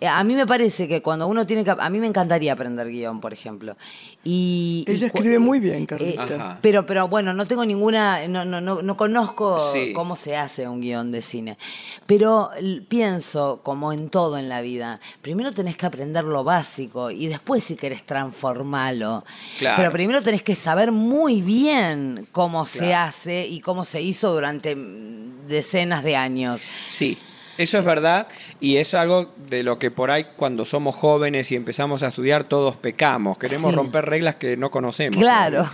Eh, 0.00 0.06
A 0.06 0.22
mí 0.24 0.34
me 0.34 0.46
parece 0.46 0.86
que 0.86 1.02
cuando 1.02 1.26
uno 1.26 1.46
tiene 1.46 1.64
que... 1.64 1.70
A 1.78 1.90
mí 1.90 1.98
me 1.98 2.06
encantaría 2.06 2.52
aprender 2.52 2.88
guion, 2.88 3.20
por 3.20 3.32
ejemplo. 3.32 3.76
Y, 4.24 4.84
Ella 4.86 5.06
escribe 5.08 5.38
muy 5.38 5.58
bien, 5.58 5.82
eh, 5.82 5.86
Carlita. 5.86 6.22
Ajá. 6.24 6.58
pero, 6.60 6.86
pero 6.86 7.08
bueno, 7.08 7.32
no 7.34 7.46
tengo 7.46 7.64
ninguna, 7.64 8.26
no, 8.28 8.44
no, 8.44 8.60
no, 8.60 8.82
no 8.82 8.96
conozco 8.96 9.58
Sí. 9.72 9.92
cómo 9.94 10.16
se 10.16 10.36
hace 10.36 10.68
un 10.68 10.80
guion 10.80 11.10
de 11.10 11.22
cine. 11.22 11.58
Pero 12.06 12.50
pienso, 12.88 13.60
como 13.62 13.92
en 13.92 14.08
todo 14.08 14.38
en 14.38 14.48
la 14.48 14.60
vida, 14.60 15.00
primero 15.22 15.52
tenés 15.52 15.76
que 15.76 15.86
aprender 15.86 16.24
lo 16.24 16.44
básico 16.44 17.10
y 17.10 17.26
después 17.26 17.64
si 17.64 17.76
querés 17.76 18.04
transformarlo. 18.04 19.24
Claro. 19.58 19.76
Pero 19.76 19.92
primero 19.92 20.22
tenés 20.22 20.42
que 20.42 20.54
saber 20.54 20.92
muy 20.92 21.40
bien 21.42 22.26
cómo 22.32 22.66
se 22.66 22.94
hace 22.94 23.46
y 23.46 23.60
cómo 23.60 23.84
se 23.84 24.00
hizo 24.02 24.32
durante 24.32 24.76
mm, 24.76 25.46
decenas 25.46 26.02
de 26.04 26.16
años. 26.16 26.62
Sí, 26.86 27.16
eso 27.58 27.78
es 27.78 27.84
verdad 27.84 28.26
y 28.60 28.76
es 28.78 28.94
algo 28.94 29.30
de 29.48 29.62
lo 29.62 29.78
que 29.78 29.90
por 29.90 30.10
ahí 30.10 30.26
cuando 30.36 30.64
somos 30.64 30.96
jóvenes 30.96 31.52
y 31.52 31.56
empezamos 31.56 32.02
a 32.02 32.08
estudiar 32.08 32.44
todos 32.44 32.76
pecamos. 32.76 33.36
Queremos 33.36 33.70
Sí. 33.70 33.76
romper 33.76 34.06
reglas 34.06 34.36
que 34.36 34.56
no 34.56 34.70
conocemos. 34.70 35.18
Claro. 35.18 35.68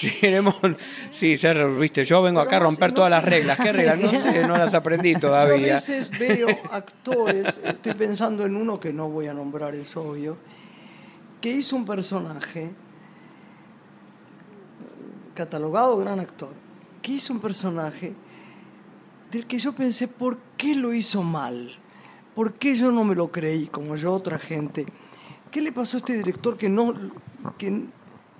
Sí, 0.00 0.10
queremos, 0.20 0.54
sí, 1.10 1.36
ser, 1.38 1.66
viste, 1.70 2.04
yo 2.04 2.22
vengo 2.22 2.40
acá 2.40 2.56
a 2.58 2.60
romper 2.60 2.90
no 2.90 2.94
todas 2.94 3.10
sé. 3.10 3.16
las 3.16 3.24
reglas. 3.24 3.58
¿Qué 3.58 3.72
reglas? 3.72 3.98
No 3.98 4.10
sé, 4.12 4.46
no 4.46 4.56
las 4.56 4.74
aprendí 4.74 5.12
Yo 5.12 5.18
a 5.18 5.20
todavía. 5.20 5.74
veces 5.74 6.10
veo 6.18 6.48
actores, 6.70 7.58
estoy 7.64 7.94
pensando 7.94 8.44
en 8.44 8.54
uno 8.56 8.78
que 8.78 8.92
no 8.92 9.08
voy 9.08 9.26
a 9.26 9.34
nombrar, 9.34 9.74
es 9.74 9.96
obvio, 9.96 10.36
que 11.40 11.50
hizo 11.50 11.74
un 11.76 11.84
personaje, 11.86 12.70
catalogado 15.34 15.96
gran 15.98 16.20
actor, 16.20 16.54
que 17.00 17.12
hizo 17.12 17.32
un 17.32 17.40
personaje 17.40 18.14
del 19.32 19.46
que 19.46 19.58
yo 19.58 19.72
pensé, 19.72 20.08
¿por 20.08 20.38
qué 20.56 20.76
lo 20.76 20.92
hizo 20.92 21.22
mal? 21.22 21.74
¿Por 22.34 22.52
qué 22.54 22.76
yo 22.76 22.92
no 22.92 23.02
me 23.04 23.14
lo 23.14 23.32
creí 23.32 23.66
como 23.66 23.96
yo 23.96 24.12
otra 24.12 24.38
gente? 24.38 24.86
¿Qué 25.50 25.60
le 25.60 25.72
pasó 25.72 25.96
a 25.96 26.00
este 26.00 26.16
director 26.16 26.56
que 26.56 26.68
no, 26.68 26.94
que 27.58 27.84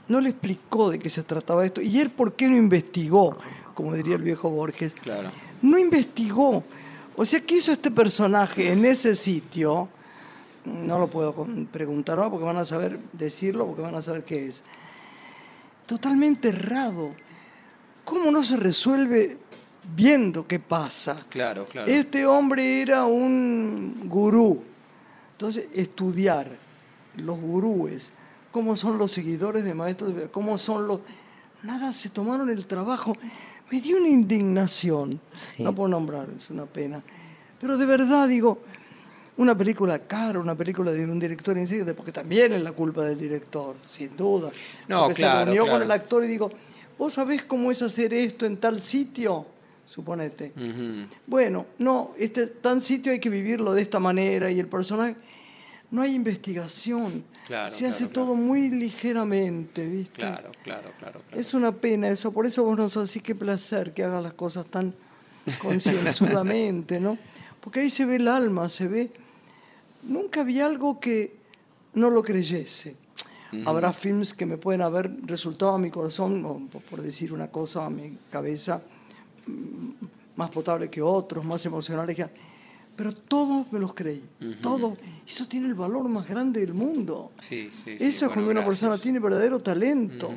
no 0.09 0.21
le 0.21 0.31
explicó 0.31 0.91
de 0.91 0.99
qué 0.99 1.11
se 1.11 1.23
trataba 1.23 1.65
esto? 1.65 1.81
¿Y 1.83 1.99
él 1.99 2.11
por 2.11 2.35
qué 2.35 2.49
no 2.49 2.57
investigó? 2.57 3.37
Como 3.75 3.95
diría 3.95 4.17
el 4.17 4.23
viejo 4.23 4.51
Borges 4.51 4.95
Claro. 4.95 5.31
no 5.63 5.79
investigó. 5.79 6.63
O 7.17 7.25
sea, 7.25 7.41
¿qué 7.41 7.57
hizo 7.57 7.73
este 7.73 7.91
personaje 7.91 8.73
en 8.73 8.85
ese 8.85 9.15
sitio? 9.15 9.89
No 10.65 10.99
lo 10.99 11.09
puedo 11.09 11.35
preguntar 11.71 12.19
ahora 12.19 12.31
porque 12.31 12.47
van 12.47 12.57
a 12.57 12.65
saber 12.65 12.99
decirlo, 13.13 13.67
porque 13.67 13.83
van 13.83 13.95
a 13.95 14.03
saber 14.03 14.25
qué 14.25 14.47
es. 14.47 14.63
Totalmente 15.87 16.49
errado. 16.49 17.15
¿Cómo 18.05 18.31
no 18.31 18.43
se 18.43 18.57
resuelve 18.57 19.39
viendo 19.95 20.47
qué 20.47 20.59
pasa? 20.59 21.17
Claro, 21.29 21.67
claro. 21.67 21.91
Este 21.91 22.27
hombre 22.27 22.83
era 22.83 23.05
un 23.05 24.09
gurú. 24.09 24.63
Entonces, 25.33 25.67
estudiar 25.75 26.49
los 27.17 27.41
gurúes, 27.41 28.13
cómo 28.51 28.77
son 28.77 28.99
los 28.99 29.11
seguidores 29.11 29.65
de 29.65 29.75
maestros, 29.75 30.13
cómo 30.31 30.57
son 30.59 30.87
los... 30.87 31.01
Nada, 31.63 31.93
se 31.93 32.11
tomaron 32.11 32.51
el 32.51 32.67
trabajo. 32.67 33.17
Me 33.71 33.81
dio 33.81 33.97
una 33.99 34.09
indignación. 34.09 35.21
Sí. 35.37 35.63
No 35.63 35.75
puedo 35.75 35.89
nombrar, 35.89 36.29
es 36.37 36.51
una 36.51 36.67
pena. 36.67 37.03
Pero 37.61 37.79
de 37.79 37.87
verdad 37.87 38.29
digo, 38.29 38.59
una 39.37 39.57
película 39.57 39.99
cara, 40.01 40.39
una 40.39 40.57
película 40.57 40.91
de 40.91 41.05
un 41.05 41.19
director 41.19 41.57
insigne, 41.57 41.95
porque 41.95 42.13
también 42.13 42.53
es 42.53 42.63
la 42.63 42.73
culpa 42.73 43.05
del 43.05 43.19
director, 43.19 43.77
sin 43.87 44.17
duda. 44.17 44.51
No, 44.89 45.05
porque 45.05 45.15
claro, 45.23 45.39
se 45.39 45.45
reunió 45.45 45.63
claro. 45.65 45.79
con 45.79 45.83
el 45.83 45.91
actor 45.91 46.25
y 46.25 46.27
digo, 46.27 46.51
¿vos 46.99 47.13
sabés 47.13 47.45
cómo 47.45 47.71
es 47.71 47.81
hacer 47.83 48.13
esto 48.13 48.45
en 48.47 48.57
tal 48.59 48.83
sitio? 48.83 49.47
Suponete. 49.93 50.53
Bueno, 51.27 51.67
no, 51.79 52.13
este 52.19 52.47
tan 52.47 52.81
sitio 52.81 53.13
hay 53.13 53.19
que 53.21 53.29
vivirlo 53.29 53.75
de 53.75 53.83
esta 53.83 53.99
manera 53.99 54.51
y 54.51 54.59
el 54.59 54.67
personaje. 54.67 55.17
No 55.91 56.01
hay 56.01 56.15
investigación. 56.15 57.23
Claro, 57.47 57.69
Se 57.71 57.87
hace 57.87 58.05
claro, 58.05 58.13
todo 58.15 58.35
muy 58.35 58.71
ligeramente, 58.71 59.87
¿viste? 59.87 60.15
Claro, 60.21 60.51
claro, 60.65 60.91
claro. 60.99 61.21
Es 61.33 61.53
una 61.53 61.73
pena 61.73 62.09
eso, 62.09 62.33
por 62.33 62.47
eso 62.47 62.65
vos 62.65 62.79
nos 62.79 62.97
así 62.97 63.21
qué 63.21 63.35
placer 63.35 63.93
que 63.93 64.03
hagas 64.03 64.23
las 64.23 64.33
cosas 64.33 64.65
tan 64.65 64.95
concienzudamente, 65.61 66.99
¿no? 67.01 67.19
Porque 67.61 67.81
ahí 67.81 67.91
se 67.91 68.07
ve 68.07 68.17
el 68.17 68.29
alma, 68.29 68.71
se 68.71 68.89
ve. 68.89 69.11
Nunca 70.05 70.43
vi 70.45 70.61
algo 70.61 70.99
que 70.99 71.35
no 71.95 72.09
lo 72.11 72.23
creyese. 72.23 72.97
Habrá 73.67 73.93
films 73.93 74.33
que 74.33 74.47
me 74.47 74.57
pueden 74.57 74.81
haber 74.81 75.15
resultado 75.27 75.73
a 75.73 75.79
mi 75.79 75.91
corazón, 75.91 76.43
o 76.47 76.59
por- 76.91 77.03
decir 77.03 77.35
una 77.35 77.49
cosa, 77.51 77.85
a 77.85 77.91
mi 77.91 78.17
cabeza, 78.31 78.81
más 80.37 80.51
potable 80.51 80.89
que 80.91 81.03
otros, 81.03 81.45
más 81.45 81.65
emocionales 81.67 82.17
que. 82.17 82.27
Pero 82.95 83.13
todos 83.15 83.73
me 83.73 83.79
los 83.79 83.95
creí, 83.95 84.23
todos. 84.61 84.99
Eso 85.27 85.47
tiene 85.49 85.67
el 85.67 85.75
valor 85.75 86.09
más 86.09 86.29
grande 86.29 86.61
del 86.61 86.75
mundo. 86.75 87.33
Sí, 87.41 87.71
sí, 87.85 87.97
sí, 87.99 88.05
Eso 88.05 88.07
es 88.07 88.21
bueno, 88.21 88.33
cuando 88.35 88.51
una 88.51 88.61
gracias. 88.61 88.81
persona 88.81 88.99
tiene 89.03 89.19
verdadero 89.19 89.61
talento. 89.61 90.31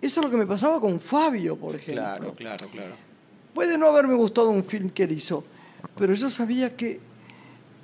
Eso 0.00 0.20
es 0.20 0.24
lo 0.24 0.30
que 0.30 0.36
me 0.36 0.46
pasaba 0.46 0.80
con 0.80 0.98
Fabio, 0.98 1.56
por 1.56 1.74
ejemplo. 1.74 2.02
Claro, 2.02 2.34
claro, 2.34 2.66
claro. 2.68 2.94
Puede 3.52 3.76
no 3.76 3.86
haberme 3.86 4.14
gustado 4.14 4.50
un 4.50 4.64
film 4.64 4.90
que 4.90 5.04
él 5.04 5.12
hizo, 5.12 5.44
pero 5.96 6.14
yo 6.14 6.30
sabía 6.30 6.74
que 6.76 7.00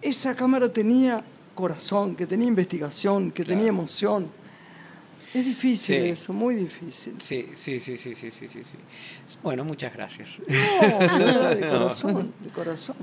esa 0.00 0.34
cámara 0.34 0.72
tenía 0.72 1.24
corazón, 1.54 2.14
que 2.16 2.26
tenía 2.26 2.48
investigación, 2.48 3.30
que 3.32 3.44
tenía 3.44 3.68
emoción. 3.68 4.26
Es 5.34 5.44
difícil 5.46 6.02
Sí. 6.02 6.08
eso, 6.10 6.32
muy 6.32 6.54
difícil. 6.54 7.14
Sí, 7.20 7.48
sí, 7.54 7.80
sí, 7.80 7.96
sí, 7.96 8.14
sí, 8.14 8.30
sí, 8.30 8.48
sí, 8.48 8.60
sí. 8.64 8.76
Bueno, 9.42 9.64
muchas 9.64 9.92
gracias. 9.94 10.40
No, 10.46 10.98
de 11.18 11.24
verdad, 11.24 11.56
de 11.56 11.68
corazón, 11.68 12.32
de 12.40 12.48
corazón. 12.50 12.96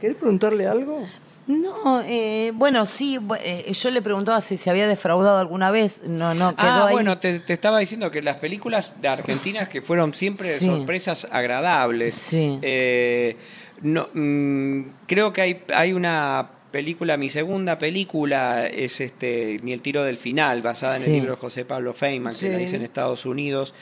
¿Querés 0.00 0.16
preguntarle 0.16 0.66
algo? 0.66 1.06
No, 1.46 2.02
eh, 2.04 2.52
bueno, 2.54 2.86
sí, 2.86 3.18
eh, 3.42 3.72
yo 3.72 3.90
le 3.90 4.02
preguntaba 4.02 4.40
si 4.40 4.56
se 4.56 4.70
había 4.70 4.86
defraudado 4.86 5.38
alguna 5.38 5.70
vez. 5.72 6.02
No, 6.06 6.32
no, 6.34 6.54
quedó 6.54 6.68
Ah, 6.68 6.86
ahí. 6.88 6.92
bueno, 6.92 7.18
te, 7.18 7.40
te 7.40 7.52
estaba 7.54 7.78
diciendo 7.80 8.10
que 8.10 8.22
las 8.22 8.36
películas 8.36 9.00
de 9.00 9.08
Argentina 9.08 9.68
que 9.68 9.82
fueron 9.82 10.14
siempre 10.14 10.46
Sí. 10.48 10.66
sorpresas 10.66 11.26
agradables. 11.30 12.14
Sí. 12.14 12.58
Eh, 12.62 13.36
no, 13.82 14.08
mm, 14.14 14.82
creo 15.06 15.32
que 15.32 15.40
hay, 15.40 15.62
hay 15.74 15.92
una 15.92 16.48
película, 16.70 17.16
mi 17.16 17.28
segunda 17.28 17.78
película 17.78 18.66
es 18.66 19.00
este 19.00 19.60
Ni 19.62 19.72
el 19.72 19.82
tiro 19.82 20.04
del 20.04 20.16
final, 20.16 20.62
basada 20.62 20.96
en 20.96 21.02
el 21.04 21.12
libro 21.12 21.34
de 21.34 21.40
José 21.40 21.64
Pablo 21.64 21.92
Feynman, 21.92 22.34
que 22.34 22.48
la 22.48 22.60
hice 22.60 22.76
en 22.76 22.82
Estados 22.82 23.26
Unidos. 23.26 23.74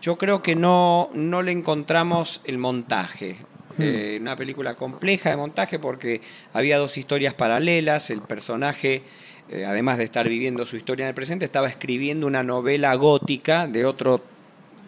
Yo 0.00 0.16
creo 0.16 0.42
que 0.42 0.56
no, 0.56 1.10
no 1.14 1.42
le 1.42 1.52
encontramos 1.52 2.40
el 2.44 2.58
montaje. 2.58 3.36
Eh, 3.78 4.18
una 4.20 4.36
película 4.36 4.74
compleja 4.74 5.30
de 5.30 5.36
montaje 5.36 5.78
porque 5.78 6.20
había 6.52 6.78
dos 6.78 6.98
historias 6.98 7.34
paralelas, 7.34 8.10
el 8.10 8.20
personaje, 8.20 9.02
eh, 9.48 9.64
además 9.64 9.98
de 9.98 10.04
estar 10.04 10.28
viviendo 10.28 10.66
su 10.66 10.76
historia 10.76 11.04
en 11.04 11.08
el 11.08 11.14
presente, 11.14 11.44
estaba 11.44 11.68
escribiendo 11.68 12.26
una 12.26 12.42
novela 12.42 12.94
gótica 12.94 13.66
de 13.66 13.86
otro 13.86 14.22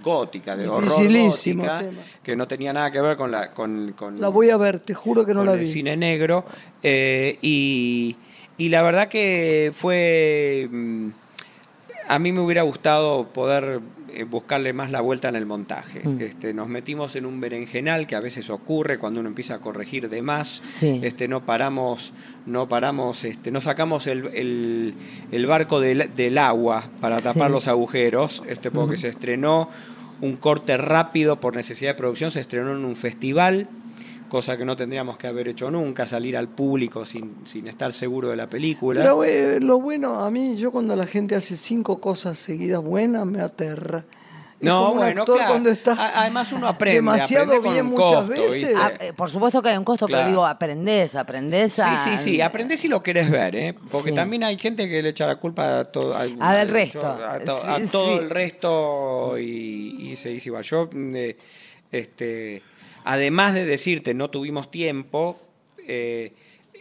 gótica, 0.02 0.56
de 0.56 0.68
horror 0.68 0.88
gótica, 0.88 1.76
tema. 1.78 1.98
que 2.22 2.36
no 2.36 2.46
tenía 2.48 2.72
nada 2.72 2.90
que 2.90 3.00
ver 3.00 3.16
con 3.16 3.30
la 3.30 3.50
con, 3.52 3.92
con- 3.96 4.20
La 4.20 4.28
voy 4.28 4.50
a 4.50 4.56
ver, 4.56 4.78
te 4.80 4.94
juro 4.94 5.24
que 5.24 5.32
no 5.34 5.40
con 5.40 5.46
la 5.46 5.52
el 5.54 5.60
vi. 5.60 5.66
cine 5.66 5.96
negro 5.96 6.44
eh, 6.82 7.38
y, 7.42 8.16
y 8.58 8.68
la 8.68 8.82
verdad 8.82 9.08
que 9.08 9.72
fue 9.74 10.68
mm, 10.70 11.08
a 12.08 12.18
mí 12.18 12.32
me 12.32 12.40
hubiera 12.40 12.62
gustado 12.62 13.28
poder 13.28 13.80
eh, 14.14 14.24
buscarle 14.24 14.74
más 14.74 14.90
la 14.90 15.00
vuelta 15.00 15.28
en 15.30 15.36
el 15.36 15.46
montaje 15.46 16.02
Mm. 16.06 16.20
este, 16.20 16.52
nos 16.52 16.68
metimos 16.68 17.16
en 17.16 17.24
un 17.24 17.40
berenjenal 17.40 18.06
que 18.06 18.14
a 18.16 18.20
veces 18.20 18.50
ocurre 18.50 18.98
cuando 18.98 19.20
uno 19.20 19.28
empieza 19.30 19.54
a 19.54 19.58
corregir 19.60 20.10
de 20.10 20.20
más 20.20 20.48
Sí. 20.48 21.00
este 21.02 21.28
no 21.28 21.46
paramos 21.46 22.12
no 22.44 22.68
paramos 22.68 23.24
este 23.24 23.50
no 23.50 23.60
sacamos 23.62 24.06
el, 24.06 24.26
el- 24.34 24.94
el 25.30 25.46
barco 25.46 25.80
del, 25.80 26.10
del 26.14 26.36
agua 26.38 26.90
para 27.00 27.16
Sí. 27.18 27.24
tapar 27.24 27.50
los 27.50 27.68
agujeros 27.68 28.42
este 28.46 28.70
porque 28.70 28.98
se 28.98 29.08
estrenó 29.08 29.70
un 30.22 30.36
corte 30.36 30.78
rápido 30.78 31.38
por 31.38 31.54
necesidad 31.54 31.90
de 31.90 31.98
producción 31.98 32.30
se 32.30 32.40
estrenó 32.40 32.72
en 32.72 32.84
un 32.86 32.96
festival 32.96 33.68
cosa 34.32 34.56
que 34.56 34.64
no 34.64 34.74
tendríamos 34.76 35.18
que 35.18 35.26
haber 35.26 35.48
hecho 35.48 35.70
nunca, 35.70 36.06
salir 36.06 36.38
al 36.38 36.48
público 36.48 37.04
sin, 37.04 37.34
sin 37.44 37.68
estar 37.68 37.92
seguro 37.92 38.30
de 38.30 38.36
la 38.36 38.48
película. 38.48 38.98
Pero 38.98 39.24
eh, 39.24 39.60
lo 39.60 39.78
bueno, 39.78 40.20
a 40.20 40.30
mí, 40.30 40.56
yo 40.56 40.72
cuando 40.72 40.96
la 40.96 41.04
gente 41.04 41.34
hace 41.34 41.54
cinco 41.58 42.00
cosas 42.00 42.38
seguidas 42.38 42.82
buenas, 42.82 43.26
me 43.26 43.42
aterra. 43.42 44.06
No, 44.62 44.78
como 44.78 44.92
un 44.92 44.98
bueno, 44.98 45.20
actor 45.22 45.36
claro. 45.36 45.50
cuando 45.52 45.70
está 45.70 45.92
A- 45.92 46.20
Además 46.22 46.52
uno 46.52 46.68
aprende. 46.68 46.96
demasiado 46.96 47.44
aprende 47.54 47.70
bien 47.70 47.86
muchas 47.86 48.10
costo, 48.10 48.28
veces. 48.28 48.76
Ah, 48.78 48.92
eh, 49.00 49.12
por 49.12 49.30
supuesto 49.30 49.60
que 49.62 49.68
hay 49.70 49.76
un 49.76 49.84
costo, 49.84 50.06
Claro. 50.06 50.22
pero 50.22 50.30
digo, 50.30 50.46
aprendés, 50.46 51.16
aprendés 51.16 51.72
Sí, 51.72 51.82
a... 51.84 51.96
sí, 51.96 52.16
sí, 52.16 52.40
aprendés 52.40 52.80
si 52.80 52.88
lo 52.88 53.02
querés 53.02 53.30
ver, 53.30 53.56
¿eh? 53.56 53.74
Porque 53.74 54.10
Sí. 54.10 54.14
también 54.14 54.44
hay 54.44 54.56
gente 54.58 54.88
que 54.88 55.02
le 55.02 55.08
echa 55.10 55.26
la 55.26 55.36
culpa 55.36 55.80
a 55.80 55.84
todo, 55.84 56.16
al- 56.16 56.36
Ah, 56.40 56.54
del 56.54 56.68
resto. 56.68 57.06
a, 57.06 57.38
to- 57.40 57.58
Sí, 57.58 57.68
a 57.68 57.90
todo 57.90 58.06
sí. 58.16 58.22
el 58.22 58.30
resto 58.30 59.38
y, 59.38 60.10
y 60.12 60.16
se 60.16 60.28
dice 60.30 60.48
igual. 60.48 60.62
Yo, 60.64 60.88
mm, 60.92 61.16
eh, 61.16 61.36
este, 61.90 62.62
además 63.04 63.54
de 63.54 63.66
decirte 63.66 64.14
no 64.14 64.30
tuvimos 64.30 64.70
tiempo, 64.70 65.38
eh, 65.86 66.32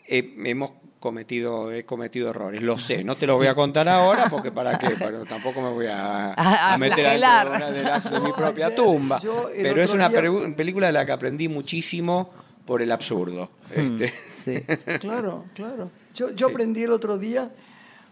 eh, 0.08 0.36
hemos 0.46 0.72
cometido, 1.02 1.74
he 1.74 1.84
cometido 1.84 2.30
errores, 2.30 2.62
lo 2.62 2.78
sé, 2.78 3.04
no 3.04 3.16
te 3.16 3.28
lo 3.28 3.36
voy 3.36 3.48
a 3.48 3.56
contar 3.56 3.90
ahora 3.90 4.28
porque 4.30 4.52
para 4.54 4.78
qué, 4.80 4.92
pero 4.98 5.26
tampoco 5.26 5.60
me 5.62 5.70
voy 5.72 5.88
a, 5.88 6.32
A- 6.34 6.74
a 6.76 6.78
meter 6.78 7.00
flagelar. 7.00 7.50
dentro 7.74 8.12
de, 8.12 8.20
mi 8.22 8.32
propia 8.38 8.68
ayer, 8.68 8.78
tumba. 8.78 9.20
yo 9.20 9.50
Pero 9.62 9.82
es 9.82 9.94
una 9.94 10.08
día- 10.08 10.22
película 10.56 10.88
de 10.88 10.94
la 10.94 11.06
que 11.06 11.12
aprendí 11.12 11.50
muchísimo 11.50 12.30
por 12.66 12.82
el 12.82 12.92
absurdo. 12.92 13.50
Hmm. 13.76 14.02
Este, 14.02 14.08
Sí. 14.26 14.62
Claro, 15.02 15.46
claro. 15.56 15.90
Yo, 16.16 16.30
yo 16.36 16.48
aprendí 16.48 16.84
el 16.84 16.92
otro 16.92 17.18
día, 17.18 17.52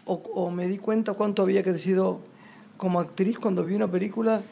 o, 0.04 0.14
o 0.34 0.50
me 0.50 0.66
di 0.66 0.76
cuenta 0.78 1.12
cuánto 1.14 1.42
había 1.42 1.62
crecido 1.62 2.20
como 2.76 2.98
actriz 3.00 3.38
cuando 3.38 3.64
vi 3.64 3.74
una 3.76 3.88
película. 3.88 4.42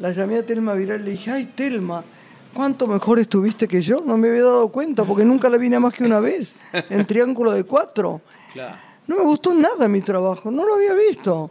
La 0.00 0.10
llamé 0.10 0.36
a 0.38 0.44
Telma 0.44 0.74
Viral 0.74 1.00
y 1.02 1.04
le 1.04 1.10
dije, 1.12 1.30
ay, 1.30 1.44
Telma, 1.54 2.04
¿cuánto 2.56 2.86
mejor 2.86 3.18
estuviste 3.18 3.68
que 3.68 3.82
yo? 3.82 4.00
No 4.04 4.16
me 4.16 4.28
había 4.30 4.42
dado 4.44 4.68
cuenta 4.68 5.04
porque 5.04 5.24
nunca 5.24 5.50
la 5.50 5.58
vi 5.58 5.68
nada 5.68 5.80
más 5.80 5.94
que 5.94 6.04
una 6.04 6.18
vez, 6.20 6.56
en 6.72 7.04
Triángulo 7.06 7.52
de 7.52 7.64
Cuatro. 7.64 8.20
Claro. 8.52 8.74
No 9.06 9.16
me 9.16 9.22
gustó 9.22 9.54
nada 9.54 9.86
mi 9.86 10.00
trabajo, 10.00 10.50
no 10.50 10.64
lo 10.66 10.74
había 10.74 10.94
visto. 10.94 11.50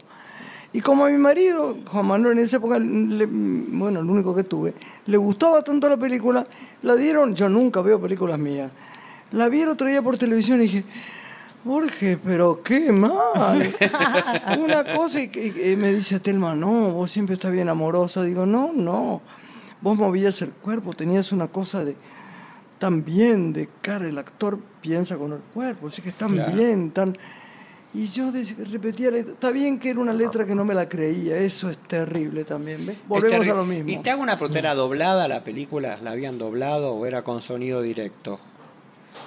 Y 0.73 0.81
como 0.81 1.05
a 1.05 1.09
mi 1.09 1.17
marido, 1.17 1.77
Juan 1.89 2.05
Manuel, 2.07 2.37
en 2.37 2.43
esa 2.43 2.57
época, 2.57 2.79
le- 2.79 3.27
bueno, 3.29 4.01
el 4.01 4.09
único 4.09 4.35
que 4.35 4.43
tuve, 4.43 4.73
le 5.05 5.15
gustaba 5.17 5.61
tanto 5.63 5.87
la 5.87 5.95
película, 5.95 6.45
la 6.81 6.95
dieron, 6.97 7.33
yo 7.33 7.47
nunca 7.47 7.79
veo 7.79 8.01
películas 8.01 8.37
mías, 8.37 8.73
la 9.31 9.47
vi 9.47 9.61
el 9.61 9.69
otro 9.69 9.87
día 9.87 10.01
por 10.01 10.17
televisión 10.17 10.59
y 10.59 10.63
dije, 10.63 10.83
Jorge, 11.63 12.19
pero 12.23 12.61
qué 12.61 12.91
mal. 12.91 13.73
Una 14.59 14.83
cosa 14.95 15.21
y, 15.21 15.29
que- 15.29 15.71
y 15.71 15.77
me 15.77 15.93
dice 15.93 16.19
Telma, 16.19 16.55
no, 16.55 16.91
vos 16.91 17.09
siempre 17.09 17.35
estás 17.35 17.51
bien 17.53 17.69
amorosa. 17.69 18.21
Digo, 18.23 18.45
no, 18.45 18.71
no, 18.73 19.21
vos 19.81 19.97
movías 19.97 20.41
el 20.41 20.51
cuerpo, 20.51 20.93
tenías 20.93 21.31
una 21.31 21.47
cosa 21.47 21.83
de 21.85 21.95
tan 22.79 23.05
bien, 23.05 23.53
de 23.53 23.69
cara, 23.81 24.07
el 24.07 24.17
actor 24.17 24.59
piensa 24.81 25.17
con 25.17 25.31
el 25.33 25.39
cuerpo, 25.53 25.87
así 25.87 26.01
que 26.01 26.11
tan 26.11 26.33
Claro. 26.33 26.51
bien, 26.53 26.91
tan... 26.91 27.15
Y 27.93 28.07
yo 28.07 28.29
repetía, 28.69 29.09
la 29.09 29.17
letra. 29.17 29.31
está 29.33 29.51
bien 29.51 29.79
que 29.79 29.89
era 29.91 30.01
una 30.01 30.11
letra 30.11 30.45
que 30.45 30.53
no 30.53 30.65
me 30.65 30.73
la 30.73 30.89
creía, 30.89 31.37
eso 31.37 31.69
es 31.69 31.77
terrible 31.77 32.43
también, 32.43 32.85
¿ves? 32.85 32.97
Volvemos 33.07 33.47
a 33.47 33.53
lo 33.53 33.63
mismo. 33.65 33.89
¿Y 33.89 33.97
te 33.99 34.09
hago 34.11 34.21
una 34.21 34.35
pregunta? 34.35 34.59
¿Era 34.59 34.75
doblada 34.75 35.29
la 35.29 35.45
película? 35.45 35.97
¿La 36.03 36.11
habían 36.11 36.37
doblado 36.37 36.91
o 36.93 37.05
era 37.05 37.23
con 37.23 37.41
sonido 37.41 37.81
directo? 37.81 38.37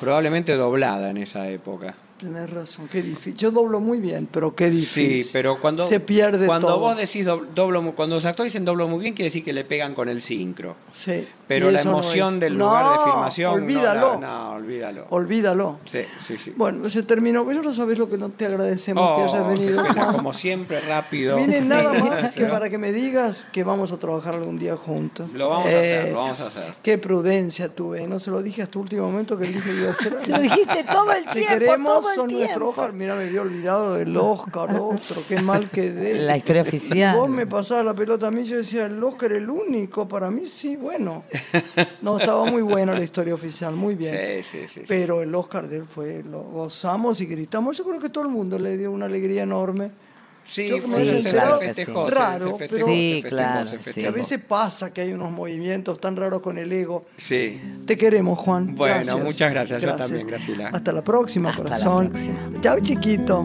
Probablemente 0.00 0.54
doblada 0.54 1.08
en 1.08 1.16
esa 1.16 1.48
época. 1.48 1.94
Tenés 2.18 2.50
razón, 2.50 2.88
qué 2.88 3.00
difícil. 3.00 3.36
Yo 3.36 3.50
doblo 3.52 3.78
muy 3.78 3.98
bien, 4.00 4.28
pero 4.30 4.52
qué 4.54 4.70
difícil. 4.70 5.22
Sí, 5.22 5.30
pero 5.32 5.60
cuando, 5.60 5.84
Se 5.84 6.00
pierde 6.00 6.46
cuando 6.46 6.66
todo. 6.66 6.78
vos 6.80 6.96
decís 6.96 7.24
dob- 7.24 7.46
doblo, 7.54 7.92
cuando 7.94 8.16
los 8.16 8.24
actores 8.24 8.52
dicen 8.52 8.64
doblo 8.64 8.88
muy 8.88 8.98
bien, 9.00 9.14
quiere 9.14 9.26
decir 9.28 9.44
que 9.44 9.52
le 9.52 9.64
pegan 9.64 9.94
con 9.94 10.08
el 10.08 10.20
sincro. 10.20 10.74
Sí. 10.90 11.28
Pero 11.46 11.70
la 11.70 11.82
no 11.84 11.90
emoción 11.92 12.40
del 12.40 12.58
No, 12.58 12.66
lugar 12.66 12.98
de 12.98 13.04
filmación. 13.12 13.50
no 13.52 13.56
la- 13.58 13.62
Olvídalo. 13.62 14.18
No, 14.20 14.50
olvídalo. 14.54 15.06
Olvídalo. 15.10 15.78
Sí, 15.86 16.00
sí, 16.20 16.36
sí. 16.36 16.52
Bueno, 16.56 16.88
se 16.90 17.04
terminó. 17.04 17.46
Pero 17.46 17.62
no 17.62 17.72
sabes 17.72 17.98
lo 17.98 18.08
que 18.10 18.18
no 18.18 18.28
te 18.30 18.44
agradecemos 18.46 19.02
Oh, 19.08 19.16
que 19.16 19.22
hayas 19.32 19.48
venido. 19.48 19.82
pena, 19.82 19.94
Juan. 19.94 20.12
como 20.16 20.32
siempre, 20.32 20.80
rápido. 20.80 21.36
Viene 21.36 21.62
Sí. 21.62 21.68
nada 21.68 21.94
más 21.94 22.30
que 22.30 22.44
para 22.46 22.68
que 22.68 22.76
me 22.78 22.92
digas 22.92 23.46
que 23.52 23.62
vamos 23.64 23.92
a 23.92 23.96
trabajar 23.98 24.34
algún 24.34 24.58
día 24.58 24.76
juntos. 24.76 25.32
Lo 25.32 25.48
vamos 25.48 25.66
a 25.68 25.70
Eh, 25.72 25.98
hacer, 25.98 26.12
lo 26.12 26.18
vamos 26.18 26.40
a 26.40 26.46
hacer. 26.48 26.74
Qué 26.82 26.98
prudencia 26.98 27.68
tuve. 27.70 28.06
No 28.08 28.18
se 28.18 28.30
lo 28.30 28.42
dije 28.42 28.62
hasta 28.62 28.78
el 28.78 28.82
último 28.82 29.08
momento 29.10 29.38
que 29.38 29.46
dije 29.46 29.60
que 29.62 29.76
iba 29.76 29.88
a 29.88 29.92
hacer. 29.92 30.20
Se 30.20 30.32
lo 30.32 30.40
dijiste 30.40 30.84
todo 30.90 31.12
el 31.12 31.24
Te 31.24 31.32
tiempo, 31.32 31.52
queremos, 31.54 31.86
todo 32.02 32.07
el 32.10 32.16
son 32.16 32.30
nuestro 32.30 32.46
tiempo. 32.46 32.68
Oscar. 32.68 32.92
Mira, 32.92 33.14
me 33.14 33.24
había 33.24 33.42
olvidado 33.42 33.94
del 33.94 34.16
Oscar, 34.16 34.70
otro. 34.80 35.22
Qué 35.28 35.40
mal 35.40 35.70
quedé. 35.70 36.14
La 36.22 36.36
historia 36.36 36.62
oficial. 36.62 37.16
Vos 37.16 37.28
me 37.28 37.46
pasabas 37.46 37.84
la 37.84 37.94
pelota 37.94 38.28
a 38.28 38.30
mí, 38.30 38.44
yo 38.44 38.56
decía, 38.56 38.86
el 38.86 39.02
Oscar 39.02 39.32
el 39.32 39.48
único. 39.48 40.06
Para 40.08 40.30
mí 40.30 40.46
sí, 40.46 40.76
bueno. 40.76 41.24
No, 42.02 42.18
estaba 42.18 42.44
muy 42.44 42.62
buena 42.62 42.94
la 42.94 43.02
historia 43.02 43.34
oficial, 43.34 43.74
muy 43.74 43.94
bien. 43.94 44.14
Sí, 44.42 44.58
sí. 44.58 44.68
sí. 44.68 44.82
Pero 44.86 45.22
el 45.22 45.34
Oscar 45.34 45.68
de 45.68 45.78
él 45.78 45.86
fue, 45.86 46.22
lo 46.22 46.42
gozamos 46.42 47.20
y 47.20 47.26
gritamos. 47.26 47.76
Yo 47.76 47.84
creo 47.84 47.98
que 47.98 48.08
todo 48.08 48.24
el 48.24 48.30
mundo 48.30 48.58
le 48.58 48.76
dio 48.76 48.90
una 48.90 49.06
alegría 49.06 49.42
enorme. 49.42 49.90
Sí, 50.48 50.66
Yo 50.68 50.80
como 50.80 50.96
se- 50.96 51.02
he 51.02 51.06
se, 51.06 51.12
festejó, 51.12 51.20
Sí. 51.20 51.22
se- 51.22 51.32
Raro, 51.38 51.52
se 51.58 51.58
pero- 51.58 52.56
festejó, 52.58 52.86
Sí, 52.86 52.92
se 52.94 53.12
festejó, 53.22 53.36
claro, 53.36 53.64
se 53.64 53.70
sí. 53.70 53.76
festejó. 53.84 54.02
Que 54.04 54.08
a 54.08 54.10
veces 54.10 54.40
pasa 54.48 54.92
que 54.94 55.00
hay 55.02 55.12
unos 55.12 55.30
movimientos 55.30 56.00
tan 56.00 56.16
raros 56.16 56.40
con 56.40 56.56
el 56.58 56.72
ego. 56.72 57.04
Sí. 57.18 57.60
Te 57.86 57.96
queremos, 57.98 58.38
Juan. 58.38 58.74
Bueno, 58.74 58.94
Gracias. 58.94 59.18
muchas 59.22 59.50
gracias. 59.52 59.82
Yo 59.82 59.94
también, 59.94 60.26
Graciela. 60.26 60.68
Hasta 60.68 60.92
la 60.92 61.02
próxima, 61.02 61.50
Hasta 61.50 61.62
la 61.64 61.68
corazón. 61.68 62.06
próxima. 62.08 62.60
Chao, 62.62 62.80
chiquito. 62.80 63.44